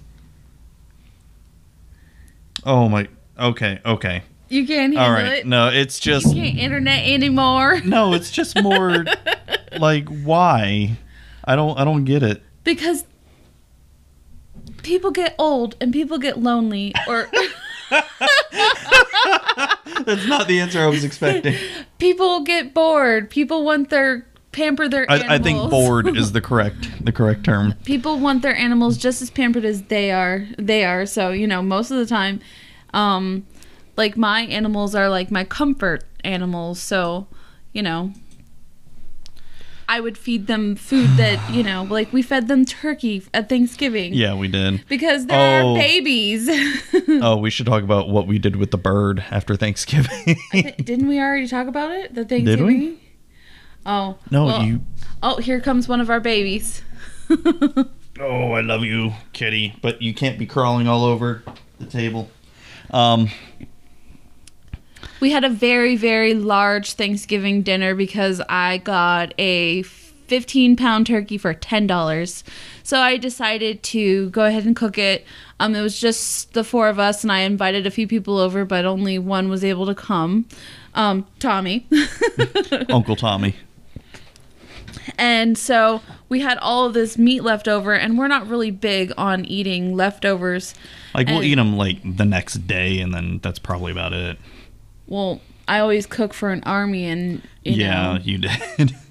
Oh 2.65 2.87
my 2.89 3.07
okay 3.39 3.79
okay. 3.85 4.23
You 4.49 4.65
can't 4.67 4.93
handle 4.93 4.99
all 5.03 5.11
right 5.11 5.39
it. 5.39 5.47
no 5.47 5.67
it's 5.69 5.99
just 5.99 6.27
You 6.35 6.43
can't 6.43 6.57
internet 6.59 7.05
anymore. 7.07 7.81
no 7.83 8.13
it's 8.13 8.31
just 8.31 8.61
more 8.61 9.05
like 9.79 10.07
why? 10.07 10.97
I 11.43 11.55
don't 11.55 11.77
i 11.77 11.83
don't 11.83 12.05
get 12.05 12.23
it. 12.23 12.41
Because 12.63 13.03
people 14.83 15.11
get 15.11 15.35
old 15.39 15.75
and 15.81 15.91
people 15.91 16.17
get 16.17 16.39
lonely 16.39 16.93
or 17.07 17.29
That's 20.05 20.27
not 20.27 20.47
the 20.47 20.59
answer 20.59 20.81
I 20.81 20.87
was 20.87 21.03
expecting. 21.03 21.55
people 21.99 22.41
get 22.41 22.73
bored. 22.73 23.29
People 23.29 23.63
want 23.63 23.89
their 23.89 24.25
pamper 24.51 24.87
their 24.87 25.09
animals. 25.09 25.31
I, 25.31 25.35
I 25.35 25.39
think 25.39 25.69
bored 25.69 26.15
is 26.15 26.31
the 26.31 26.41
correct 26.41 27.03
the 27.03 27.11
correct 27.11 27.43
term. 27.43 27.73
people 27.85 28.19
want 28.19 28.41
their 28.41 28.55
animals 28.55 28.97
just 28.97 29.21
as 29.21 29.29
pampered 29.29 29.65
as 29.65 29.83
they 29.83 30.11
are 30.11 30.47
they 30.57 30.85
are 30.85 31.05
so 31.07 31.31
you 31.31 31.47
know 31.47 31.63
most 31.63 31.89
of 31.89 31.97
the 31.97 32.05
time 32.05 32.39
um 32.93 33.45
like 33.97 34.15
my 34.15 34.41
animals 34.41 34.93
are 34.93 35.09
like 35.09 35.31
my 35.31 35.43
comfort 35.43 36.03
animals 36.23 36.79
so 36.79 37.25
you 37.73 37.81
know 37.81 38.13
i 39.95 39.99
would 39.99 40.17
feed 40.17 40.47
them 40.47 40.75
food 40.75 41.07
that 41.17 41.37
you 41.53 41.63
know 41.63 41.83
like 41.97 42.11
we 42.11 42.21
fed 42.21 42.47
them 42.47 42.65
turkey 42.65 43.23
at 43.33 43.47
thanksgiving 43.49 44.13
Yeah, 44.13 44.33
we 44.35 44.47
did. 44.47 44.83
because 44.87 45.25
they're 45.27 45.63
Oh. 45.63 45.75
babies 45.75 46.49
Oh, 47.21 47.37
we 47.37 47.49
should 47.49 47.65
talk 47.67 47.83
about 47.83 48.09
what 48.09 48.25
we 48.27 48.39
did 48.39 48.55
with 48.55 48.71
the 48.71 48.77
bird 48.77 49.23
after 49.31 49.55
Thanksgiving. 49.55 50.35
didn't 50.89 51.07
we 51.07 51.19
already 51.19 51.47
talk 51.47 51.67
about 51.67 51.91
it 51.91 52.13
the 52.15 52.25
Thanksgiving. 52.25 52.67
Did 52.79 52.89
we? 52.91 52.99
oh 53.85 54.17
no, 54.31 54.45
well- 54.45 54.63
you. 54.63 54.81
oh 55.21 55.37
here 55.37 55.59
comes 55.59 55.87
one 55.87 56.01
of 56.01 56.09
our 56.09 56.19
babies 56.19 56.81
Oh, 58.19 58.51
I 58.51 58.61
love 58.61 58.83
you, 58.83 59.13
kitty, 59.33 59.75
but 59.81 60.01
you 60.03 60.13
can't 60.13 60.37
be 60.37 60.45
crawling 60.45 60.87
all 60.87 61.03
over 61.03 61.41
the 61.79 61.87
table. 61.87 62.29
Um, 62.91 63.29
We 65.23 65.31
had 65.31 65.45
a 65.45 65.49
very, 65.49 65.95
very 65.95 66.33
large 66.33 66.95
Thanksgiving 66.95 67.61
dinner 67.61 67.95
because 67.95 68.41
I 68.49 68.79
got 68.79 69.33
a 69.37 69.83
15 69.83 70.75
pound 70.75 71.07
turkey 71.07 71.37
for 71.37 71.53
$10. 71.53 72.43
So 72.83 72.99
I 72.99 73.15
decided 73.15 73.83
to 73.83 74.29
go 74.31 74.43
ahead 74.43 74.65
and 74.65 74.75
cook 74.75 74.97
it. 74.97 75.23
Um, 75.61 75.75
it 75.75 75.81
was 75.81 75.97
just 75.97 76.51
the 76.51 76.63
four 76.65 76.89
of 76.89 76.99
us, 76.99 77.23
and 77.23 77.31
I 77.31 77.39
invited 77.39 77.87
a 77.87 77.89
few 77.89 78.05
people 78.05 78.37
over, 78.37 78.65
but 78.65 78.83
only 78.83 79.17
one 79.17 79.47
was 79.47 79.63
able 79.63 79.85
to 79.85 79.95
come. 79.95 80.45
Um, 80.93 81.25
Tommy. 81.39 81.87
Uncle 82.89 83.15
Tommy. 83.15 83.55
and 85.17 85.57
so 85.57 86.01
we 86.27 86.41
had 86.41 86.57
all 86.57 86.85
of 86.85 86.93
this 86.93 87.17
meat 87.17 87.45
left 87.45 87.69
over, 87.69 87.93
and 87.93 88.17
we're 88.17 88.27
not 88.27 88.45
really 88.49 88.71
big 88.71 89.13
on 89.17 89.45
eating 89.45 89.95
leftovers. 89.95 90.75
Like 91.13 91.27
we'll 91.27 91.43
eat 91.43 91.55
them 91.55 91.77
like 91.77 91.99
the 92.03 92.25
next 92.25 92.67
day, 92.67 92.99
and 92.99 93.13
then 93.13 93.39
that's 93.41 93.59
probably 93.59 93.93
about 93.93 94.11
it. 94.11 94.37
Well, 95.13 95.41
I 95.67 95.77
always 95.77 96.07
cook 96.07 96.33
for 96.33 96.49
an 96.49 96.63
army, 96.63 97.05
and 97.05 97.43
you 97.63 97.73
yeah, 97.73 98.13
know, 98.13 98.19
you 98.19 98.39
did. 98.39 98.95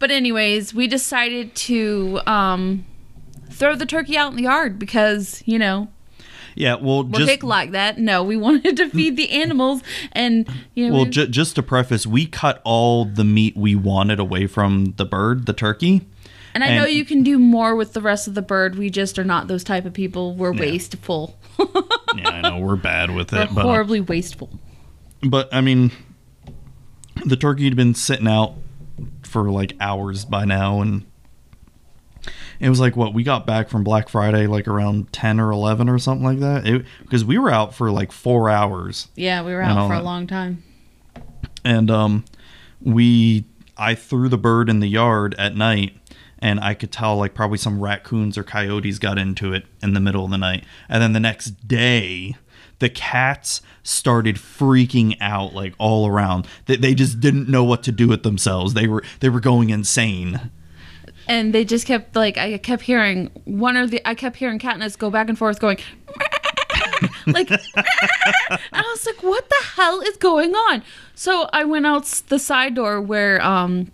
But 0.00 0.12
anyways, 0.12 0.72
we 0.72 0.86
decided 0.86 1.56
to 1.56 2.20
um, 2.24 2.86
throw 3.50 3.74
the 3.74 3.86
turkey 3.86 4.16
out 4.16 4.30
in 4.30 4.36
the 4.36 4.44
yard 4.44 4.78
because 4.78 5.42
you 5.44 5.58
know 5.58 5.88
yeah, 6.54 6.74
well, 6.74 7.04
we're 7.04 7.24
just 7.24 7.44
like 7.44 7.70
that. 7.70 7.98
No, 7.98 8.24
we 8.24 8.36
wanted 8.48 8.76
to 8.78 8.88
feed 8.90 9.16
the 9.16 9.30
animals, 9.30 9.80
and 10.12 10.48
you 10.74 10.88
know, 10.88 10.94
well, 10.94 11.04
we- 11.04 11.10
ju- 11.10 11.28
just 11.28 11.54
to 11.54 11.62
preface, 11.62 12.04
we 12.04 12.26
cut 12.26 12.60
all 12.64 13.04
the 13.04 13.24
meat 13.24 13.56
we 13.56 13.76
wanted 13.76 14.18
away 14.18 14.48
from 14.48 14.94
the 14.96 15.04
bird, 15.04 15.46
the 15.46 15.52
turkey. 15.52 16.06
and 16.54 16.64
I 16.64 16.76
know 16.76 16.84
you 16.84 17.04
can 17.04 17.22
do 17.22 17.38
more 17.38 17.76
with 17.76 17.92
the 17.92 18.00
rest 18.00 18.26
of 18.26 18.34
the 18.34 18.42
bird. 18.42 18.76
We 18.76 18.90
just 18.90 19.20
are 19.20 19.24
not 19.24 19.46
those 19.46 19.62
type 19.62 19.84
of 19.84 19.92
people. 19.92 20.34
We're 20.34 20.52
wasteful. 20.52 21.38
Yeah, 22.16 22.30
I 22.30 22.40
know 22.40 22.58
we're 22.58 22.76
bad 22.76 23.10
with 23.14 23.32
it, 23.32 23.48
but 23.54 23.60
uh, 23.60 23.68
horribly 23.68 24.00
wasteful. 24.00 24.50
but 25.22 25.52
I 25.52 25.60
mean, 25.60 25.92
the 27.26 27.36
turkey 27.36 27.64
had 27.64 27.76
been 27.76 27.94
sitting 27.94 28.26
out 28.26 28.54
for 29.22 29.50
like 29.50 29.74
hours 29.80 30.24
by 30.24 30.44
now, 30.44 30.80
and 30.80 31.04
it 32.60 32.68
was 32.68 32.80
like 32.80 32.96
what 32.96 33.14
we 33.14 33.22
got 33.22 33.46
back 33.46 33.68
from 33.68 33.84
Black 33.84 34.08
Friday 34.08 34.46
like 34.46 34.66
around 34.66 35.12
ten 35.12 35.38
or 35.38 35.50
eleven 35.52 35.88
or 35.88 35.98
something 35.98 36.24
like 36.24 36.40
that. 36.40 36.84
Because 37.02 37.24
we 37.24 37.38
were 37.38 37.50
out 37.50 37.74
for 37.74 37.90
like 37.90 38.10
four 38.10 38.48
hours, 38.48 39.08
Yeah, 39.14 39.42
we 39.44 39.52
were 39.52 39.62
out 39.62 39.88
for 39.88 39.94
a 39.94 40.02
long 40.02 40.26
time. 40.26 40.62
and 41.64 41.90
um, 41.90 42.24
we 42.80 43.44
I 43.76 43.94
threw 43.94 44.28
the 44.28 44.38
bird 44.38 44.68
in 44.68 44.80
the 44.80 44.88
yard 44.88 45.34
at 45.38 45.54
night. 45.54 45.94
And 46.40 46.60
I 46.60 46.74
could 46.74 46.92
tell, 46.92 47.16
like, 47.16 47.34
probably 47.34 47.58
some 47.58 47.80
raccoons 47.80 48.38
or 48.38 48.44
coyotes 48.44 48.98
got 48.98 49.18
into 49.18 49.52
it 49.52 49.66
in 49.82 49.94
the 49.94 50.00
middle 50.00 50.24
of 50.24 50.30
the 50.30 50.38
night. 50.38 50.64
And 50.88 51.02
then 51.02 51.12
the 51.12 51.20
next 51.20 51.66
day, 51.66 52.36
the 52.78 52.88
cats 52.88 53.60
started 53.82 54.36
freaking 54.36 55.16
out, 55.20 55.52
like, 55.52 55.74
all 55.78 56.06
around. 56.06 56.46
They, 56.66 56.76
they 56.76 56.94
just 56.94 57.20
didn't 57.20 57.48
know 57.48 57.64
what 57.64 57.82
to 57.84 57.92
do 57.92 58.06
with 58.06 58.22
themselves. 58.22 58.74
They 58.74 58.86
were 58.86 59.02
they 59.20 59.28
were 59.28 59.40
going 59.40 59.70
insane. 59.70 60.50
And 61.28 61.52
they 61.52 61.64
just 61.64 61.86
kept 61.86 62.16
like 62.16 62.38
I 62.38 62.56
kept 62.58 62.82
hearing 62.82 63.30
one 63.44 63.76
or 63.76 63.86
the 63.86 64.00
I 64.08 64.14
kept 64.14 64.36
hearing 64.36 64.58
Katniss 64.58 64.96
go 64.96 65.10
back 65.10 65.28
and 65.28 65.36
forth 65.36 65.60
going 65.60 65.78
like 67.26 67.50
and 67.50 67.60
I 68.72 68.80
was 68.80 69.06
like 69.06 69.22
what 69.22 69.46
the 69.48 69.66
hell 69.74 70.00
is 70.00 70.16
going 70.16 70.54
on? 70.54 70.82
So 71.14 71.48
I 71.52 71.64
went 71.64 71.86
out 71.86 72.04
the 72.28 72.38
side 72.38 72.74
door 72.74 73.02
where 73.02 73.44
um 73.44 73.92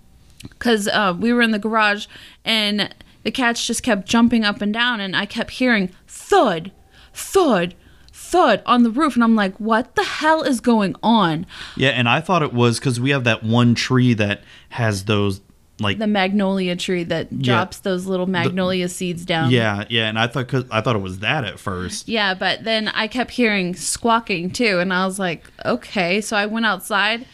cuz 0.59 0.89
uh 0.89 1.15
we 1.19 1.33
were 1.33 1.43
in 1.43 1.51
the 1.51 1.59
garage 1.59 2.07
and 2.45 2.95
the 3.23 3.31
cats 3.31 3.67
just 3.67 3.83
kept 3.83 4.07
jumping 4.09 4.45
up 4.45 4.61
and 4.61 4.73
down 4.73 5.01
and 5.01 5.17
I 5.17 5.27
kept 5.27 5.53
hearing 5.53 5.91
thud 6.07 6.71
thud 7.13 7.75
thud 8.13 8.63
on 8.67 8.83
the 8.83 8.91
roof 8.91 9.15
and 9.15 9.25
I'm 9.25 9.35
like 9.37 9.59
what 9.59 9.95
the 9.95 10.05
hell 10.05 10.43
is 10.43 10.61
going 10.61 10.95
on? 11.03 11.47
Yeah, 11.77 11.91
and 11.91 12.09
I 12.09 12.21
thought 12.21 12.43
it 12.43 12.53
was 12.53 12.79
because 12.79 13.01
we 13.01 13.11
have 13.11 13.25
that 13.25 13.43
one 13.43 13.75
tree 13.75 14.15
that 14.15 14.43
has 14.71 15.05
those, 15.05 15.41
like, 15.79 15.99
The 15.99 16.07
magnolia 16.07 16.75
tree 16.77 17.05
that 17.05 17.41
drops 17.41 17.79
those 17.79 18.07
little 18.07 18.27
magnolia 18.27 18.89
seeds 18.89 19.25
down. 19.25 19.51
yeah, 19.51 19.85
yeah. 19.89 20.09
And 20.09 20.19
I 20.19 20.27
thought, 20.27 20.49
cause 20.49 20.65
I 20.71 20.81
thought 20.81 20.97
it 20.97 21.03
was 21.03 21.21
that 21.21 21.45
at 21.45 21.59
first. 21.59 22.09
Yeah, 22.09 22.35
but 22.35 22.65
then 22.65 22.89
I 22.89 23.07
kept 23.09 23.33
hearing 23.33 23.75
squawking 23.75 24.51
too, 24.51 24.79
and 24.81 24.93
I 24.93 25.05
was 25.07 25.19
like, 25.19 25.45
okay. 25.65 26.21
So 26.21 26.37
I 26.37 26.47
went 26.47 26.67
outside. 26.67 27.27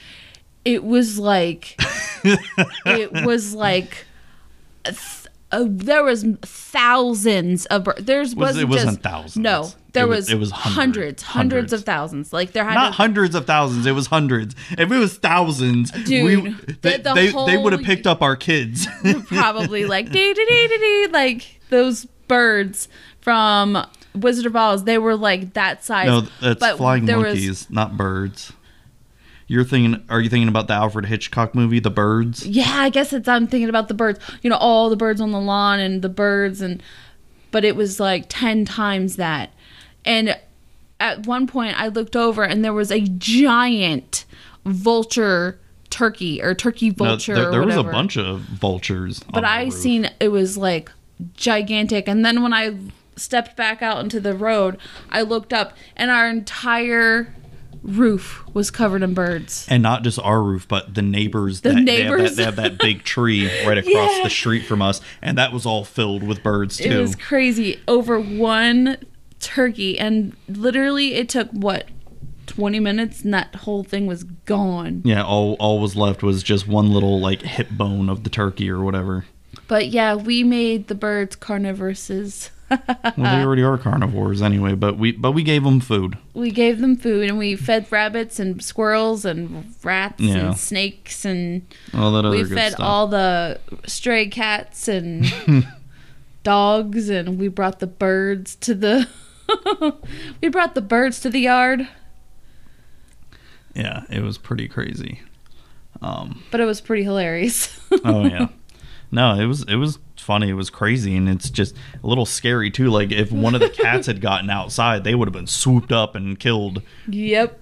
It 0.64 0.84
was 0.84 1.18
like, 1.18 1.76
it 2.24 3.24
was 3.24 3.54
like, 3.54 4.06
th- 4.84 4.96
uh, 5.52 5.64
there 5.68 6.04
was 6.04 6.24
thousands 6.42 7.66
of 7.66 7.84
birds. 7.84 8.04
There's 8.04 8.34
Was- 8.36 8.56
it 8.58 8.68
wasn't 8.68 8.90
just, 8.90 9.00
thousands. 9.02 9.36
No, 9.42 9.70
there 9.92 10.04
It 10.04 10.08
was- 10.08 10.18
was, 10.26 10.30
it 10.30 10.38
was 10.38 10.50
hundreds, 10.52 11.22
hundreds, 11.22 11.22
hundreds, 11.24 11.72
of 11.72 11.84
thousands. 11.84 12.32
Like 12.32 12.52
there 12.52 12.64
had 12.64 12.74
Not 12.74 12.88
to, 12.88 12.92
hundreds 12.92 13.34
of 13.34 13.46
thousands. 13.46 13.86
It 13.86 13.92
was 13.92 14.06
hundreds. 14.06 14.54
If 14.72 14.92
it 14.92 14.96
was 14.98 15.16
thousands, 15.18 15.92
we, 15.94 16.02
Dude, 16.04 16.56
they, 16.82 16.98
the- 16.98 17.02
the 17.02 17.14
they, 17.14 17.30
they 17.30 17.56
would 17.56 17.72
have 17.72 17.82
picked 17.82 18.06
up 18.06 18.22
our 18.22 18.36
kids. 18.36 18.86
probably 19.26 19.86
like 19.86 20.11
dee 20.12 20.34
dee 20.34 20.44
dee 20.46 20.68
dee 20.68 20.78
dee, 20.78 21.06
like 21.12 21.61
those 21.70 22.04
birds 22.28 22.88
from 23.20 23.84
Wizard 24.14 24.46
of 24.46 24.54
Oz. 24.54 24.84
They 24.84 24.98
were 24.98 25.16
like 25.16 25.54
that 25.54 25.82
size. 25.84 26.06
no, 26.06 26.20
that's 26.40 26.61
but 26.61 26.76
flying 26.76 27.06
there 27.06 27.18
was- 27.18 27.34
monkeys, 27.34 27.70
not 27.70 27.96
birds. 27.96 28.52
You're 29.51 29.64
thinking? 29.64 30.01
Are 30.09 30.20
you 30.20 30.30
thinking 30.30 30.46
about 30.46 30.68
the 30.68 30.74
Alfred 30.74 31.07
Hitchcock 31.07 31.57
movie, 31.57 31.80
The 31.80 31.90
Birds? 31.90 32.46
Yeah, 32.46 32.70
I 32.72 32.88
guess 32.88 33.12
it's 33.12 33.26
I'm 33.26 33.48
thinking 33.48 33.68
about 33.68 33.88
the 33.88 33.94
birds. 33.94 34.20
You 34.42 34.51
know, 34.51 34.55
all 34.57 34.88
the 34.88 34.94
birds 34.96 35.20
on 35.20 35.32
the 35.32 35.40
lawn 35.40 35.80
and 35.80 36.03
the 36.03 36.09
birds 36.09 36.61
and 36.61 36.80
but 37.51 37.64
it 37.64 37.74
was 37.74 37.98
like 37.98 38.26
10 38.28 38.64
times 38.64 39.16
that. 39.16 39.53
And 40.05 40.38
at 41.01 41.26
one 41.26 41.48
point 41.48 41.80
I 41.80 41.88
looked 41.88 42.14
over 42.14 42.44
and 42.44 42.64
there 42.64 42.72
was 42.72 42.92
a 42.92 43.01
giant 43.01 44.24
vulture 44.64 45.59
turkey 45.90 46.40
or 46.40 46.55
turkey 46.55 46.90
No, 46.90 46.94
vulture 47.07 47.34
there 47.34 47.48
or 47.48 47.51
there 47.51 47.66
was 47.66 47.74
a 47.74 47.82
bunch 47.82 48.16
of 48.16 48.42
vultures. 48.42 49.18
but 49.24 49.38
on 49.38 49.42
the 49.42 49.48
I 49.48 49.64
roof. 49.64 49.74
seen 49.74 50.11
it 50.20 50.28
was 50.28 50.57
like 50.57 50.92
gigantic 51.34 52.07
and 52.07 52.24
then 52.24 52.40
when 52.44 52.53
I 52.53 52.78
stepped 53.16 53.57
back 53.57 53.82
out 53.82 53.98
into 53.98 54.20
the 54.20 54.32
road, 54.32 54.78
I 55.11 55.22
looked 55.22 55.53
up 55.53 55.76
and 55.96 56.09
our 56.09 56.28
entire 56.28 57.34
roof 57.83 58.43
was 58.53 58.70
covered 58.70 59.03
in 59.03 59.14
birds. 59.14 59.66
and 59.68 59.83
not 59.83 60.03
just 60.03 60.18
our 60.18 60.43
roof, 60.43 60.66
but 60.68 60.95
the 60.95 61.03
neighbors. 61.03 61.62
The 61.62 61.70
that, 61.70 61.81
neighbors. 61.83 62.37
They 62.37 62.45
have, 62.45 62.57
that, 62.57 62.62
they 62.62 62.62
have 62.68 62.78
that 62.78 62.85
big 62.85 63.05
tree 63.05 63.47
right 63.66 63.78
across 63.78 64.16
Yeah. 64.16 64.24
the 64.24 64.31
street 64.31 64.66
from 64.66 64.83
us, 64.83 65.01
and 65.22 65.39
that 65.39 65.53
was 65.53 65.64
all 65.66 65.85
filled 65.85 66.22
with 66.22 66.43
birds 66.43 66.76
too. 66.76 66.91
It 66.91 67.01
was 67.01 67.16
crazy 67.16 67.81
over 67.89 68.20
one 68.20 68.99
turkey, 69.41 69.99
and 69.99 70.37
literally 70.49 71.14
it 71.14 71.28
took 71.28 71.49
what 71.51 71.87
twenty 72.47 72.81
minutes, 72.81 73.22
and 73.22 73.33
that 73.33 73.55
whole 73.55 73.85
thing 73.85 74.07
was 74.07 74.24
gone. 74.24 75.03
yeah, 75.05 75.22
all 75.24 75.55
all 75.61 75.81
was 75.81 75.97
left 75.97 76.22
was 76.22 76.43
just 76.43 76.66
one 76.68 76.93
little 76.93 77.20
like 77.20 77.43
hip 77.43 77.68
bone 77.70 78.09
of 78.11 78.24
the 78.24 78.31
turkey 78.31 78.68
or 78.70 78.83
whatever. 78.83 79.24
But 79.71 79.87
yeah, 79.91 80.16
we 80.16 80.43
made 80.43 80.89
the 80.89 80.97
birds 80.97 81.37
carnivorous. 81.37 82.11
Well, 82.71 82.81
they 83.16 83.43
already 83.45 83.62
are 83.62 83.79
carnivores 83.79 84.43
anyway, 84.43 84.75
but 84.75 84.99
we 84.99 85.12
but 85.12 85.31
we 85.31 85.45
gave 85.45 85.62
them 85.62 85.79
food. 85.81 86.18
we 86.35 86.51
gave 86.51 86.81
them 86.81 86.97
food, 86.97 87.29
and 87.29 87.39
we 87.39 87.55
fed 87.55 87.87
rabbits 87.91 88.41
and 88.41 88.61
squirrels 88.64 89.25
and 89.25 89.73
rats 89.85 90.21
Yeah. 90.21 90.35
and 90.49 90.57
snakes, 90.57 91.25
and 91.25 91.62
All 91.95 92.11
that 92.12 92.25
other 92.25 92.37
we 92.37 92.45
fed 92.45 92.73
stuff. 92.73 92.85
all 92.85 93.07
the 93.07 93.61
stray 93.87 94.27
cats 94.27 94.89
and 94.89 95.25
dogs, 96.43 97.09
and 97.09 97.39
we 97.39 97.47
brought 97.47 97.79
the 97.79 97.87
birds 97.87 98.57
to 98.57 98.75
the. 98.75 99.09
we 100.43 100.49
brought 100.49 100.75
the 100.75 100.83
birds 100.83 101.21
to 101.21 101.31
the 101.31 101.41
yard. 101.41 101.89
yeah, 103.75 104.03
it 104.11 104.23
was 104.23 104.37
pretty 104.39 104.68
crazy. 104.68 105.21
Um, 106.03 106.43
but 106.51 106.61
it 106.61 106.64
was 106.64 106.81
pretty 106.81 107.03
hilarious. 107.03 107.79
oh 108.05 108.25
yeah, 108.27 108.49
no, 109.11 109.34
it 109.34 109.46
was 109.46 109.62
it 109.64 109.76
was 109.76 109.98
funny. 110.16 110.50
It 110.50 110.54
was 110.54 110.70
crazy, 110.70 111.16
and 111.16 111.28
it's 111.28 111.50
just 111.50 111.74
a 112.02 112.06
little 112.06 112.26
scary 112.26 112.70
too. 112.70 112.90
Like 112.90 113.11
if 113.11 113.32
one 113.32 113.54
of 113.54 113.61
the 113.61 113.70
cats 113.70 114.06
had 114.06 114.20
gotten 114.20 114.50
outside, 114.50 115.04
they 115.04 115.14
would 115.14 115.26
have 115.28 115.32
been 115.32 115.46
swooped 115.46 115.92
up 115.92 116.14
and 116.14 116.38
killed. 116.38 116.82
Yep. 117.08 117.58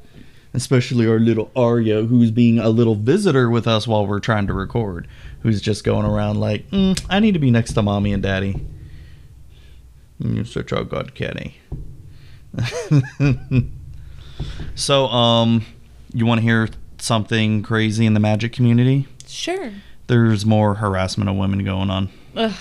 Especially 0.55 1.07
our 1.07 1.19
little 1.19 1.51
Arya, 1.55 2.05
who's 2.05 2.31
being 2.31 2.59
a 2.59 2.69
little 2.71 2.95
visitor 2.95 3.51
with 3.51 3.67
us 3.67 3.87
while 3.87 4.07
we're 4.07 4.19
trying 4.21 4.47
to 4.47 4.55
record, 4.55 5.07
who's 5.41 5.61
just 5.61 5.85
going 5.85 6.07
around 6.07 6.41
like, 6.41 6.69
mm, 6.71 7.01
"I 7.09 7.21
need 7.21 7.33
to 7.33 7.39
be 7.39 7.51
next 7.51 7.75
to 7.75 7.83
mommy 7.83 8.13
and 8.13 8.23
daddy." 8.23 8.61
You're 10.19 10.45
such 10.45 10.73
a 10.73 10.85
good 10.85 11.15
kitty. 11.15 11.57
so, 14.75 15.07
um, 15.07 15.65
you 16.13 16.27
want 16.27 16.41
to 16.41 16.43
hear 16.43 16.69
something 16.99 17.63
crazy 17.63 18.05
in 18.05 18.15
the 18.15 18.21
magic 18.21 18.53
community? 18.53 19.07
Sure. 19.27 19.71
There's 20.09 20.45
more 20.45 20.75
harassment 20.75 21.31
of 21.31 21.37
women 21.37 21.65
going 21.65 21.91
on. 21.91 22.09
Ugh. 22.35 22.53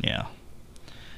Yeah. 0.00 0.26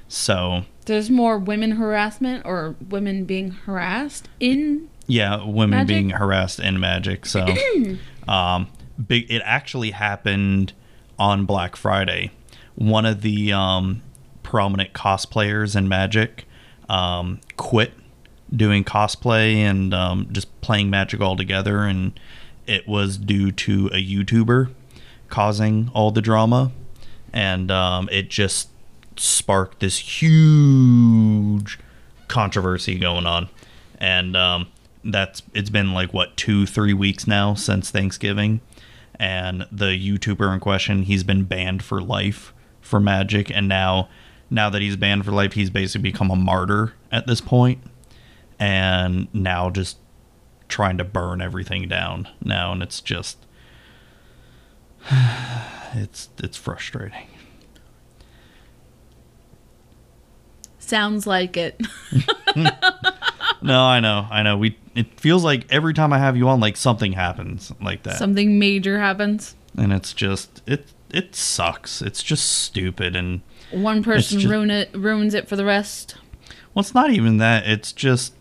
So, 0.07 0.65
There's 0.85 1.11
more 1.11 1.39
women 1.39 1.73
harassment 1.73 2.45
or 2.47 2.77
women 2.89 3.25
being 3.25 3.51
harassed 3.51 4.29
in. 4.39 4.89
yeah, 5.07 5.43
women 5.45 5.71
Magic? 5.71 5.89
being 5.89 6.11
harassed 6.11 6.61
in 6.61 6.79
magic. 6.79 7.27
So, 7.27 7.47
um, 8.29 8.69
big. 9.09 9.31
It 9.31 9.43
actually 9.45 9.91
happened 9.91 10.73
on 11.19 11.47
Black 11.47 11.75
Friday. 11.75 12.31
One 12.77 13.07
of 13.07 13.23
the 13.23 13.53
um, 13.53 14.03
prominent 14.43 14.93
cosplayers 14.93 15.75
in 15.75 15.89
Magic 15.89 16.45
um, 16.89 17.41
quit 17.57 17.93
doing 18.55 18.85
cosplay 18.85 19.55
and 19.57 19.95
um, 19.95 20.29
just 20.33 20.61
playing 20.61 20.91
Magic 20.91 21.21
altogether, 21.21 21.81
and 21.81 22.19
it 22.67 22.87
was 22.87 23.17
due 23.17 23.51
to 23.53 23.87
a 23.89 24.05
YouTuber 24.05 24.71
causing 25.35 25.91
all 25.95 26.13
the 26.13 26.23
drama, 26.23 26.71
and 27.33 27.69
um, 27.69 28.09
it 28.13 28.31
just 28.31 28.69
sparked 29.17 29.81
this 29.81 29.99
huge 29.99 31.77
controversy 32.29 32.97
going 33.01 33.27
on, 33.27 33.49
and 33.99 34.37
um, 34.37 34.69
that's 35.03 35.43
it's 35.53 35.71
been 35.71 35.93
like 35.93 36.15
what 36.15 36.37
two 36.37 36.67
three 36.67 36.95
weeks 36.95 37.27
now 37.27 37.53
since 37.53 37.91
Thanksgiving, 37.91 38.61
and 39.19 39.67
the 39.73 39.87
YouTuber 39.87 40.55
in 40.55 40.61
question 40.61 41.03
he's 41.03 41.25
been 41.25 41.43
banned 41.43 41.83
for 41.83 42.01
life 42.01 42.55
for 42.81 43.01
Magic, 43.01 43.51
and 43.51 43.67
now 43.67 44.09
now 44.49 44.71
that 44.71 44.83
he's 44.83 44.95
banned 44.95 45.25
for 45.25 45.33
life, 45.33 45.55
he's 45.55 45.69
basically 45.69 46.13
become 46.13 46.31
a 46.31 46.37
martyr 46.37 46.95
at 47.11 47.27
this 47.27 47.41
point, 47.41 47.83
and 48.61 49.27
now 49.35 49.69
just 49.69 49.97
trying 50.69 50.97
to 50.99 51.05
burn 51.05 51.41
everything 51.41 51.89
down 51.89 52.29
now, 52.41 52.71
and 52.71 52.85
it's 52.85 53.01
just 53.01 53.37
it's 55.95 56.29
it's 56.43 56.57
frustrating. 56.57 57.27
Sounds 60.79 61.27
like 61.27 61.57
it. 61.57 61.81
No, 63.63 63.83
I 63.83 63.99
know, 63.99 64.27
I 64.31 64.43
know. 64.43 64.59
We 64.59 64.77
it 64.95 65.19
feels 65.19 65.43
like 65.43 65.65
every 65.73 65.95
time 65.95 66.13
I 66.13 66.19
have 66.19 66.37
you 66.37 66.49
on, 66.49 66.61
like 66.61 66.77
something 66.77 67.13
happens 67.13 67.73
like 67.81 68.03
that, 68.03 68.19
Something 68.19 68.59
major 68.59 68.99
happens. 68.99 69.55
and 69.75 69.91
it's 69.91 70.13
just 70.13 70.61
it 70.67 70.93
it 71.11 71.35
sucks. 71.35 72.03
It's 72.03 72.23
just 72.23 72.45
stupid, 72.47 73.17
and 73.17 73.41
One 73.71 74.03
person 74.03 74.39
just- 74.41 74.51
ruin 74.53 74.71
it, 74.71 74.91
ruins 74.95 75.33
it 75.33 75.49
for 75.49 75.57
the 75.57 75.65
rest. 75.65 76.17
well, 76.75 76.83
it's 76.83 76.93
not 76.93 77.11
even 77.11 77.39
that. 77.39 77.67
It's 77.67 77.91
just 77.91 78.35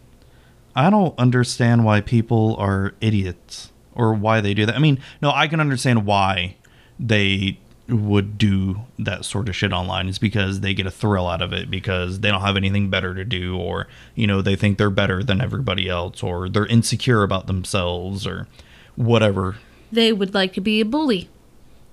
I 0.75 0.89
don't 0.89 1.17
understand 1.17 1.85
why 1.85 2.01
people 2.01 2.57
are 2.59 2.93
idiots 2.99 3.71
or 3.95 4.13
why 4.13 4.41
they 4.41 4.53
do 4.53 4.65
that. 4.65 4.75
I 4.75 4.79
mean, 4.79 4.99
no, 5.21 5.31
I 5.31 5.47
can 5.47 5.59
understand 5.59 6.05
why 6.05 6.55
they 6.99 7.59
would 7.89 8.37
do 8.37 8.79
that 8.97 9.25
sort 9.25 9.49
of 9.49 9.55
shit 9.55 9.73
online 9.73 10.07
is 10.07 10.17
because 10.17 10.61
they 10.61 10.73
get 10.73 10.85
a 10.85 10.91
thrill 10.91 11.27
out 11.27 11.41
of 11.41 11.51
it 11.51 11.69
because 11.69 12.21
they 12.21 12.29
don't 12.31 12.39
have 12.41 12.55
anything 12.55 12.89
better 12.89 13.13
to 13.13 13.25
do 13.25 13.57
or 13.57 13.87
you 14.15 14.25
know 14.25 14.41
they 14.41 14.55
think 14.55 14.77
they're 14.77 14.89
better 14.89 15.21
than 15.21 15.41
everybody 15.41 15.89
else 15.89 16.23
or 16.23 16.47
they're 16.47 16.65
insecure 16.67 17.23
about 17.23 17.45
themselves 17.45 18.25
or 18.25 18.47
whatever 18.95 19.57
They 19.91 20.13
would 20.13 20.33
like 20.33 20.53
to 20.53 20.61
be 20.61 20.79
a 20.79 20.85
bully. 20.85 21.27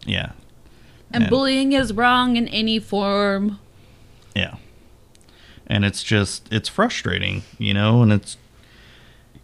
yeah 0.07 0.31
And 1.13 1.25
And- 1.25 1.31
bullying 1.31 1.73
is 1.73 1.93
wrong 1.93 2.37
in 2.37 2.47
any 2.49 2.79
form. 2.79 3.59
Yeah. 4.35 4.55
And 5.67 5.85
it's 5.85 6.05
just 6.05 6.47
it's 6.53 6.69
frustrating, 6.69 7.43
you 7.59 7.75
know, 7.75 8.01
and 8.03 8.13
it's 8.13 8.37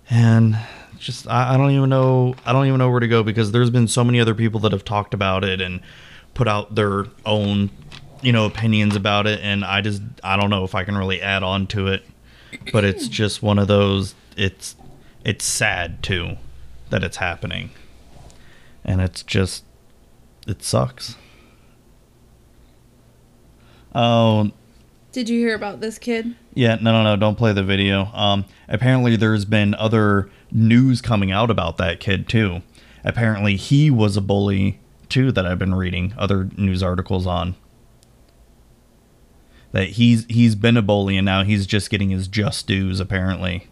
and 0.08 0.56
just 0.98 1.28
I, 1.28 1.54
I 1.54 1.56
don't 1.56 1.70
even 1.70 1.88
know 1.88 2.34
I 2.44 2.52
don't 2.52 2.66
even 2.66 2.78
know 2.78 2.90
where 2.90 3.00
to 3.00 3.08
go 3.08 3.22
because 3.22 3.52
there's 3.52 3.70
been 3.70 3.88
so 3.88 4.04
many 4.04 4.20
other 4.20 4.34
people 4.34 4.60
that 4.60 4.72
have 4.72 4.84
talked 4.84 5.14
about 5.14 5.44
it 5.44 5.60
and 5.60 5.80
put 6.34 6.48
out 6.48 6.74
their 6.74 7.06
own, 7.24 7.70
you 8.22 8.32
know, 8.32 8.46
opinions 8.46 8.96
about 8.96 9.26
it 9.26 9.40
and 9.40 9.64
I 9.64 9.80
just 9.80 10.02
I 10.22 10.36
don't 10.36 10.50
know 10.50 10.64
if 10.64 10.74
I 10.74 10.84
can 10.84 10.96
really 10.96 11.20
add 11.22 11.42
on 11.42 11.66
to 11.68 11.88
it. 11.88 12.04
But 12.72 12.84
it's 12.84 13.08
just 13.22 13.42
one 13.42 13.58
of 13.58 13.68
those 13.68 14.14
it's 14.36 14.76
it's 15.24 15.44
sad 15.44 16.02
too 16.02 16.36
that 16.90 17.02
it's 17.02 17.16
happening. 17.16 17.70
And 18.84 19.00
it's 19.00 19.22
just 19.22 19.64
it 20.46 20.62
sucks. 20.62 21.16
Oh, 23.94 24.52
Did 25.16 25.30
you 25.30 25.38
hear 25.38 25.54
about 25.54 25.80
this 25.80 25.98
kid? 25.98 26.36
yeah, 26.52 26.74
no, 26.74 26.92
no, 26.92 27.02
no, 27.02 27.16
don't 27.16 27.36
play 27.36 27.54
the 27.54 27.62
video. 27.62 28.10
Um, 28.12 28.44
apparently, 28.68 29.16
there's 29.16 29.46
been 29.46 29.74
other 29.74 30.28
news 30.52 31.00
coming 31.00 31.32
out 31.32 31.50
about 31.50 31.78
that 31.78 32.00
kid 32.00 32.28
too. 32.28 32.60
Apparently, 33.02 33.56
he 33.56 33.90
was 33.90 34.18
a 34.18 34.20
bully 34.20 34.78
too 35.08 35.32
that 35.32 35.46
I've 35.46 35.58
been 35.58 35.74
reading 35.74 36.12
other 36.18 36.50
news 36.58 36.82
articles 36.82 37.26
on. 37.26 37.54
That 39.72 39.88
he's 39.92 40.26
he's 40.26 40.54
been 40.54 40.76
a 40.76 40.82
bully 40.82 41.16
and 41.16 41.24
now 41.24 41.44
he's 41.44 41.66
just 41.66 41.88
getting 41.88 42.10
his 42.10 42.28
just 42.28 42.66
dues. 42.66 43.00
Apparently, 43.00 43.68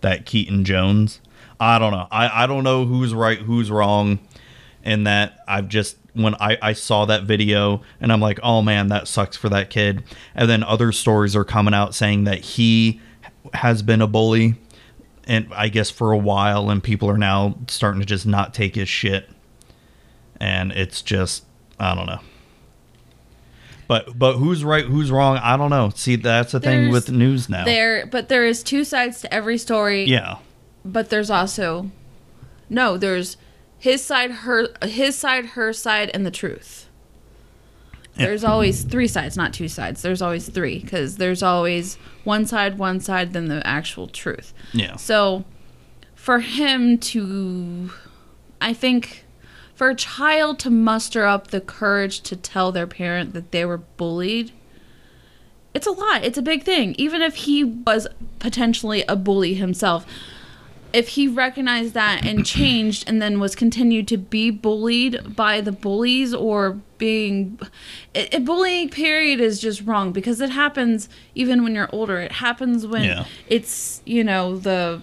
that 0.00 0.24
Keaton 0.24 0.64
Jones. 0.64 1.20
I 1.60 1.78
don't 1.78 1.92
know. 1.92 2.08
I 2.10 2.44
I 2.44 2.46
don't 2.46 2.64
know 2.64 2.86
who's 2.86 3.12
right, 3.12 3.40
who's 3.40 3.70
wrong, 3.70 4.20
in 4.82 5.04
that 5.04 5.40
I've 5.46 5.68
just 5.68 5.98
when 6.22 6.34
I, 6.36 6.58
I 6.60 6.72
saw 6.72 7.04
that 7.06 7.24
video 7.24 7.82
and 8.00 8.12
I'm 8.12 8.20
like, 8.20 8.38
oh 8.42 8.62
man, 8.62 8.88
that 8.88 9.08
sucks 9.08 9.36
for 9.36 9.48
that 9.48 9.70
kid. 9.70 10.02
And 10.34 10.48
then 10.48 10.62
other 10.62 10.92
stories 10.92 11.34
are 11.36 11.44
coming 11.44 11.74
out 11.74 11.94
saying 11.94 12.24
that 12.24 12.40
he 12.40 13.00
has 13.54 13.82
been 13.82 14.00
a 14.02 14.06
bully 14.06 14.56
and 15.26 15.48
I 15.54 15.68
guess 15.68 15.90
for 15.90 16.12
a 16.12 16.18
while 16.18 16.70
and 16.70 16.82
people 16.82 17.08
are 17.10 17.18
now 17.18 17.56
starting 17.68 18.00
to 18.00 18.06
just 18.06 18.26
not 18.26 18.54
take 18.54 18.74
his 18.74 18.88
shit. 18.88 19.28
And 20.40 20.72
it's 20.72 21.02
just 21.02 21.44
I 21.78 21.94
don't 21.94 22.06
know. 22.06 22.20
But 23.86 24.18
but 24.18 24.34
who's 24.34 24.64
right, 24.64 24.84
who's 24.84 25.10
wrong? 25.10 25.38
I 25.38 25.56
don't 25.56 25.70
know. 25.70 25.90
See, 25.94 26.16
that's 26.16 26.52
the 26.52 26.60
thing 26.60 26.90
There's- 26.90 26.92
with 26.92 27.10
news 27.10 27.48
now. 27.48 27.64
There, 27.64 28.04
but 28.06 28.28
there 28.28 28.44
is 28.44 28.62
two 28.62 28.84
sides 28.84 29.20
to 29.22 29.32
every 29.32 29.56
story. 29.58 30.04
yeah. 30.04 30.36
But 30.84 31.10
there's 31.10 31.30
also, 31.30 31.90
no, 32.70 32.96
there's 32.96 33.36
his 33.78 34.02
side, 34.04 34.30
her, 34.30 34.68
his 34.82 35.16
side, 35.16 35.46
her 35.46 35.72
side, 35.72 36.10
and 36.12 36.26
the 36.26 36.30
truth. 36.30 36.88
Yeah. 38.16 38.26
There's 38.26 38.44
always 38.44 38.82
three 38.82 39.06
sides, 39.06 39.36
not 39.36 39.52
two 39.54 39.68
sides. 39.68 40.02
There's 40.02 40.20
always 40.20 40.48
three 40.48 40.80
because 40.80 41.18
there's 41.18 41.42
always 41.42 41.96
one 42.24 42.46
side, 42.46 42.78
one 42.78 42.98
side, 43.00 43.32
then 43.32 43.46
the 43.46 43.64
actual 43.64 44.08
truth. 44.08 44.52
Yeah. 44.72 44.96
So, 44.96 45.44
for 46.16 46.40
him 46.40 46.98
to, 46.98 47.92
I 48.60 48.74
think, 48.74 49.24
for 49.74 49.90
a 49.90 49.94
child 49.94 50.58
to 50.60 50.70
muster 50.70 51.24
up 51.24 51.48
the 51.48 51.60
courage 51.60 52.20
to 52.22 52.34
tell 52.34 52.72
their 52.72 52.88
parent 52.88 53.32
that 53.34 53.52
they 53.52 53.64
were 53.64 53.78
bullied, 53.78 54.50
it's 55.72 55.86
a 55.86 55.92
lot. 55.92 56.24
It's 56.24 56.36
a 56.36 56.42
big 56.42 56.64
thing. 56.64 56.96
Even 56.98 57.22
if 57.22 57.36
he 57.36 57.62
was 57.62 58.08
potentially 58.40 59.04
a 59.08 59.14
bully 59.14 59.54
himself, 59.54 60.04
if 60.92 61.08
he 61.08 61.28
recognized 61.28 61.92
that 61.94 62.24
and 62.24 62.46
changed 62.46 63.04
and 63.06 63.20
then 63.20 63.38
was 63.40 63.54
continued 63.54 64.08
to 64.08 64.16
be 64.16 64.50
bullied 64.50 65.36
by 65.36 65.60
the 65.60 65.72
bullies 65.72 66.32
or 66.32 66.78
being 66.96 67.58
it, 68.14 68.32
it- 68.34 68.44
bullying 68.44 68.88
period 68.88 69.38
is 69.40 69.60
just 69.60 69.82
wrong 69.82 70.12
because 70.12 70.40
it 70.40 70.50
happens 70.50 71.08
even 71.34 71.62
when 71.62 71.74
you're 71.74 71.90
older 71.92 72.18
it 72.20 72.32
happens 72.32 72.86
when 72.86 73.04
Yeah. 73.04 73.24
it's 73.48 74.00
you 74.06 74.24
know 74.24 74.56
the 74.56 75.02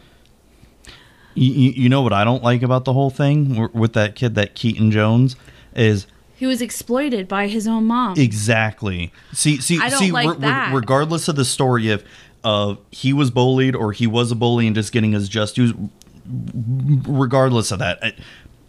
You, 1.36 1.52
you 1.72 1.90
know 1.90 2.02
what 2.02 2.14
I 2.14 2.24
don't 2.24 2.44
like 2.44 2.64
about 2.64 2.86
the 2.86 2.94
whole 2.94 3.10
thing 3.10 3.70
with 3.74 3.94
that 3.94 4.16
kid, 4.16 4.36
that 4.36 4.56
Keaton 4.56 4.90
Jones, 4.90 5.36
is 5.76 6.08
he 6.38 6.46
was 6.46 6.62
exploited 6.62 7.28
by 7.28 7.48
his 7.48 7.68
own 7.68 7.86
mom 7.86 8.18
exactly. 8.18 9.12
See, 9.34 9.58
see, 9.62 9.80
I 9.80 9.90
don't 9.90 10.00
see. 10.00 10.12
like 10.12 10.40
re- 10.40 10.74
regardless 10.74 11.28
of 11.28 11.36
the 11.36 11.46
story, 11.46 11.90
if 11.90 12.04
of 12.46 12.78
he 12.92 13.12
was 13.12 13.30
bullied 13.32 13.76
or 13.76 13.92
he 13.92 14.08
was 14.08 14.32
a 14.32 14.36
bully 14.36 14.68
and 14.68 14.76
just 14.76 14.94
getting 14.94 15.12
his 15.12 15.28
just 15.28 15.56
dues, 15.56 15.74
regardless 17.08 17.72
of 17.72 17.80
that, 17.80 18.00
I, 18.04 18.14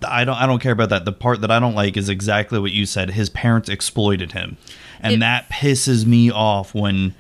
I 0.07 0.25
don't. 0.25 0.37
I 0.37 0.47
don't 0.47 0.59
care 0.61 0.73
about 0.73 0.91
that. 0.91 1.05
The 1.05 1.13
part 1.13 1.41
that 1.41 1.51
I 1.51 1.59
don't 1.59 1.75
like 1.75 1.97
is 1.97 2.09
exactly 2.09 2.59
what 2.59 2.73
you 2.73 2.87
said. 2.87 3.11
His 3.11 3.29
parents 3.31 3.69
exploited 3.69 4.33
him, 4.33 4.57
and 5.01 5.15
It- 5.15 5.21
that 5.21 5.49
pisses 5.51 6.05
me 6.07 6.31
off 6.31 6.75
when 6.75 7.15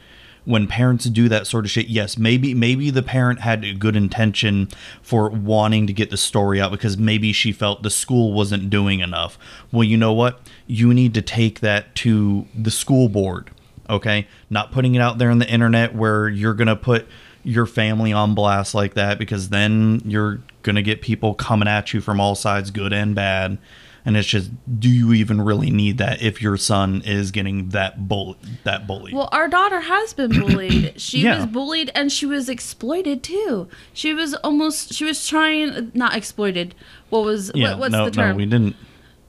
when 0.44 0.68
parents 0.68 1.07
do 1.07 1.28
that 1.28 1.44
sort 1.44 1.64
of 1.64 1.70
shit, 1.72 1.88
yes, 1.88 2.16
maybe 2.16 2.54
maybe 2.54 2.90
the 2.90 3.02
parent 3.02 3.40
had 3.40 3.64
a 3.64 3.72
good 3.74 3.96
intention 3.96 4.68
for 5.02 5.28
wanting 5.28 5.86
to 5.88 5.92
get 5.92 6.11
the 6.11 6.16
story 6.16 6.61
out 6.61 6.70
because 6.70 6.96
maybe 6.96 7.32
she 7.32 7.50
felt 7.50 7.82
the 7.82 7.90
school 7.90 8.32
wasn't 8.32 8.70
doing 8.70 9.00
enough. 9.00 9.36
Well, 9.72 9.82
you 9.84 9.96
know 9.96 10.12
what? 10.12 10.40
You 10.68 10.94
need 10.94 11.14
to 11.14 11.22
take 11.22 11.61
that 11.61 11.94
to 11.96 12.46
the 12.54 12.70
school 12.70 13.09
board, 13.09 13.50
okay? 13.89 14.26
Not 14.51 14.72
putting 14.72 14.95
it 14.95 15.01
out 15.01 15.18
there 15.18 15.30
on 15.30 15.39
the 15.39 15.49
internet 15.49 15.95
where 15.95 16.28
you're 16.28 16.55
going 16.55 16.68
to 16.68 16.76
put 16.76 17.07
your 17.43 17.66
family 17.66 18.12
on 18.12 18.34
blast 18.34 18.74
like 18.74 18.95
that 18.95 19.18
because 19.18 19.51
then 19.51 20.01
you're 20.05 20.41
going 20.62 20.76
to 20.76 20.82
get 20.82 21.01
people 21.01 21.32
coming 21.34 21.68
at 21.68 21.95
you 21.95 22.01
from 22.01 22.20
all 22.20 22.34
sides, 22.34 22.70
good 22.70 22.93
and 22.93 23.14
bad. 23.14 23.59
And 24.05 24.16
it's 24.16 24.28
just, 24.28 24.51
do 24.78 24.89
you 24.89 25.12
even 25.14 25.41
really 25.41 25.70
need 25.70 25.99
that 25.99 26.22
if 26.22 26.41
your 26.41 26.57
son 26.57 27.03
is 27.05 27.32
getting 27.32 27.70
that 27.70 28.07
bull 28.09 28.37
that 28.62 28.87
bully? 28.87 29.12
Well, 29.12 29.28
our 29.32 29.49
daughter 29.49 29.80
has 29.80 30.14
been 30.14 30.30
bullied. 30.41 31.01
She 31.01 31.22
Yeah. 31.22 31.37
was 31.39 31.47
bullied 31.47 31.91
and 31.93 32.12
she 32.12 32.24
was 32.24 32.49
exploited 32.49 33.24
too. 33.24 33.66
She 33.93 34.14
was 34.14 34.34
almost 34.34 34.93
she 34.95 35.05
was 35.05 35.26
trying 35.26 35.91
not 35.93 36.14
exploited. 36.16 36.74
What 37.11 37.24
was 37.24 37.51
yeah, 37.55 37.70
what, 37.70 37.78
what's 37.80 37.93
no, 37.93 38.05
the 38.05 38.11
term? 38.12 38.28
no, 38.30 38.34
we 38.37 38.47
didn't. 38.47 38.76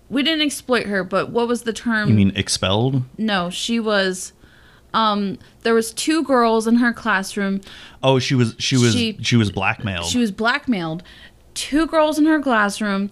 we 0.10 0.22
didn't 0.22 0.46
exploit 0.46 0.86
her, 0.86 1.04
but 1.04 1.32
what 1.32 1.48
was 1.48 1.64
the 1.64 1.74
term? 1.74 2.10
You 2.10 2.14
mean 2.16 2.34
expelled? 2.36 3.02
no, 3.18 3.50
she 3.50 3.80
was 3.80 4.34
um 4.94 5.38
there 5.64 5.74
was 5.74 5.92
two 5.94 6.24
girls 6.24 6.68
in 6.68 6.76
her 6.78 6.94
classroom. 6.94 7.62
Oh, 8.02 8.20
she 8.20 8.36
was 8.36 8.56
she 8.60 8.78
was 8.78 8.94
She- 8.94 9.18
she, 9.22 9.36
was 9.36 9.52
blackmailed. 9.52 10.06
She 10.06 10.18
was 10.20 10.32
blackmailed. 10.32 11.04
Two 11.54 11.88
girls 11.88 12.18
in 12.20 12.26
her 12.26 12.40
classroom 12.42 13.12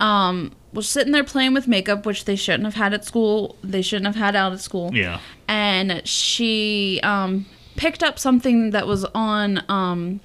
um 0.00 0.52
was 0.72 0.88
sitting 0.88 1.12
there 1.12 1.24
playing 1.24 1.54
with 1.54 1.66
makeup, 1.66 2.04
which 2.04 2.26
they 2.26 2.36
shouldn't 2.36 2.64
have 2.64 2.74
had 2.74 2.92
at 2.92 3.04
school. 3.04 3.56
They 3.64 3.80
shouldn't 3.80 4.06
have 4.06 4.16
had 4.16 4.36
out 4.36 4.52
at 4.52 4.60
school. 4.60 4.90
yeah. 4.94 5.20
and 5.48 6.06
she 6.06 7.00
um, 7.02 7.46
picked 7.76 8.02
up 8.02 8.18
something 8.18 8.70
that 8.70 8.86
was 8.86 9.04
on 9.14 9.62
um, 9.70 10.20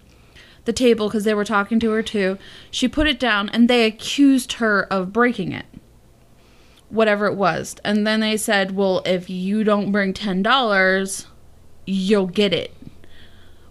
the 0.65 0.73
table 0.73 1.07
because 1.07 1.23
they 1.23 1.33
were 1.33 1.45
talking 1.45 1.79
to 1.79 1.91
her 1.91 2.03
too. 2.03 2.37
She 2.69 2.89
put 2.89 3.07
it 3.07 3.17
down 3.17 3.47
and 3.49 3.69
they 3.69 3.85
accused 3.85 4.53
her 4.53 4.83
of 4.91 5.13
breaking 5.13 5.53
it, 5.53 5.65
whatever 6.91 7.25
it 7.25 7.35
was. 7.35 7.75
And 7.83 8.05
then 8.05 8.19
they 8.19 8.37
said, 8.37 8.75
Well, 8.75 9.01
if 9.05 9.29
you 9.29 9.63
don't 9.63 9.91
bring 9.91 10.13
$10, 10.13 11.25
you'll 11.85 12.27
get 12.27 12.53
it, 12.53 12.75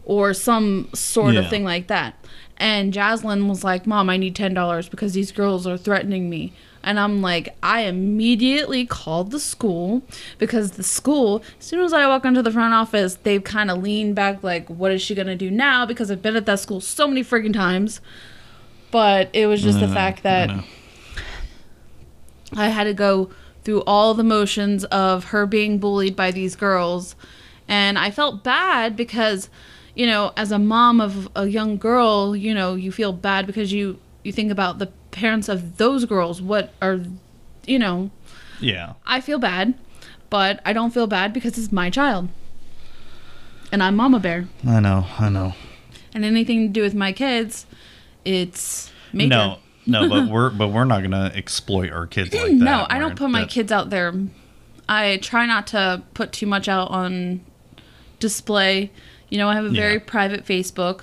or 0.04 0.34
some 0.34 0.88
sort 0.94 1.36
of 1.36 1.48
thing 1.50 1.64
like 1.64 1.86
that. 1.88 2.14
And 2.56 2.92
Jaslyn 2.92 3.48
was 3.48 3.64
like, 3.64 3.86
Mom, 3.86 4.10
I 4.10 4.16
need 4.18 4.36
$10 4.36 4.90
because 4.90 5.12
these 5.14 5.32
girls 5.32 5.66
are 5.66 5.78
threatening 5.78 6.28
me. 6.28 6.52
And 6.82 6.98
I'm 6.98 7.20
like, 7.22 7.54
I 7.62 7.82
immediately 7.82 8.86
called 8.86 9.30
the 9.32 9.40
school 9.40 10.02
because 10.38 10.72
the 10.72 10.82
school, 10.82 11.42
as 11.58 11.66
soon 11.66 11.80
as 11.80 11.92
I 11.92 12.06
walk 12.06 12.24
into 12.24 12.42
the 12.42 12.50
front 12.50 12.72
office, 12.74 13.16
they've 13.22 13.44
kind 13.44 13.70
of 13.70 13.82
leaned 13.82 14.14
back, 14.14 14.42
like, 14.42 14.68
what 14.68 14.90
is 14.90 15.00
she 15.02 15.14
going 15.14 15.26
to 15.26 15.36
do 15.36 15.50
now? 15.50 15.84
Because 15.86 16.10
I've 16.10 16.22
been 16.22 16.36
at 16.36 16.46
that 16.46 16.58
school 16.60 16.80
so 16.80 17.06
many 17.06 17.22
freaking 17.22 17.52
times. 17.52 18.00
But 18.90 19.30
it 19.34 19.46
was 19.46 19.62
just 19.62 19.78
the 19.80 19.86
Uh, 19.86 19.94
fact 19.94 20.22
that. 20.24 20.50
I 22.56 22.68
had 22.68 22.84
to 22.84 22.94
go 22.94 23.30
through 23.64 23.82
all 23.86 24.14
the 24.14 24.24
motions 24.24 24.84
of 24.86 25.24
her 25.24 25.46
being 25.46 25.78
bullied 25.78 26.16
by 26.16 26.30
these 26.30 26.56
girls. 26.56 27.14
And 27.68 27.98
I 27.98 28.10
felt 28.10 28.42
bad 28.42 28.96
because, 28.96 29.48
you 29.94 30.06
know, 30.06 30.32
as 30.36 30.50
a 30.50 30.58
mom 30.58 31.00
of 31.00 31.28
a 31.36 31.46
young 31.46 31.76
girl, 31.76 32.34
you 32.34 32.54
know, 32.54 32.74
you 32.74 32.90
feel 32.90 33.12
bad 33.12 33.46
because 33.46 33.72
you 33.72 33.98
you 34.22 34.32
think 34.32 34.50
about 34.50 34.78
the 34.78 34.86
parents 35.12 35.48
of 35.48 35.76
those 35.78 36.04
girls. 36.04 36.42
What 36.42 36.72
are, 36.82 37.00
you 37.66 37.78
know, 37.78 38.10
Yeah. 38.60 38.94
I 39.06 39.20
feel 39.20 39.38
bad, 39.38 39.74
but 40.28 40.60
I 40.64 40.72
don't 40.72 40.90
feel 40.92 41.06
bad 41.06 41.32
because 41.32 41.56
it's 41.56 41.72
my 41.72 41.88
child. 41.90 42.28
And 43.72 43.82
I'm 43.82 43.96
Mama 43.96 44.18
Bear. 44.20 44.46
I 44.66 44.80
know. 44.80 45.06
I 45.18 45.28
know. 45.28 45.54
And 46.12 46.24
anything 46.24 46.66
to 46.66 46.72
do 46.72 46.82
with 46.82 46.94
my 46.94 47.12
kids, 47.12 47.66
it's 48.24 48.90
major. 49.12 49.28
No. 49.28 49.58
No, 49.86 50.08
but 50.08 50.28
we're 50.30 50.50
but 50.50 50.68
we're 50.68 50.84
not 50.84 51.02
gonna 51.02 51.32
exploit 51.34 51.90
our 51.90 52.06
kids 52.06 52.32
like 52.34 52.44
that. 52.46 52.52
no, 52.52 52.86
I 52.88 52.96
We're- 52.98 53.08
don't 53.08 53.16
put 53.16 53.30
my 53.30 53.40
that- 53.40 53.50
kids 53.50 53.72
out 53.72 53.90
there. 53.90 54.12
I 54.88 55.18
try 55.18 55.46
not 55.46 55.66
to 55.68 56.02
put 56.14 56.32
too 56.32 56.46
much 56.46 56.68
out 56.68 56.90
on 56.90 57.40
display. 58.18 58.90
You 59.28 59.38
know, 59.38 59.48
I 59.48 59.54
have 59.54 59.64
a 59.64 59.70
very 59.70 59.94
Yeah. 59.94 60.00
private 60.06 60.44
Facebook. 60.44 61.02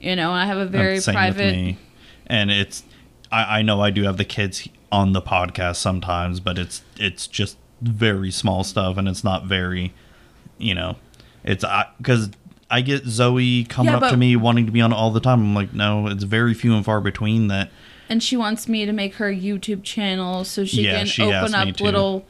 You 0.00 0.14
know, 0.16 0.32
I 0.32 0.46
have 0.46 0.58
a 0.58 0.66
very 0.66 1.00
same 1.00 1.14
private. 1.14 1.54
me. 1.54 1.78
And 2.26 2.50
it's 2.50 2.84
I, 3.32 3.58
I 3.58 3.62
know 3.62 3.80
I 3.80 3.90
do 3.90 4.04
have 4.04 4.16
the 4.16 4.24
kids 4.24 4.68
on 4.92 5.12
the 5.12 5.22
podcast 5.22 5.76
sometimes, 5.76 6.40
but 6.40 6.58
it's 6.58 6.82
it's 6.98 7.26
just 7.26 7.56
very 7.82 8.30
small 8.30 8.64
stuff 8.64 8.96
and 8.96 9.08
it's 9.08 9.24
not 9.24 9.44
very 9.44 9.92
you 10.56 10.74
know, 10.74 10.96
it's 11.42 11.64
because 11.98 12.30
I 12.70 12.80
get 12.80 13.04
Zoe 13.04 13.64
coming 13.64 13.90
Yeah, 13.92 13.96
up 13.98 14.02
to 14.04 14.10
but- 14.10 14.18
me 14.18 14.36
wanting 14.36 14.66
to 14.66 14.72
be 14.72 14.80
on 14.80 14.92
all 14.92 15.10
the 15.10 15.20
time. 15.20 15.40
I'm 15.40 15.54
like, 15.54 15.74
no, 15.74 16.06
it's 16.06 16.22
very 16.24 16.54
few 16.54 16.74
and 16.74 16.84
far 16.84 17.00
between 17.00 17.48
that. 17.48 17.70
And 18.08 18.22
she 18.22 18.36
wants 18.36 18.68
me 18.68 18.84
to 18.86 18.92
make 18.92 19.14
her 19.16 19.32
YouTube 19.32 19.82
channel 19.82 20.44
so 20.44 20.64
she 20.64 20.82
Yeah, 20.84 20.98
can 20.98 21.06
she 21.06 21.22
open 21.22 21.54
up 21.54 21.80
little 21.80 22.26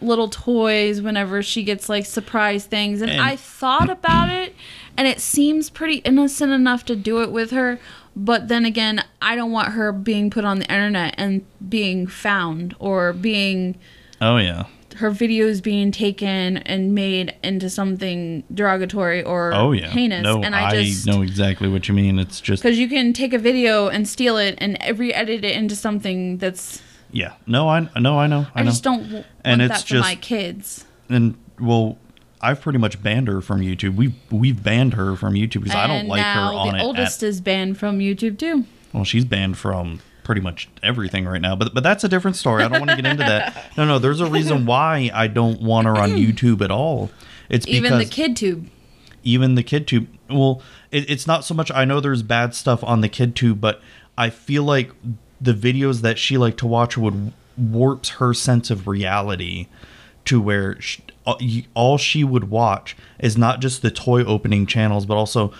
little 0.00 0.28
toys 0.28 1.00
whenever 1.00 1.42
she 1.44 1.62
gets 1.62 1.88
like 1.88 2.04
surprise 2.04 2.66
things. 2.66 3.00
And, 3.02 3.10
And- 3.12 3.20
I 3.20 3.36
thought 3.36 3.88
about 3.88 4.28
it 4.30 4.54
and 4.96 5.06
it 5.06 5.20
seems 5.20 5.70
pretty 5.70 5.96
innocent 5.98 6.50
enough 6.52 6.84
to 6.86 6.96
do 6.96 7.22
it 7.22 7.30
with 7.30 7.52
her, 7.52 7.78
but 8.16 8.48
then 8.48 8.64
again, 8.64 9.04
I 9.22 9.36
don't 9.36 9.52
want 9.52 9.68
her 9.68 9.92
being 9.92 10.28
put 10.28 10.44
on 10.44 10.58
the 10.58 10.64
internet 10.70 11.14
and 11.16 11.46
being 11.66 12.06
found 12.08 12.74
or 12.78 13.12
being 13.12 13.76
Oh 14.20 14.36
yeah. 14.38 14.64
Her 14.94 15.10
videos 15.10 15.62
being 15.62 15.90
taken 15.92 16.58
and 16.58 16.94
made 16.94 17.34
into 17.42 17.68
something 17.70 18.44
derogatory 18.52 19.22
or 19.22 19.52
Oh 19.54 19.72
yeah. 19.72 19.88
heinous. 19.88 20.22
No, 20.22 20.42
and 20.42 20.54
I, 20.54 20.70
I 20.70 20.84
just 20.84 21.06
know 21.06 21.22
exactly 21.22 21.68
what 21.68 21.88
you 21.88 21.94
mean. 21.94 22.18
It's 22.18 22.40
just 22.40 22.62
because 22.62 22.78
you 22.78 22.88
can 22.88 23.12
take 23.12 23.32
a 23.32 23.38
video 23.38 23.88
and 23.88 24.06
steal 24.08 24.36
it 24.36 24.54
and 24.58 24.78
re-edit 24.98 25.44
it 25.44 25.56
into 25.56 25.74
something 25.76 26.38
that's 26.38 26.82
yeah. 27.10 27.34
No, 27.46 27.68
I 27.68 27.88
no, 28.00 28.18
I 28.18 28.26
know. 28.26 28.46
I, 28.54 28.60
I, 28.60 28.62
know. 28.62 28.70
just 28.70 28.82
don't 28.84 29.02
w- 29.02 29.24
And 29.44 29.60
want 29.60 29.72
it's 29.72 29.82
that 29.82 29.88
for 29.96 30.00
my 30.00 30.14
kids. 30.16 30.84
and 31.08 31.36
well, 31.60 31.98
I've 32.40 32.60
pretty 32.60 32.78
much 32.78 33.02
banned 33.02 33.28
her 33.28 33.40
from 33.40 33.60
YouTube. 33.60 33.94
We've 33.96 34.14
we've 34.30 34.62
banned 34.62 34.94
her 34.94 35.14
from 35.16 35.34
YouTube 35.34 35.62
because 35.64 35.74
I 35.76 35.86
don't 35.86 36.08
like 36.08 36.22
her 36.24 36.40
on 36.40 36.68
the 36.68 36.74
it. 36.74 36.78
The 36.78 36.84
oldest 36.84 37.22
At, 37.22 37.28
is 37.28 37.40
banned 37.40 37.78
from 37.78 37.98
YouTube 37.98 38.38
too. 38.38 38.64
well, 38.92 39.04
she's 39.04 39.24
banned 39.24 39.58
from 39.58 40.00
pretty 40.24 40.40
much 40.40 40.68
everything 40.82 41.24
right 41.26 41.40
now. 41.40 41.56
But 41.56 41.74
but 41.74 41.82
that's 41.82 42.04
a 42.04 42.08
different 42.08 42.36
story. 42.36 42.62
I 42.62 42.68
don't 42.68 42.80
want 42.80 42.90
to 42.90 42.96
get 42.96 43.06
into 43.06 43.24
that. 43.24 43.70
No, 43.76 43.84
no. 43.86 43.98
There's 43.98 44.20
a 44.20 44.26
reason 44.26 44.66
why 44.66 45.10
I 45.14 45.26
don't 45.26 45.60
want 45.62 45.86
her 45.86 45.96
on 45.96 46.10
YouTube 46.10 46.60
at 46.62 46.70
all. 46.70 47.10
It's 47.48 47.64
because 47.66 47.78
Even 47.78 47.98
the 47.98 48.04
kid 48.04 48.36
tube. 48.36 48.68
even 49.24 49.54
the 49.54 49.62
kid 49.62 49.86
tube 49.86 50.08
well 50.28 50.60
it, 50.90 51.08
it's 51.10 51.26
not 51.26 51.44
so 51.44 51.54
much 51.54 51.70
i 51.70 51.84
know 51.84 52.00
there's 52.00 52.22
bad 52.22 52.54
stuff 52.54 52.82
on 52.82 53.02
the 53.02 53.08
kid 53.08 53.36
tube 53.36 53.60
but 53.60 53.80
i 54.18 54.28
feel 54.30 54.64
like 54.64 54.90
the 55.40 55.52
videos 55.52 56.00
that 56.00 56.18
she 56.18 56.36
liked 56.38 56.58
to 56.58 56.66
watch 56.66 56.96
would 56.98 57.32
warps 57.56 58.08
her 58.10 58.32
sense 58.34 58.70
of 58.70 58.88
reality 58.88 59.68
to 60.24 60.40
where 60.40 60.80
sh 60.80 61.00
uh, 61.26 61.34
all, 61.74 61.98
she 61.98 62.24
would 62.24 62.50
watch 62.50 62.96
is 63.20 63.36
not 63.38 63.60
just 63.60 63.80
the 63.82 63.90
toy 63.92 64.24
opening 64.24 64.66
channels 64.66 65.06
but 65.06 65.14
also 65.16 65.52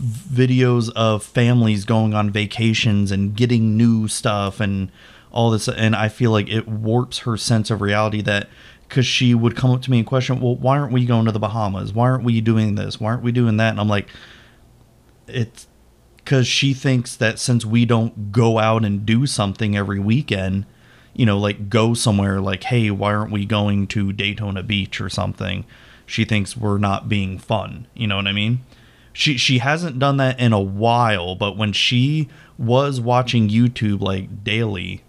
videos 0.00 0.90
of 0.96 1.22
families 1.22 1.84
going 1.84 2.14
on 2.14 2.30
vacations 2.30 3.10
and 3.10 3.36
getting 3.36 3.76
new 3.76 4.08
stuff 4.08 4.58
and 4.58 4.90
all 5.30 5.50
this 5.50 5.68
and 5.68 5.94
i 5.94 6.08
feel 6.08 6.30
like 6.30 6.48
it 6.48 6.66
warps 6.66 7.18
her 7.20 7.36
sense 7.36 7.70
of 7.70 7.82
reality 7.82 8.22
that 8.22 8.48
because 8.88 9.06
she 9.06 9.34
would 9.34 9.54
come 9.54 9.70
up 9.70 9.82
to 9.82 9.90
me 9.90 9.98
and 9.98 10.06
question 10.06 10.40
well 10.40 10.56
why 10.56 10.78
aren't 10.78 10.92
we 10.92 11.04
going 11.04 11.26
to 11.26 11.32
the 11.32 11.38
bahamas? 11.38 11.92
Why 11.92 12.10
aren't 12.10 12.24
we 12.24 12.40
doing 12.40 12.74
this? 12.74 12.98
Why 12.98 13.10
aren't 13.10 13.22
we 13.22 13.30
doing 13.30 13.58
that? 13.58 13.70
And 13.70 13.80
i'm 13.80 13.88
like 13.88 14.08
it's 15.28 15.66
because 16.16 16.46
she 16.46 16.72
thinks 16.72 17.14
that 17.16 17.38
since 17.38 17.64
we 17.66 17.84
don't 17.84 18.32
go 18.32 18.58
out 18.58 18.84
and 18.84 19.04
do 19.04 19.26
something 19.26 19.76
every 19.76 19.98
weekend 19.98 20.64
you 21.12 21.26
know 21.26 21.38
like 21.38 21.68
go 21.68 21.92
somewhere 21.92 22.40
like 22.40 22.64
hey 22.64 22.90
why 22.90 23.12
aren't 23.12 23.32
we 23.32 23.44
going 23.44 23.86
to 23.88 24.14
daytona 24.14 24.62
beach 24.62 24.98
or 24.98 25.10
something? 25.10 25.66
She 26.06 26.24
thinks 26.24 26.56
we're 26.56 26.78
not 26.78 27.08
being 27.08 27.38
fun. 27.38 27.86
You 27.94 28.06
know 28.06 28.16
what 28.16 28.26
i 28.26 28.32
mean 28.32 28.64
she 29.12 29.36
she 29.36 29.58
hasn't 29.58 29.98
done 29.98 30.16
that 30.18 30.38
in 30.40 30.52
a 30.52 30.60
while 30.60 31.34
but 31.34 31.56
when 31.56 31.72
she 31.72 32.28
was 32.58 33.00
watching 33.00 33.48
youtube 33.48 34.00
like 34.00 34.44
daily 34.44 35.02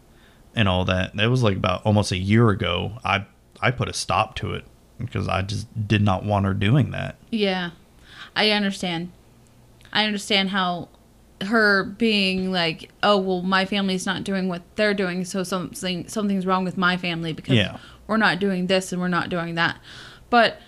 and 0.56 0.68
all 0.68 0.84
that 0.86 1.16
that 1.16 1.30
was 1.30 1.44
like 1.44 1.56
about 1.58 1.86
almost 1.86 2.12
a 2.12 2.18
year 2.18 2.50
ago 2.50 2.94
i 3.06 3.26
i 3.62 3.70
put 3.72 3.88
a 3.90 3.94
stop 3.94 4.36
to 4.36 4.54
it 4.54 4.66
because 4.98 5.28
i 5.28 5.42
just 5.42 5.68
did 5.88 6.02
not 6.02 6.24
want 6.26 6.46
her 6.46 6.54
doing 6.54 6.92
that 6.92 7.16
Yeah, 7.30 7.72
I 8.36 8.52
understand. 8.52 9.12
I 9.94 10.06
understand 10.06 10.50
how 10.50 10.88
her 11.42 11.84
being 11.84 12.52
like, 12.52 12.92
oh 13.04 13.18
well, 13.18 13.42
my 13.42 13.66
family's 13.66 14.06
not 14.06 14.24
doing 14.24 14.48
what 14.48 14.62
they're 14.78 14.94
doing, 14.94 15.26
so 15.26 15.44
something 15.44 16.08
something's 16.08 16.46
wrong 16.46 16.64
with 16.64 16.78
my 16.78 16.96
family 16.98 17.34
because 17.34 17.56
Yeah. 17.56 17.78
we're 18.08 18.18
not 18.18 18.40
doing 18.40 18.68
this 18.68 18.92
and 18.94 19.02
we're 19.02 19.08
not 19.10 19.30
doing 19.30 19.56
that. 19.56 19.78
But 20.30 20.62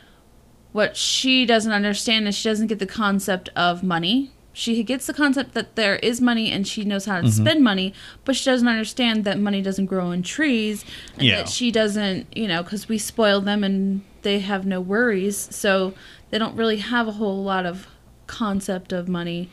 what 0.73 0.97
she 0.97 1.45
doesn't 1.45 1.71
understand 1.71 2.27
is 2.27 2.35
she 2.35 2.49
doesn't 2.49 2.67
get 2.67 2.79
the 2.79 2.85
concept 2.85 3.49
of 3.55 3.81
money. 3.83 4.31
She 4.55 4.83
gets 4.83 5.07
the 5.07 5.13
concept 5.13 5.53
that 5.55 5.75
there 5.75 5.95
is 5.95 6.21
money 6.21 6.51
and 6.51 6.67
she 6.67 6.83
knows 6.83 7.05
how 7.05 7.21
to 7.21 7.27
Mm-hmm. 7.27 7.43
spend 7.43 7.63
money, 7.63 7.93
but 8.25 8.35
she 8.35 8.45
doesn't 8.45 8.67
understand 8.67 9.23
that 9.25 9.39
money 9.39 9.61
doesn't 9.63 9.87
grow 9.87 10.11
in 10.11 10.21
trees 10.21 10.83
and 11.15 11.23
Yeah. 11.23 11.37
that 11.37 11.49
she 11.49 11.71
doesn't, 11.71 12.27
you 12.37 12.47
know, 12.47 12.61
because 12.61 12.87
we 12.89 12.97
spoil 12.99 13.41
them 13.41 13.63
and 13.63 14.01
they 14.21 14.39
have 14.39 14.65
no 14.65 14.79
worries, 14.79 15.47
so 15.55 15.93
they 16.29 16.37
don't 16.37 16.55
really 16.55 16.77
have 16.77 17.07
a 17.07 17.13
whole 17.13 17.43
lot 17.43 17.65
of 17.65 17.87
concept 18.27 18.93
of 18.93 19.07
money. 19.07 19.49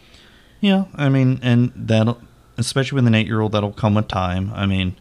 Yeah, 0.61 0.85
I 0.95 1.09
mean, 1.09 1.41
and 1.43 1.73
that'll, 1.75 2.21
especially 2.59 2.97
with 2.97 3.07
an 3.07 3.15
eight 3.15 3.27
year 3.27 3.41
old, 3.41 3.53
that'll 3.53 3.73
come 3.73 3.95
with 3.95 4.09
time. 4.09 4.53
I 4.55 4.67
mean, 4.67 4.97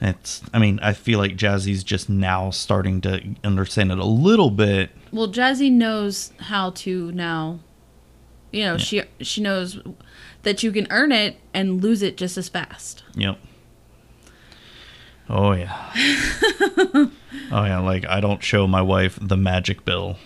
it's, 0.00 0.42
I 0.52 0.58
mean, 0.58 0.80
I 0.80 0.92
feel 0.94 1.18
like 1.18 1.36
Jazzy's 1.36 1.84
just 1.84 2.08
now 2.08 2.50
starting 2.50 3.00
to 3.02 3.22
understand 3.44 3.92
it 3.92 3.98
a 3.98 4.04
little 4.04 4.50
bit. 4.50 4.90
Well, 5.12 5.28
Jazzy 5.28 5.70
knows 5.70 6.32
how 6.38 6.70
to 6.70 7.12
now. 7.12 7.60
You 8.52 8.64
know, 8.64 8.78
she 8.78 9.02
she 9.20 9.40
knows 9.40 9.78
that 10.42 10.62
you 10.62 10.72
can 10.72 10.86
earn 10.90 11.12
it 11.12 11.36
and 11.54 11.82
lose 11.82 12.02
it 12.02 12.16
just 12.16 12.36
as 12.36 12.48
fast. 12.48 13.04
Yep. 13.14 13.38
Oh, 15.28 15.52
yeah. 15.52 15.92
oh, 15.94 17.10
yeah. 17.52 17.78
Like, 17.78 18.04
I 18.06 18.20
don't 18.20 18.42
show 18.42 18.66
my 18.66 18.82
wife 18.82 19.16
the 19.22 19.36
magic 19.36 19.84
bill. 19.84 20.16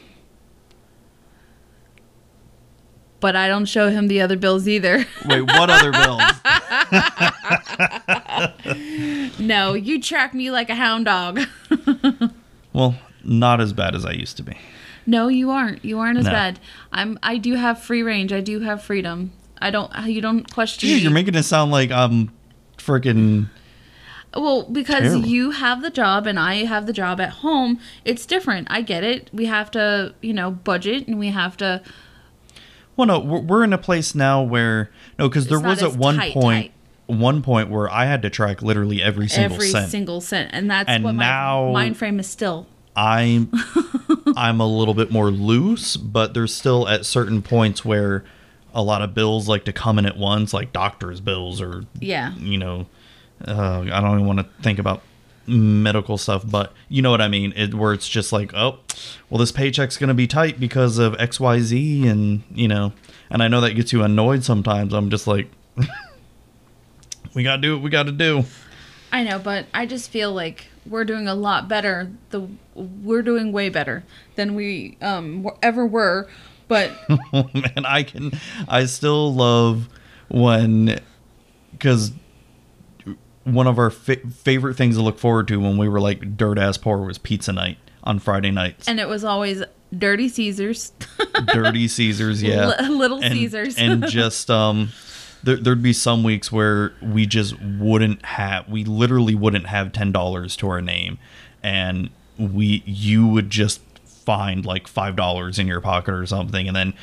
But 3.20 3.36
I 3.36 3.48
don't 3.48 3.66
show 3.66 3.90
him 3.90 4.08
the 4.08 4.22
other 4.22 4.36
bills 4.36 4.66
either. 4.66 5.04
Wait, 5.26 5.42
what 5.42 5.68
other 5.68 5.92
bills? 5.92 6.22
no, 9.38 9.74
you 9.74 10.00
track 10.00 10.34
me 10.34 10.50
like 10.50 10.70
a 10.70 10.74
hound 10.74 11.04
dog. 11.06 11.40
well, 12.72 12.96
not 13.22 13.60
as 13.60 13.72
bad 13.72 13.94
as 13.94 14.04
I 14.04 14.12
used 14.12 14.36
to 14.38 14.42
be. 14.42 14.56
no, 15.06 15.28
you 15.28 15.50
aren't. 15.50 15.84
You 15.84 15.98
aren't 15.98 16.18
as 16.18 16.24
No. 16.26 16.30
bad. 16.30 16.60
I'm. 16.92 17.18
I 17.22 17.36
do 17.38 17.54
have 17.54 17.80
free 17.82 18.02
range. 18.02 18.32
I 18.32 18.40
do 18.40 18.60
have 18.60 18.82
freedom. 18.82 19.32
I 19.60 19.70
don't. 19.70 19.90
You 20.06 20.20
don't 20.20 20.50
question 20.52 20.88
Jeez, 20.88 20.94
me. 20.96 20.98
you're 21.00 21.10
making 21.12 21.34
it 21.34 21.42
sound 21.44 21.70
like 21.70 21.90
I'm 21.90 22.30
freaking. 22.78 23.48
Well, 24.36 24.64
because 24.64 25.02
Terrible. 25.02 25.26
you 25.26 25.52
have 25.52 25.80
the 25.82 25.90
job 25.90 26.26
and 26.26 26.40
I 26.40 26.64
have 26.64 26.86
the 26.86 26.92
job 26.92 27.20
at 27.20 27.30
home, 27.30 27.78
it's 28.04 28.26
different. 28.26 28.66
I 28.68 28.82
get 28.82 29.04
it. 29.04 29.30
We 29.32 29.44
have 29.44 29.70
to, 29.72 30.12
you 30.22 30.32
know, 30.32 30.50
budget 30.50 31.06
and 31.06 31.18
we 31.20 31.28
have 31.28 31.56
to. 31.58 31.82
Well, 32.97 33.07
no, 33.07 33.18
we're, 33.18 33.40
we're 33.40 33.64
in 33.64 33.72
a 33.72 33.78
place 33.78 34.14
now 34.14 34.42
where 34.42 34.90
no, 35.18 35.28
because 35.28 35.49
there 35.49 35.61
was 35.61 35.82
at 35.82 35.97
one 35.97 36.16
tight, 36.16 36.32
point, 36.34 36.72
one 37.07 37.42
point 37.42 37.70
where 37.70 37.90
I 37.90 38.05
had 38.07 38.22
to 38.22 38.30
track 38.30 38.62
literally 38.62 39.03
every 39.03 39.28
single 39.28 39.55
every 39.57 39.68
cent. 39.68 39.90
single 39.90 40.20
cent, 40.20 40.51
and 40.53 40.70
that's 40.70 40.88
And 40.88 41.03
what 41.05 41.14
now- 41.14 41.66
my 41.66 41.72
mind 41.84 41.97
frame 41.97 42.20
is 42.20 42.28
still. 42.28 42.66
I'm 42.97 43.51
I'm 44.36 44.61
a 44.61 44.66
little 44.66 44.95
bit 44.95 45.11
more 45.11 45.30
loose, 45.30 45.97
but 45.97 46.32
there's 46.34 46.55
still 46.55 46.86
at 46.88 47.05
certain 47.05 47.42
points 47.42 47.84
where 47.84 48.24
a 48.72 48.82
lot 48.82 49.03
of 49.03 49.14
bills 49.14 49.49
like 49.49 49.64
to 49.64 49.72
come 49.72 49.99
in 49.99 50.07
at 50.07 50.16
once, 50.16 50.53
like 50.55 50.72
doctor's 50.72 51.20
bills 51.20 51.61
or 51.61 51.84
Yeah, 51.99 52.34
you 52.36 52.57
know, 52.59 52.86
uh, 53.47 53.80
I 53.92 54.01
don't 54.01 54.14
even 54.14 54.26
want 54.26 54.38
to 54.38 54.47
think 54.62 54.78
about 54.78 55.03
medical 55.47 56.18
stuff, 56.18 56.45
but 56.49 56.72
you 56.88 57.03
know 57.03 57.11
what 57.11 57.20
I 57.20 57.28
mean. 57.28 57.53
It, 57.57 57.74
where 57.74 57.92
it's 57.92 58.09
just 58.09 58.32
like, 58.32 58.55
oh, 58.55 58.78
well, 59.28 59.38
this 59.38 59.53
paycheck's 59.53 59.97
gonna 59.97 60.14
be 60.14 60.26
tight 60.26 60.59
because 60.59 60.99
of 60.99 61.14
X, 61.20 61.38
Y, 61.40 61.61
Z, 61.61 62.07
and 62.09 62.42
you 62.53 62.68
know, 62.68 62.92
and 63.30 63.42
I 63.42 63.49
know 63.49 63.61
that 63.61 63.72
gets 63.74 63.92
you 63.92 64.03
annoyed 64.03 64.45
sometimes. 64.45 64.92
I'm 64.92 65.11
just 65.11 65.26
like, 65.26 65.51
we 67.34 67.42
gotta 67.42 67.62
do 67.62 67.74
what 67.74 67.82
we 67.82 67.90
gotta 67.90 68.12
do. 68.12 68.45
I 69.12 69.22
know, 69.22 69.38
but 69.38 69.66
I 69.72 69.86
just 69.86 70.11
feel 70.11 70.32
like 70.32 70.66
we're 70.86 71.05
doing 71.05 71.28
a 71.28 71.34
lot 71.34 71.68
better. 71.68 72.11
The 72.30 72.49
we're 72.74 73.22
doing 73.22 73.53
way 73.53 73.68
better 73.68 74.05
than 74.34 74.55
we 74.55 74.99
um 75.01 75.49
ever 75.62 75.86
were. 75.86 76.28
But 76.66 76.92
Oh 77.32 77.51
man, 77.55 77.84
I 77.86 78.03
can. 78.03 78.32
I 78.66 78.86
still 78.86 79.34
love 79.34 79.88
when 80.28 81.01
because 81.72 82.12
one 83.45 83.66
of 83.66 83.78
our 83.78 83.90
fa- 83.90 84.16
favorite 84.30 84.74
things 84.74 84.97
to 84.97 85.03
look 85.03 85.18
forward 85.18 85.49
to 85.49 85.61
when 85.61 85.76
we 85.76 85.88
were 85.88 86.01
like 86.01 86.36
dirt 86.36 86.59
ass 86.59 86.76
poor 86.78 86.99
was 86.99 87.18
pizza 87.18 87.53
night 87.53 87.78
on 88.03 88.18
Friday 88.18 88.51
nights. 88.51 88.88
and 88.88 88.99
it 89.01 89.09
was 89.09 89.24
always 89.24 89.62
Dirty 89.97 90.28
Caesars. 90.28 90.92
Dirty 91.53 91.86
Caesars, 91.86 92.42
yeah, 92.42 92.74
Li- 92.80 92.88
Little 92.88 93.22
and, 93.22 93.32
Caesars. 93.32 93.78
and 93.78 94.07
just 94.09 94.51
um. 94.51 94.90
There, 95.45 95.57
there'd 95.57 95.82
be 95.82 95.92
some 95.92 96.22
weeks 96.24 96.51
where 96.51 96.95
we 97.03 97.26
just 97.26 97.61
wouldn't 97.61 98.24
have 98.24 98.66
we 98.66 98.82
literally 98.84 99.34
wouldn't 99.34 99.66
have 99.66 99.92
ten 99.92 100.11
dollars 100.11 100.57
to 100.57 100.68
our 100.70 100.80
name 100.80 101.18
and 101.62 102.09
we 102.38 102.82
you 102.86 103.26
would 103.28 103.51
just 103.51 103.82
find 104.07 104.64
like 104.64 104.88
five 104.88 105.16
dollars 105.16 105.59
in 105.59 105.66
your 105.66 105.82
pocket 105.82 106.14
or 106.14 106.24
something 106.24 106.66
and 106.66 106.74
then 106.74 106.95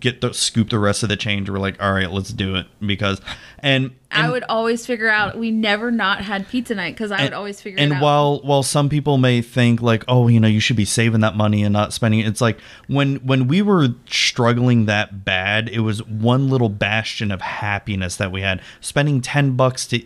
get 0.00 0.20
the 0.20 0.34
scoop 0.34 0.70
the 0.70 0.78
rest 0.78 1.02
of 1.02 1.08
the 1.08 1.16
change 1.16 1.48
we're 1.48 1.58
like 1.58 1.80
all 1.80 1.92
right 1.92 2.10
let's 2.10 2.30
do 2.30 2.56
it 2.56 2.66
because 2.84 3.20
and, 3.60 3.92
I 4.10 4.30
would 4.30 4.44
always 4.44 4.86
figure 4.86 5.08
out. 5.08 5.36
We 5.36 5.50
never 5.50 5.90
not 5.90 6.22
had 6.22 6.48
pizza 6.48 6.74
night 6.74 6.94
because 6.94 7.10
I 7.10 7.22
would 7.24 7.32
always 7.32 7.60
figure 7.60 7.78
and 7.78 7.92
it 7.92 7.96
out. 7.96 8.02
while 8.02 8.40
while 8.40 8.62
some 8.62 8.88
people 8.88 9.18
may 9.18 9.42
think 9.42 9.82
like 9.82 10.04
oh 10.08 10.28
you 10.28 10.40
know 10.40 10.48
you 10.48 10.60
should 10.60 10.76
be 10.76 10.84
saving 10.84 11.20
that 11.20 11.36
money 11.36 11.62
and 11.62 11.72
not 11.72 11.92
spending 11.92 12.20
it 12.20 12.26
it's 12.26 12.40
like 12.40 12.58
when 12.86 13.16
when 13.16 13.48
we 13.48 13.62
were 13.62 13.88
struggling 14.06 14.86
that 14.86 15.24
bad 15.24 15.68
it 15.68 15.80
was 15.80 16.02
one 16.04 16.48
little 16.48 16.68
bastion 16.68 17.30
of 17.30 17.40
happiness 17.40 18.16
that 18.16 18.32
we 18.32 18.40
had 18.40 18.60
spending 18.80 19.20
10 19.20 19.56
bucks 19.56 19.86
to 19.86 20.02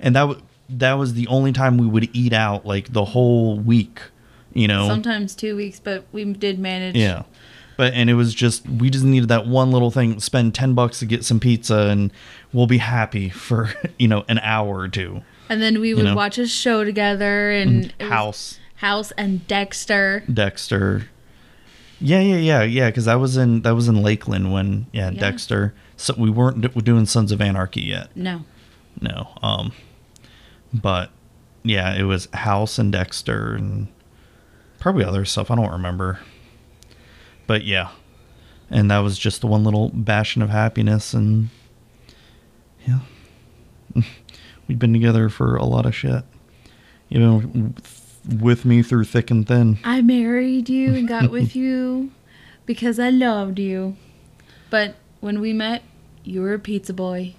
and 0.00 0.16
that 0.16 0.22
w- 0.22 0.42
that 0.68 0.94
was 0.94 1.14
the 1.14 1.26
only 1.28 1.52
time 1.52 1.76
we 1.76 1.86
would 1.86 2.08
eat 2.14 2.32
out 2.32 2.66
like 2.66 2.92
the 2.92 3.04
whole 3.04 3.58
week 3.58 4.00
you 4.54 4.68
know 4.68 4.86
sometimes 4.88 5.34
two 5.34 5.56
weeks, 5.56 5.80
but 5.80 6.04
we 6.12 6.24
did 6.24 6.58
manage. 6.58 6.96
yeah. 6.96 7.22
But 7.76 7.94
and 7.94 8.10
it 8.10 8.14
was 8.14 8.34
just 8.34 8.68
we 8.68 8.90
just 8.90 9.04
needed 9.04 9.28
that 9.30 9.46
one 9.46 9.70
little 9.70 9.90
thing, 9.90 10.20
spend 10.20 10.54
10 10.54 10.74
bucks 10.74 10.98
to 11.00 11.06
get 11.06 11.24
some 11.24 11.40
pizza 11.40 11.88
and 11.90 12.12
we'll 12.52 12.66
be 12.66 12.78
happy 12.78 13.28
for, 13.30 13.70
you 13.98 14.08
know, 14.08 14.24
an 14.28 14.38
hour 14.40 14.78
or 14.78 14.88
two. 14.88 15.22
And 15.48 15.60
then 15.62 15.80
we 15.80 15.94
would 15.94 16.04
know? 16.04 16.10
Mm-hmm. 16.10 16.16
watch 16.16 16.38
a 16.38 16.46
show 16.46 16.84
together 16.84 17.50
and 17.50 17.86
it 17.98 18.02
House, 18.02 18.58
House 18.76 19.10
and 19.12 19.46
Dexter. 19.46 20.24
Dexter. 20.32 21.08
Yeah, 22.00 22.20
yeah, 22.20 22.36
yeah, 22.36 22.62
yeah, 22.62 22.90
cuz 22.90 23.06
I 23.06 23.14
was 23.16 23.36
in 23.36 23.62
that 23.62 23.74
was 23.74 23.88
in 23.88 24.02
Lakeland 24.02 24.52
when 24.52 24.86
yeah, 24.92 25.10
Yeah. 25.10 25.20
Dexter. 25.20 25.72
So 25.96 26.14
we 26.18 26.30
weren't 26.30 26.84
doing 26.84 27.06
Sons 27.06 27.30
of 27.32 27.40
Anarchy 27.40 27.82
yet. 27.82 28.08
No. 28.16 28.44
No. 29.00 29.28
Um 29.42 29.72
but 30.74 31.10
yeah, 31.62 31.94
it 31.94 32.04
was 32.04 32.28
House 32.34 32.78
and 32.78 32.90
Dexter 32.92 33.54
and 33.54 33.88
probably 34.80 35.04
other 35.04 35.24
stuff. 35.24 35.50
I 35.50 35.54
don't 35.54 35.70
remember. 35.70 36.18
But 37.46 37.64
yeah. 37.64 37.90
And 38.70 38.90
that 38.90 38.98
was 38.98 39.18
just 39.18 39.40
the 39.40 39.46
one 39.46 39.64
little 39.64 39.90
bastion 39.90 40.42
of 40.42 40.50
happiness 40.50 41.12
and 41.12 41.50
yeah. 42.86 43.00
We'd 44.68 44.78
been 44.78 44.92
together 44.92 45.28
for 45.28 45.56
a 45.56 45.64
lot 45.64 45.86
of 45.86 45.94
shit. 45.94 46.24
You 47.08 47.18
know, 47.18 47.72
with 48.40 48.64
me 48.64 48.82
through 48.82 49.04
thick 49.04 49.30
and 49.30 49.46
thin. 49.46 49.78
I 49.84 50.00
married 50.00 50.68
you 50.68 50.94
and 50.94 51.06
got 51.06 51.30
with 51.30 51.54
you 51.56 52.10
because 52.64 52.98
I 52.98 53.10
loved 53.10 53.58
you. 53.58 53.96
But 54.70 54.96
when 55.20 55.40
we 55.40 55.52
met, 55.52 55.82
you 56.24 56.40
were 56.40 56.54
a 56.54 56.58
pizza 56.58 56.94
boy. 56.94 57.34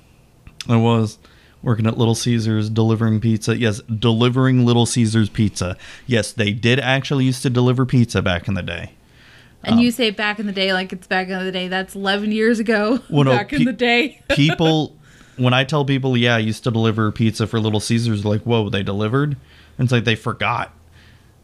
I 0.67 0.75
was 0.75 1.17
working 1.61 1.87
at 1.87 1.97
Little 1.97 2.15
Caesars 2.15 2.69
delivering 2.69 3.19
pizza. 3.19 3.57
Yes, 3.57 3.81
delivering 3.81 4.65
Little 4.65 4.85
Caesars 4.85 5.29
pizza. 5.29 5.77
Yes, 6.05 6.31
they 6.31 6.51
did 6.51 6.79
actually 6.79 7.25
used 7.25 7.41
to 7.43 7.49
deliver 7.49 7.85
pizza 7.85 8.21
back 8.21 8.47
in 8.47 8.53
the 8.53 8.61
day. 8.61 8.91
And 9.63 9.75
Um, 9.75 9.79
you 9.79 9.91
say 9.91 10.09
back 10.09 10.39
in 10.39 10.45
the 10.45 10.51
day 10.51 10.73
like 10.73 10.91
it's 10.91 11.07
back 11.07 11.29
in 11.29 11.43
the 11.43 11.51
day. 11.51 11.67
That's 11.67 11.95
11 11.95 12.31
years 12.31 12.59
ago. 12.59 12.99
Well, 13.09 13.23
no, 13.23 13.31
back 13.31 13.49
pe- 13.49 13.57
in 13.57 13.63
the 13.65 13.73
day. 13.73 14.21
people 14.29 14.95
when 15.37 15.53
I 15.53 15.63
tell 15.63 15.83
people, 15.85 16.15
yeah, 16.15 16.35
I 16.35 16.39
used 16.39 16.63
to 16.65 16.71
deliver 16.71 17.11
pizza 17.11 17.47
for 17.47 17.59
Little 17.59 17.79
Caesars, 17.79 18.23
like, 18.23 18.41
whoa, 18.43 18.69
they 18.69 18.83
delivered? 18.83 19.35
And 19.77 19.85
it's 19.85 19.91
like 19.91 20.03
they 20.03 20.15
forgot 20.15 20.71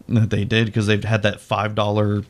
that 0.07 0.29
they 0.29 0.45
did 0.45 0.67
because 0.67 0.87
they've 0.87 1.03
had 1.03 1.23
that 1.23 1.39
five 1.39 1.75
dollar 1.75 2.23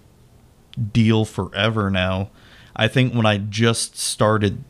deal 0.94 1.26
forever 1.26 1.90
now. 1.90 2.30
I 2.76 2.88
think 2.88 3.14
when 3.14 3.26
I 3.26 3.38
just 3.38 3.98
started, 3.98 4.64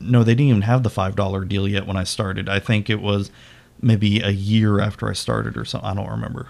no, 0.00 0.24
they 0.24 0.32
didn't 0.32 0.48
even 0.48 0.62
have 0.62 0.82
the 0.82 0.90
five 0.90 1.14
dollar 1.14 1.44
deal 1.44 1.68
yet 1.68 1.86
when 1.86 1.96
I 1.96 2.04
started. 2.04 2.48
I 2.48 2.58
think 2.58 2.90
it 2.90 3.00
was 3.00 3.30
maybe 3.80 4.20
a 4.20 4.30
year 4.30 4.80
after 4.80 5.08
I 5.08 5.12
started 5.12 5.56
or 5.56 5.64
something. 5.64 5.88
I 5.88 5.94
don't 5.94 6.10
remember 6.10 6.48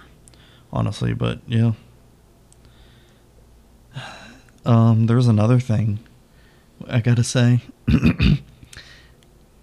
honestly, 0.72 1.12
but 1.12 1.40
yeah. 1.46 1.72
Um, 4.64 5.06
there's 5.06 5.26
another 5.26 5.58
thing 5.60 5.98
I 6.88 7.00
gotta 7.00 7.24
say. 7.24 7.60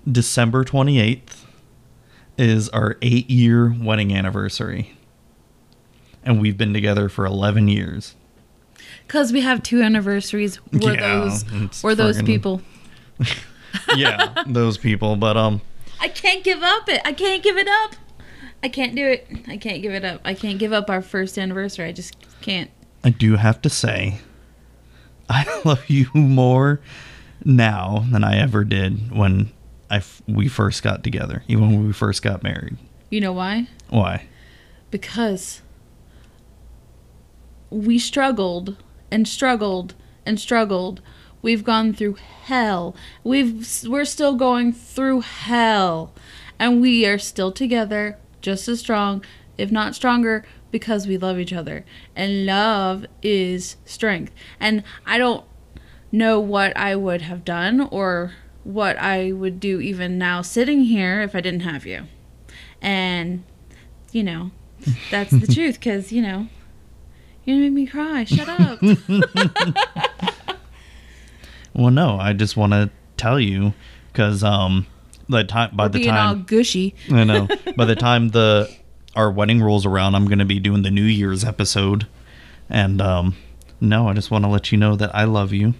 December 0.09 0.63
28th 0.63 1.45
is 2.37 2.69
our 2.69 2.97
eight 3.01 3.29
year 3.29 3.75
wedding 3.79 4.15
anniversary. 4.15 4.95
And 6.23 6.41
we've 6.41 6.57
been 6.57 6.73
together 6.73 7.09
for 7.09 7.25
11 7.25 7.67
years. 7.67 8.15
Because 9.07 9.33
we 9.33 9.41
have 9.41 9.63
two 9.63 9.81
anniversaries. 9.81 10.59
We're 10.71 10.95
Yeah, 10.95 11.19
those, 11.19 11.83
we're 11.83 11.95
those 11.95 12.21
people. 12.21 12.61
Yeah, 13.95 14.33
those 14.47 14.79
people. 14.79 15.15
But, 15.15 15.37
um, 15.37 15.61
I 15.99 16.07
can't 16.07 16.43
give 16.43 16.63
up 16.63 16.89
it. 16.89 17.01
I 17.05 17.13
can't 17.13 17.43
give 17.43 17.55
it 17.55 17.67
up. 17.67 17.95
I 18.63 18.67
can't 18.67 18.95
do 18.95 19.05
it. 19.05 19.27
I 19.47 19.57
can't 19.57 19.81
give 19.83 19.93
it 19.93 20.03
up. 20.03 20.21
I 20.25 20.33
can't 20.33 20.57
give 20.57 20.73
up 20.73 20.89
our 20.89 21.03
first 21.03 21.37
anniversary. 21.37 21.85
I 21.85 21.91
just 21.91 22.15
can't. 22.41 22.71
I 23.03 23.11
do 23.11 23.35
have 23.35 23.61
to 23.61 23.69
say, 23.69 24.21
I 25.31 25.61
love 25.63 25.89
you 25.89 26.07
more 26.13 26.81
now 27.45 28.05
than 28.11 28.23
I 28.23 28.37
ever 28.37 28.63
did 28.63 29.15
when 29.15 29.51
I 29.89 29.97
f- 29.97 30.21
we 30.27 30.47
first 30.47 30.81
got 30.81 31.03
together, 31.03 31.43
even 31.47 31.69
when 31.69 31.85
we 31.85 31.93
first 31.93 32.23
got 32.23 32.41
married. 32.41 32.77
You 33.11 33.21
know 33.21 33.33
why? 33.33 33.67
Why? 33.89 34.25
Because 34.91 35.61
we 37.69 37.99
struggled 37.99 38.75
and 39.11 39.27
struggled 39.27 39.93
and 40.25 40.39
struggled. 40.39 41.01
We've 41.41 41.63
gone 41.63 41.93
through 41.93 42.15
hell. 42.15 42.95
We've 43.23 43.67
we're 43.87 44.05
still 44.05 44.35
going 44.35 44.73
through 44.73 45.21
hell. 45.21 46.13
And 46.57 46.81
we 46.81 47.05
are 47.05 47.17
still 47.17 47.51
together, 47.51 48.17
just 48.41 48.67
as 48.67 48.79
strong, 48.81 49.23
if 49.57 49.71
not 49.71 49.95
stronger, 49.95 50.43
because 50.71 51.07
we 51.07 51.17
love 51.17 51.39
each 51.39 51.53
other. 51.53 51.85
And 52.15 52.45
love 52.45 53.05
is 53.21 53.77
strength. 53.85 54.33
And 54.59 54.83
I 55.05 55.17
don't 55.17 55.45
know 56.11 56.39
what 56.39 56.75
I 56.75 56.95
would 56.95 57.21
have 57.23 57.45
done 57.45 57.81
or 57.81 58.33
what 58.63 58.97
I 58.97 59.31
would 59.31 59.59
do 59.59 59.79
even 59.79 60.17
now 60.17 60.41
sitting 60.41 60.83
here 60.83 61.21
if 61.21 61.35
I 61.35 61.41
didn't 61.41 61.61
have 61.61 61.85
you. 61.85 62.07
And, 62.81 63.43
you 64.11 64.23
know, 64.23 64.51
that's 65.11 65.31
the 65.31 65.47
truth 65.53 65.75
because, 65.75 66.11
you 66.11 66.21
know, 66.21 66.47
you're 67.45 67.57
going 67.57 67.61
to 67.61 67.69
make 67.69 67.73
me 67.73 67.87
cry. 67.87 68.23
Shut 68.25 68.49
up. 68.49 68.79
Well, 71.73 71.91
no, 71.91 72.19
I 72.19 72.33
just 72.33 72.57
want 72.57 72.73
to 72.73 72.89
tell 73.15 73.39
you 73.39 73.73
because 74.11 74.43
um, 74.43 74.85
the 75.29 75.43
time 75.45 75.75
by 75.75 75.85
We're 75.85 75.89
the 75.89 75.99
being 75.99 76.11
all 76.11 76.35
gushy. 76.35 76.93
I 77.09 77.23
know 77.23 77.47
by 77.77 77.85
the 77.85 77.95
time 77.95 78.29
the 78.29 78.69
our 79.15 79.31
wedding 79.31 79.61
rolls 79.61 79.85
around, 79.85 80.15
I'm 80.15 80.25
going 80.27 80.39
to 80.39 80.45
be 80.45 80.59
doing 80.59 80.83
the 80.83 80.91
New 80.91 81.03
Year's 81.03 81.43
episode, 81.43 82.07
and 82.69 83.01
um, 83.01 83.35
no, 83.81 84.07
I 84.07 84.13
just 84.13 84.31
want 84.31 84.45
to 84.45 84.49
let 84.49 84.71
you 84.71 84.77
know 84.77 84.95
that 84.95 85.13
I 85.15 85.23
love 85.25 85.51
you, 85.53 85.73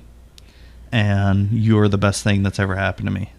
and 0.91 1.51
you're 1.51 1.87
the 1.87 1.97
best 1.97 2.23
thing 2.23 2.43
that's 2.43 2.59
ever 2.59 2.75
happened 2.75 3.07
to 3.07 3.13
me, 3.13 3.31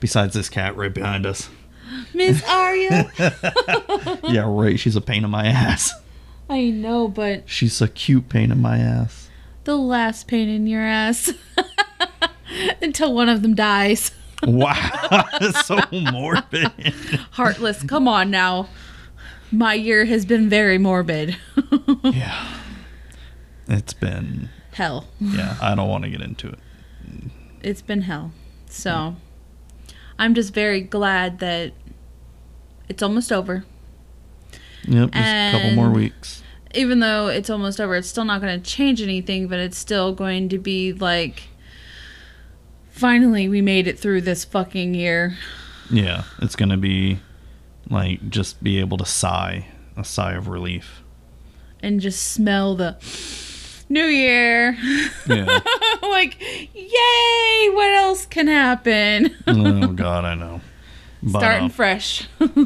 besides 0.00 0.34
this 0.34 0.48
cat 0.48 0.76
right 0.76 0.92
behind 0.92 1.26
us. 1.26 1.48
Miss 2.14 2.42
Arya. 2.48 3.10
yeah, 4.24 4.44
right. 4.46 4.78
She's 4.78 4.96
a 4.96 5.00
pain 5.00 5.24
in 5.24 5.30
my 5.30 5.46
ass. 5.46 5.92
I 6.48 6.70
know, 6.70 7.08
but 7.08 7.48
She's 7.48 7.80
a 7.80 7.88
cute 7.88 8.28
pain 8.28 8.50
in 8.52 8.60
my 8.60 8.78
ass. 8.78 9.28
the 9.64 9.76
last 9.76 10.28
pain 10.28 10.48
in 10.48 10.66
your 10.66 10.82
ass. 10.82 11.32
Until 12.82 13.12
one 13.14 13.28
of 13.28 13.42
them 13.42 13.54
dies. 13.54 14.12
Wow, 14.42 15.24
so 15.64 15.78
morbid. 15.90 16.70
Heartless. 17.32 17.82
Come 17.82 18.06
on 18.06 18.30
now. 18.30 18.68
My 19.52 19.74
year 19.74 20.04
has 20.06 20.24
been 20.26 20.48
very 20.48 20.78
morbid. 20.78 21.36
Yeah, 22.04 22.48
it's 23.68 23.92
been. 23.92 24.48
hell. 24.72 25.06
Yeah, 25.20 25.56
I 25.60 25.74
don't 25.74 25.88
want 25.88 26.04
to 26.04 26.10
get 26.10 26.20
into 26.20 26.48
it. 26.48 26.58
It's 27.62 27.82
been 27.82 28.02
hell. 28.02 28.32
So 28.68 29.16
I'm 30.18 30.34
just 30.34 30.54
very 30.54 30.80
glad 30.80 31.40
that 31.40 31.72
it's 32.88 33.02
almost 33.02 33.32
over. 33.32 33.64
Yep, 34.86 35.10
just 35.10 35.26
a 35.26 35.50
couple 35.52 35.72
more 35.72 35.90
weeks. 35.90 36.42
Even 36.74 37.00
though 37.00 37.26
it's 37.28 37.50
almost 37.50 37.80
over, 37.80 37.96
it's 37.96 38.08
still 38.08 38.24
not 38.24 38.40
going 38.40 38.60
to 38.60 38.64
change 38.70 39.00
anything, 39.02 39.48
but 39.48 39.58
it's 39.58 39.78
still 39.78 40.12
going 40.14 40.48
to 40.50 40.58
be 40.58 40.92
like 40.92 41.44
finally 42.90 43.48
we 43.48 43.60
made 43.60 43.86
it 43.86 43.98
through 43.98 44.20
this 44.22 44.44
fucking 44.44 44.94
year. 44.94 45.36
Yeah, 45.90 46.24
it's 46.40 46.56
gonna 46.56 46.76
be 46.76 47.18
like 47.90 48.28
just 48.30 48.62
be 48.62 48.80
able 48.80 48.96
to 48.98 49.04
sigh, 49.06 49.66
a 49.96 50.04
sigh 50.04 50.32
of 50.32 50.48
relief. 50.48 51.02
and 51.80 52.00
just 52.00 52.32
smell 52.32 52.74
the 52.74 52.96
new 53.88 54.04
year. 54.04 54.76
Yeah. 55.28 55.60
like, 56.02 56.40
yay! 56.40 57.68
What 57.72 57.92
else 57.94 58.26
can 58.26 58.46
happen? 58.48 59.34
oh 59.46 59.86
God, 59.94 60.24
I 60.24 60.34
know. 60.34 60.60
But, 61.22 61.38
Starting 61.40 61.68
fresh. 61.70 62.28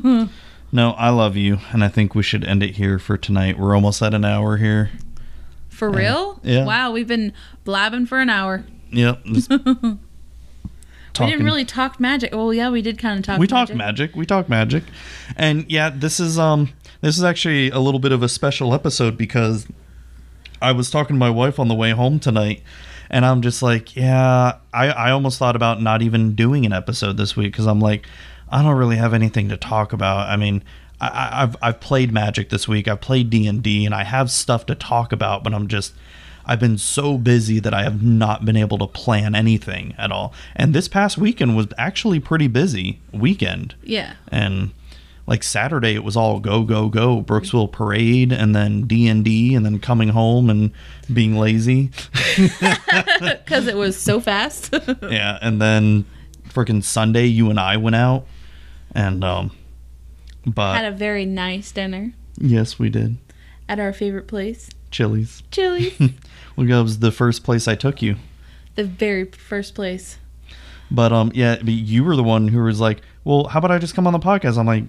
no, 0.73 0.91
I 0.93 1.11
love 1.11 1.37
you, 1.37 1.59
and 1.73 1.83
I 1.85 1.89
think 1.89 2.14
we 2.14 2.23
should 2.23 2.45
end 2.45 2.62
it 2.62 2.77
here 2.77 2.99
for 2.99 3.16
tonight. 3.16 3.59
We're 3.59 3.75
almost 3.75 4.03
at 4.03 4.12
an 4.14 4.25
hour 4.25 4.57
here. 4.57 4.91
For 5.68 5.91
real? 5.91 6.41
yeah. 6.43 6.64
Wow, 6.66 6.93
we've 6.93 7.09
been 7.09 7.33
blabbing 7.64 8.07
for 8.07 8.18
an 8.21 8.29
hour. 8.29 8.64
Yep. 8.91 9.25
Just 11.13 11.21
We 11.27 11.31
didn't 11.33 11.45
really 11.45 11.65
talk 11.65 11.99
magic. 12.01 12.33
Well, 12.35 12.53
yeah, 12.55 12.71
we 12.71 12.83
did 12.83 12.99
kind 12.99 13.19
of 13.19 13.25
talk. 13.25 13.39
we 13.39 13.47
talk 13.47 13.75
magic. 13.75 14.15
We 14.17 14.27
talk 14.27 14.49
magic, 14.49 14.85
and 15.37 15.65
yeah, 15.71 15.91
this 15.91 16.21
is 16.21 16.39
um 16.39 16.71
this 17.01 17.17
is 17.17 17.25
actually 17.25 17.71
a 17.71 17.79
little 17.79 18.01
bit 18.01 18.13
of 18.13 18.23
a 18.23 18.29
special 18.29 18.75
episode 18.75 19.17
because 19.17 19.67
I 20.63 20.73
was 20.73 20.91
talking 20.91 21.17
to 21.17 21.21
my 21.21 21.31
wife 21.31 21.59
on 21.59 21.69
the 21.69 21.75
way 21.75 21.91
home 21.91 22.19
tonight, 22.21 22.63
and 23.09 23.25
I'm 23.25 23.43
just 23.43 23.63
like, 23.63 23.97
yeah, 23.97 24.57
I 24.73 24.89
I 24.89 25.11
almost 25.11 25.39
thought 25.39 25.57
about 25.57 25.81
not 25.81 26.03
even 26.03 26.35
doing 26.35 26.67
an 26.67 26.73
episode 26.73 27.17
this 27.17 27.37
week 27.37 27.53
because 27.53 27.67
I'm 27.67 27.81
like, 27.81 28.07
I 28.51 28.63
don't 28.63 28.77
really 28.77 28.97
have 28.97 29.15
anything 29.15 29.49
to 29.49 29.57
talk 29.57 29.93
about. 29.93 30.29
I 30.29 30.37
mean. 30.37 30.63
I, 31.03 31.07
I- 31.09 31.43
I've 31.45 31.57
I've 31.63 31.81
played 31.81 32.13
Magic 32.13 32.51
this 32.51 32.69
week. 32.69 32.87
I've 32.87 33.01
played 33.01 33.31
D 33.31 33.47
and 33.47 33.63
D, 33.63 33.87
and 33.87 33.95
I 33.95 34.05
have 34.05 34.31
stuff 34.31 34.67
to 34.67 34.75
talk 34.75 35.13
about. 35.13 35.43
But 35.43 35.55
I'm 35.55 35.67
just 35.67 35.95
I've 36.51 36.59
been 36.61 36.78
so 36.78 37.16
busy 37.16 37.61
that 37.61 37.72
I 37.72 37.84
have 37.84 38.03
not 38.03 38.44
been 38.44 38.57
able 38.57 38.76
to 38.78 38.86
plan 38.88 39.36
anything 39.36 39.94
at 39.96 40.11
all. 40.11 40.32
And 40.57 40.74
this 40.74 40.88
past 40.88 41.16
weekend 41.16 41.57
was 41.57 41.68
actually 41.78 42.18
pretty 42.18 42.48
busy 42.48 42.98
weekend 43.12 43.76
Yeah. 43.84 44.14
and 44.32 44.72
like 45.26 45.44
Saturday 45.44 45.94
it 45.94 46.03
was 46.03 46.16
all 46.16 46.40
go 46.40 46.64
go 46.64 46.88
go 46.88 47.22
Brooksville 47.22 47.70
parade 47.70 48.32
and 48.32 48.53
then 48.57 48.82
D 48.82 49.07
and 49.07 49.24
D 49.24 49.55
and 49.55 49.64
then 49.64 49.78
coming 49.78 50.09
home 50.09 50.51
and 50.51 50.72
being 51.12 51.36
lazy 51.38 51.90
Because 52.36 53.68
it 53.68 53.76
was 53.76 53.96
so 53.96 54.18
fast. 54.20 54.74
yeah 55.03 55.38
and 55.40 55.61
then 55.62 56.05
freaking 56.48 56.82
Sunday 56.82 57.26
you 57.26 57.48
and 57.48 57.61
I 57.61 57.76
went 57.76 57.94
out 57.94 58.26
and 58.92 59.22
um 59.22 59.53
but 60.44 60.74
Had 60.74 60.92
a 60.92 60.96
very 60.96 61.26
nice 61.26 61.70
dinner 61.70 62.12
yes 62.38 62.78
we 62.78 62.88
did 62.90 63.18
at 63.68 63.78
our 63.78 63.92
favorite 63.92 64.26
place, 64.26 64.68
Chili's 64.90 65.44
Chili's. 65.53 65.96
well 66.57 66.66
that 66.66 66.82
was 66.82 66.98
the 67.01 67.12
first 67.12 67.44
place 67.44 67.66
I 67.68 67.74
took 67.74 68.03
you 68.03 68.16
the 68.76 68.84
very 68.84 69.24
first 69.26 69.74
place. 69.74 70.18
but 70.90 71.12
um 71.12 71.30
yeah 71.34 71.57
but 71.57 71.68
you 71.72 72.05
were 72.05 72.16
the 72.16 72.22
one 72.22 72.48
who 72.48 72.62
was 72.62 72.80
like 72.80 73.03
well 73.24 73.44
how 73.44 73.59
about 73.59 73.70
I 73.70 73.78
just 73.78 73.94
come 73.94 74.07
on 74.07 74.12
the 74.12 74.18
podcast 74.18 74.59
I'm 74.59 74.66
like 74.66 74.84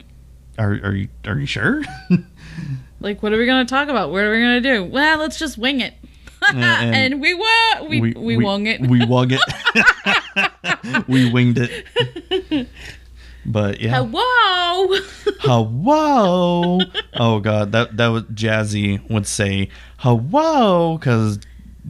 are 0.57 0.71
are 0.83 0.93
you 0.95 1.07
are 1.25 1.37
you 1.39 1.45
sure 1.45 1.81
Like, 2.99 3.23
what 3.23 3.33
are 3.33 3.37
we 3.37 3.47
gonna 3.47 3.65
talk 3.65 3.87
about? 3.89 4.11
What 4.11 4.21
are 4.23 4.31
we 4.31 4.39
gonna 4.39 4.61
do? 4.61 4.83
Well, 4.85 5.17
let's 5.17 5.39
just 5.39 5.57
wing 5.57 5.79
it. 5.81 5.95
Yeah, 6.53 6.81
and 6.83 7.13
and, 7.13 7.21
we 7.21 7.33
wa- 7.33 7.83
we 7.89 8.13
we, 8.13 8.37
wung 8.37 8.67
it. 8.67 8.79
we 8.81 9.03
wung 9.05 9.31
it 9.31 9.41
we 11.07 11.31
winged 11.31 11.57
it 11.57 12.67
but 13.45 13.79
yeah 13.79 13.95
Hello. 13.95 14.95
hello 15.39 16.79
oh 17.15 17.39
god 17.39 17.71
that 17.71 17.97
that 17.97 18.07
was 18.09 18.23
jazzy 18.25 19.01
would 19.09 19.25
say 19.25 19.69
hello 19.97 20.97
because 20.97 21.39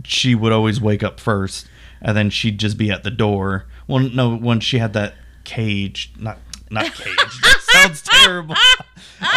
she 0.04 0.36
would 0.36 0.52
always 0.52 0.80
wake 0.80 1.04
up 1.04 1.20
first 1.20 1.68
and 2.02 2.18
then 2.18 2.30
she'd 2.30 2.58
just 2.60 2.78
be 2.78 2.90
at 2.90 3.04
the 3.04 3.12
door 3.12 3.66
well 3.88 4.00
no 4.00 4.36
when 4.36 4.60
she 4.60 4.78
had 4.78 4.94
that 4.94 5.14
cage 5.44 6.12
not 6.18 6.38
not 6.70 6.86
cage 6.86 7.42
that 7.42 7.60
sounds 7.72 8.02
terrible 8.02 8.56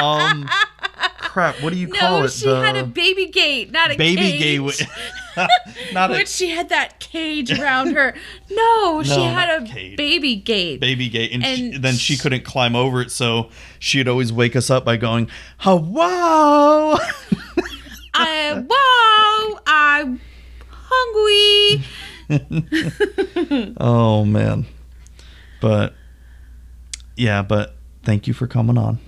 um 0.03 0.49
crap 1.35 1.61
what 1.63 1.73
do 1.73 1.79
you 1.79 1.89
call 1.89 2.21
no, 2.21 2.25
it 2.27 2.31
she 2.31 2.47
had 2.49 2.77
a 2.77 2.85
baby 2.85 3.27
gate, 3.27 3.73
not 3.73 3.91
a 3.91 3.97
baby 3.97 4.39
cage. 4.39 4.79
gay 4.79 4.87
not 5.93 6.13
a 6.13 6.15
Which 6.15 6.29
she 6.29 6.51
had 6.51 6.69
that 6.69 7.01
cage 7.01 7.51
around 7.51 7.95
her. 7.97 8.15
No, 8.53 9.03
she 9.03 9.21
had 9.21 9.51
a 9.51 9.67
cage. 9.67 9.97
baby 9.97 10.37
gate. 10.37 10.81
baby 10.81 11.09
gate 11.09 11.33
and, 11.33 11.45
she, 11.45 11.77
then 11.77 11.95
she 11.95 12.17
couldn't 12.17 12.45
climb 12.45 12.77
over 12.77 13.03
it 13.03 13.11
so 13.11 13.51
she'd 13.81 14.07
always 14.07 14.33
wake 14.33 14.55
us 14.55 14.71
up 14.71 14.85
by 14.85 14.97
going 14.97 15.29
hello 15.59 16.99
I 18.17 18.53
wow, 18.53 18.55
I'm 18.55 18.69
hungry. 20.97 21.85
oh 23.79 24.25
man 24.25 24.65
but 25.61 25.95
yeah 27.17 27.43
but 27.43 27.77
thank 28.03 28.27
you 28.27 28.33
for 28.35 28.47
coming 28.47 28.79
on 28.79 28.99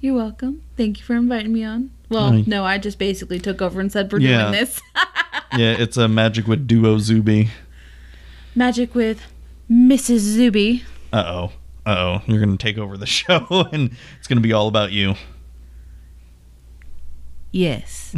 You're 0.00 0.14
welcome. 0.14 0.62
Thank 0.76 0.98
you 0.98 1.04
for 1.04 1.14
inviting 1.16 1.52
me 1.54 1.64
on. 1.64 1.90
Well, 2.10 2.32
Aye. 2.34 2.44
no, 2.46 2.64
I 2.64 2.76
just 2.78 2.98
basically 2.98 3.38
took 3.40 3.60
over 3.62 3.80
and 3.80 3.90
said 3.90 4.12
we're 4.12 4.20
Yeah. 4.20 4.42
doing 4.42 4.52
this. 4.52 4.80
yeah 5.56 5.74
it's 5.78 5.96
a 5.96 6.06
magic 6.08 6.46
with 6.46 6.66
duo 6.66 6.98
zuby 6.98 7.48
Magic 8.54 8.94
with 8.94 9.20
Mrs. 9.70 10.18
Zuby. 10.18 10.84
uh-oh 11.12 11.52
uh-oh 11.86 12.22
you're 12.26 12.40
gonna 12.40 12.56
take 12.58 12.78
over 12.78 12.96
the 12.96 13.06
show 13.20 13.66
and 13.72 13.90
it's 14.18 14.28
gonna 14.28 14.40
be 14.42 14.52
all 14.52 14.68
about 14.68 14.92
you 14.92 15.14
Yes. 17.52 18.14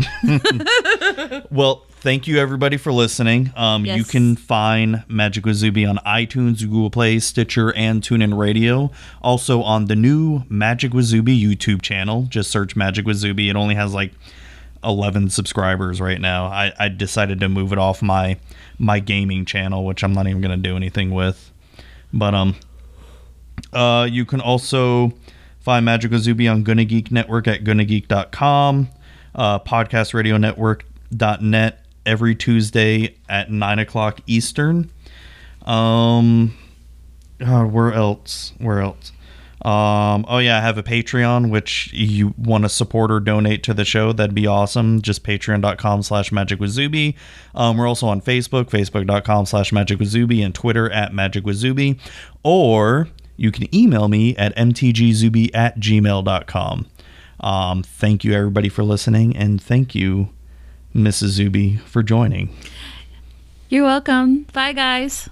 Well, 1.50 1.86
thank 2.08 2.26
you 2.26 2.38
everybody 2.38 2.78
for 2.78 2.90
listening. 2.90 3.52
Um, 3.54 3.84
You 3.84 4.02
can 4.02 4.34
find 4.34 5.04
Magic 5.08 5.44
with 5.44 5.56
Zuby 5.56 5.84
on 5.84 5.98
iTunes, 6.06 6.60
Google 6.60 6.88
Play, 6.88 7.18
Stitcher, 7.18 7.70
and 7.76 8.00
TuneIn 8.00 8.34
Radio. 8.34 8.90
Also 9.20 9.60
on 9.60 9.84
the 9.88 9.94
new 9.94 10.42
Magic 10.48 10.94
with 10.94 11.04
Zuby 11.04 11.38
YouTube 11.38 11.82
channel. 11.82 12.22
Just 12.30 12.50
search 12.50 12.74
Magic 12.74 13.04
with 13.04 13.18
Zuby. 13.18 13.50
It 13.50 13.56
only 13.56 13.74
has 13.74 13.92
like 13.92 14.12
11 14.82 15.28
subscribers 15.28 16.00
right 16.00 16.18
now. 16.18 16.46
I, 16.46 16.72
I 16.78 16.88
decided 16.88 17.40
to 17.40 17.48
move 17.50 17.74
it 17.74 17.78
off 17.78 18.00
my 18.00 18.38
my 18.78 19.00
gaming 19.00 19.44
channel, 19.44 19.84
which 19.84 20.02
I'm 20.02 20.14
not 20.14 20.26
even 20.26 20.40
going 20.40 20.62
to 20.62 20.68
do 20.68 20.76
anything 20.76 21.10
with. 21.10 21.52
But 22.10 22.34
um, 22.34 22.56
uh, 23.70 24.08
you 24.10 24.24
can 24.24 24.40
also 24.40 25.12
find 25.60 25.84
Magic 25.84 26.10
with 26.10 26.22
Zuby 26.22 26.48
on 26.48 26.62
Gonna 26.62 26.86
Geek 26.86 27.12
Network 27.12 27.46
at 27.46 27.64
gonnageek.com, 27.64 28.88
uh, 29.34 29.58
Podcast 29.58 30.14
Radio 30.14 30.38
Network 30.38 30.86
dot 31.14 31.42
net 31.42 31.84
every 32.08 32.34
Tuesday 32.34 33.14
at 33.28 33.50
9 33.50 33.78
o'clock 33.78 34.20
Eastern. 34.26 34.90
Um, 35.66 36.56
uh, 37.40 37.64
where 37.64 37.92
else? 37.92 38.54
Where 38.58 38.80
else? 38.80 39.12
Um, 39.62 40.24
oh 40.28 40.38
yeah, 40.38 40.58
I 40.58 40.60
have 40.60 40.78
a 40.78 40.84
Patreon, 40.84 41.50
which 41.50 41.92
you 41.92 42.32
want 42.38 42.62
to 42.62 42.68
support 42.68 43.10
or 43.10 43.18
donate 43.18 43.62
to 43.64 43.74
the 43.74 43.84
show, 43.84 44.12
that'd 44.12 44.34
be 44.34 44.46
awesome. 44.46 45.02
Just 45.02 45.24
patreon.com 45.24 46.02
slash 46.02 46.30
magic 46.30 46.60
with 46.60 46.70
Zuby. 46.70 47.16
Um, 47.54 47.76
we're 47.76 47.88
also 47.88 48.06
on 48.06 48.20
Facebook, 48.20 48.70
facebook.com 48.70 49.46
slash 49.46 49.72
magic 49.72 49.98
with 49.98 50.08
Zuby, 50.08 50.42
and 50.42 50.54
Twitter 50.54 50.90
at 50.90 51.12
magic 51.12 51.44
with 51.44 51.56
Zuby. 51.56 51.98
Or 52.44 53.08
you 53.36 53.50
can 53.50 53.72
email 53.74 54.08
me 54.08 54.36
at 54.36 54.54
mtgzuby 54.56 55.50
at 55.54 55.78
gmail.com. 55.80 56.86
Um, 57.40 57.82
thank 57.82 58.24
you 58.24 58.32
everybody 58.32 58.68
for 58.68 58.84
listening, 58.84 59.36
and 59.36 59.60
thank 59.60 59.94
you, 59.94 60.30
Mrs. 60.94 61.28
Zuby, 61.28 61.76
for 61.76 62.02
joining. 62.02 62.54
You're 63.68 63.84
welcome. 63.84 64.44
Bye, 64.52 64.72
guys. 64.72 65.28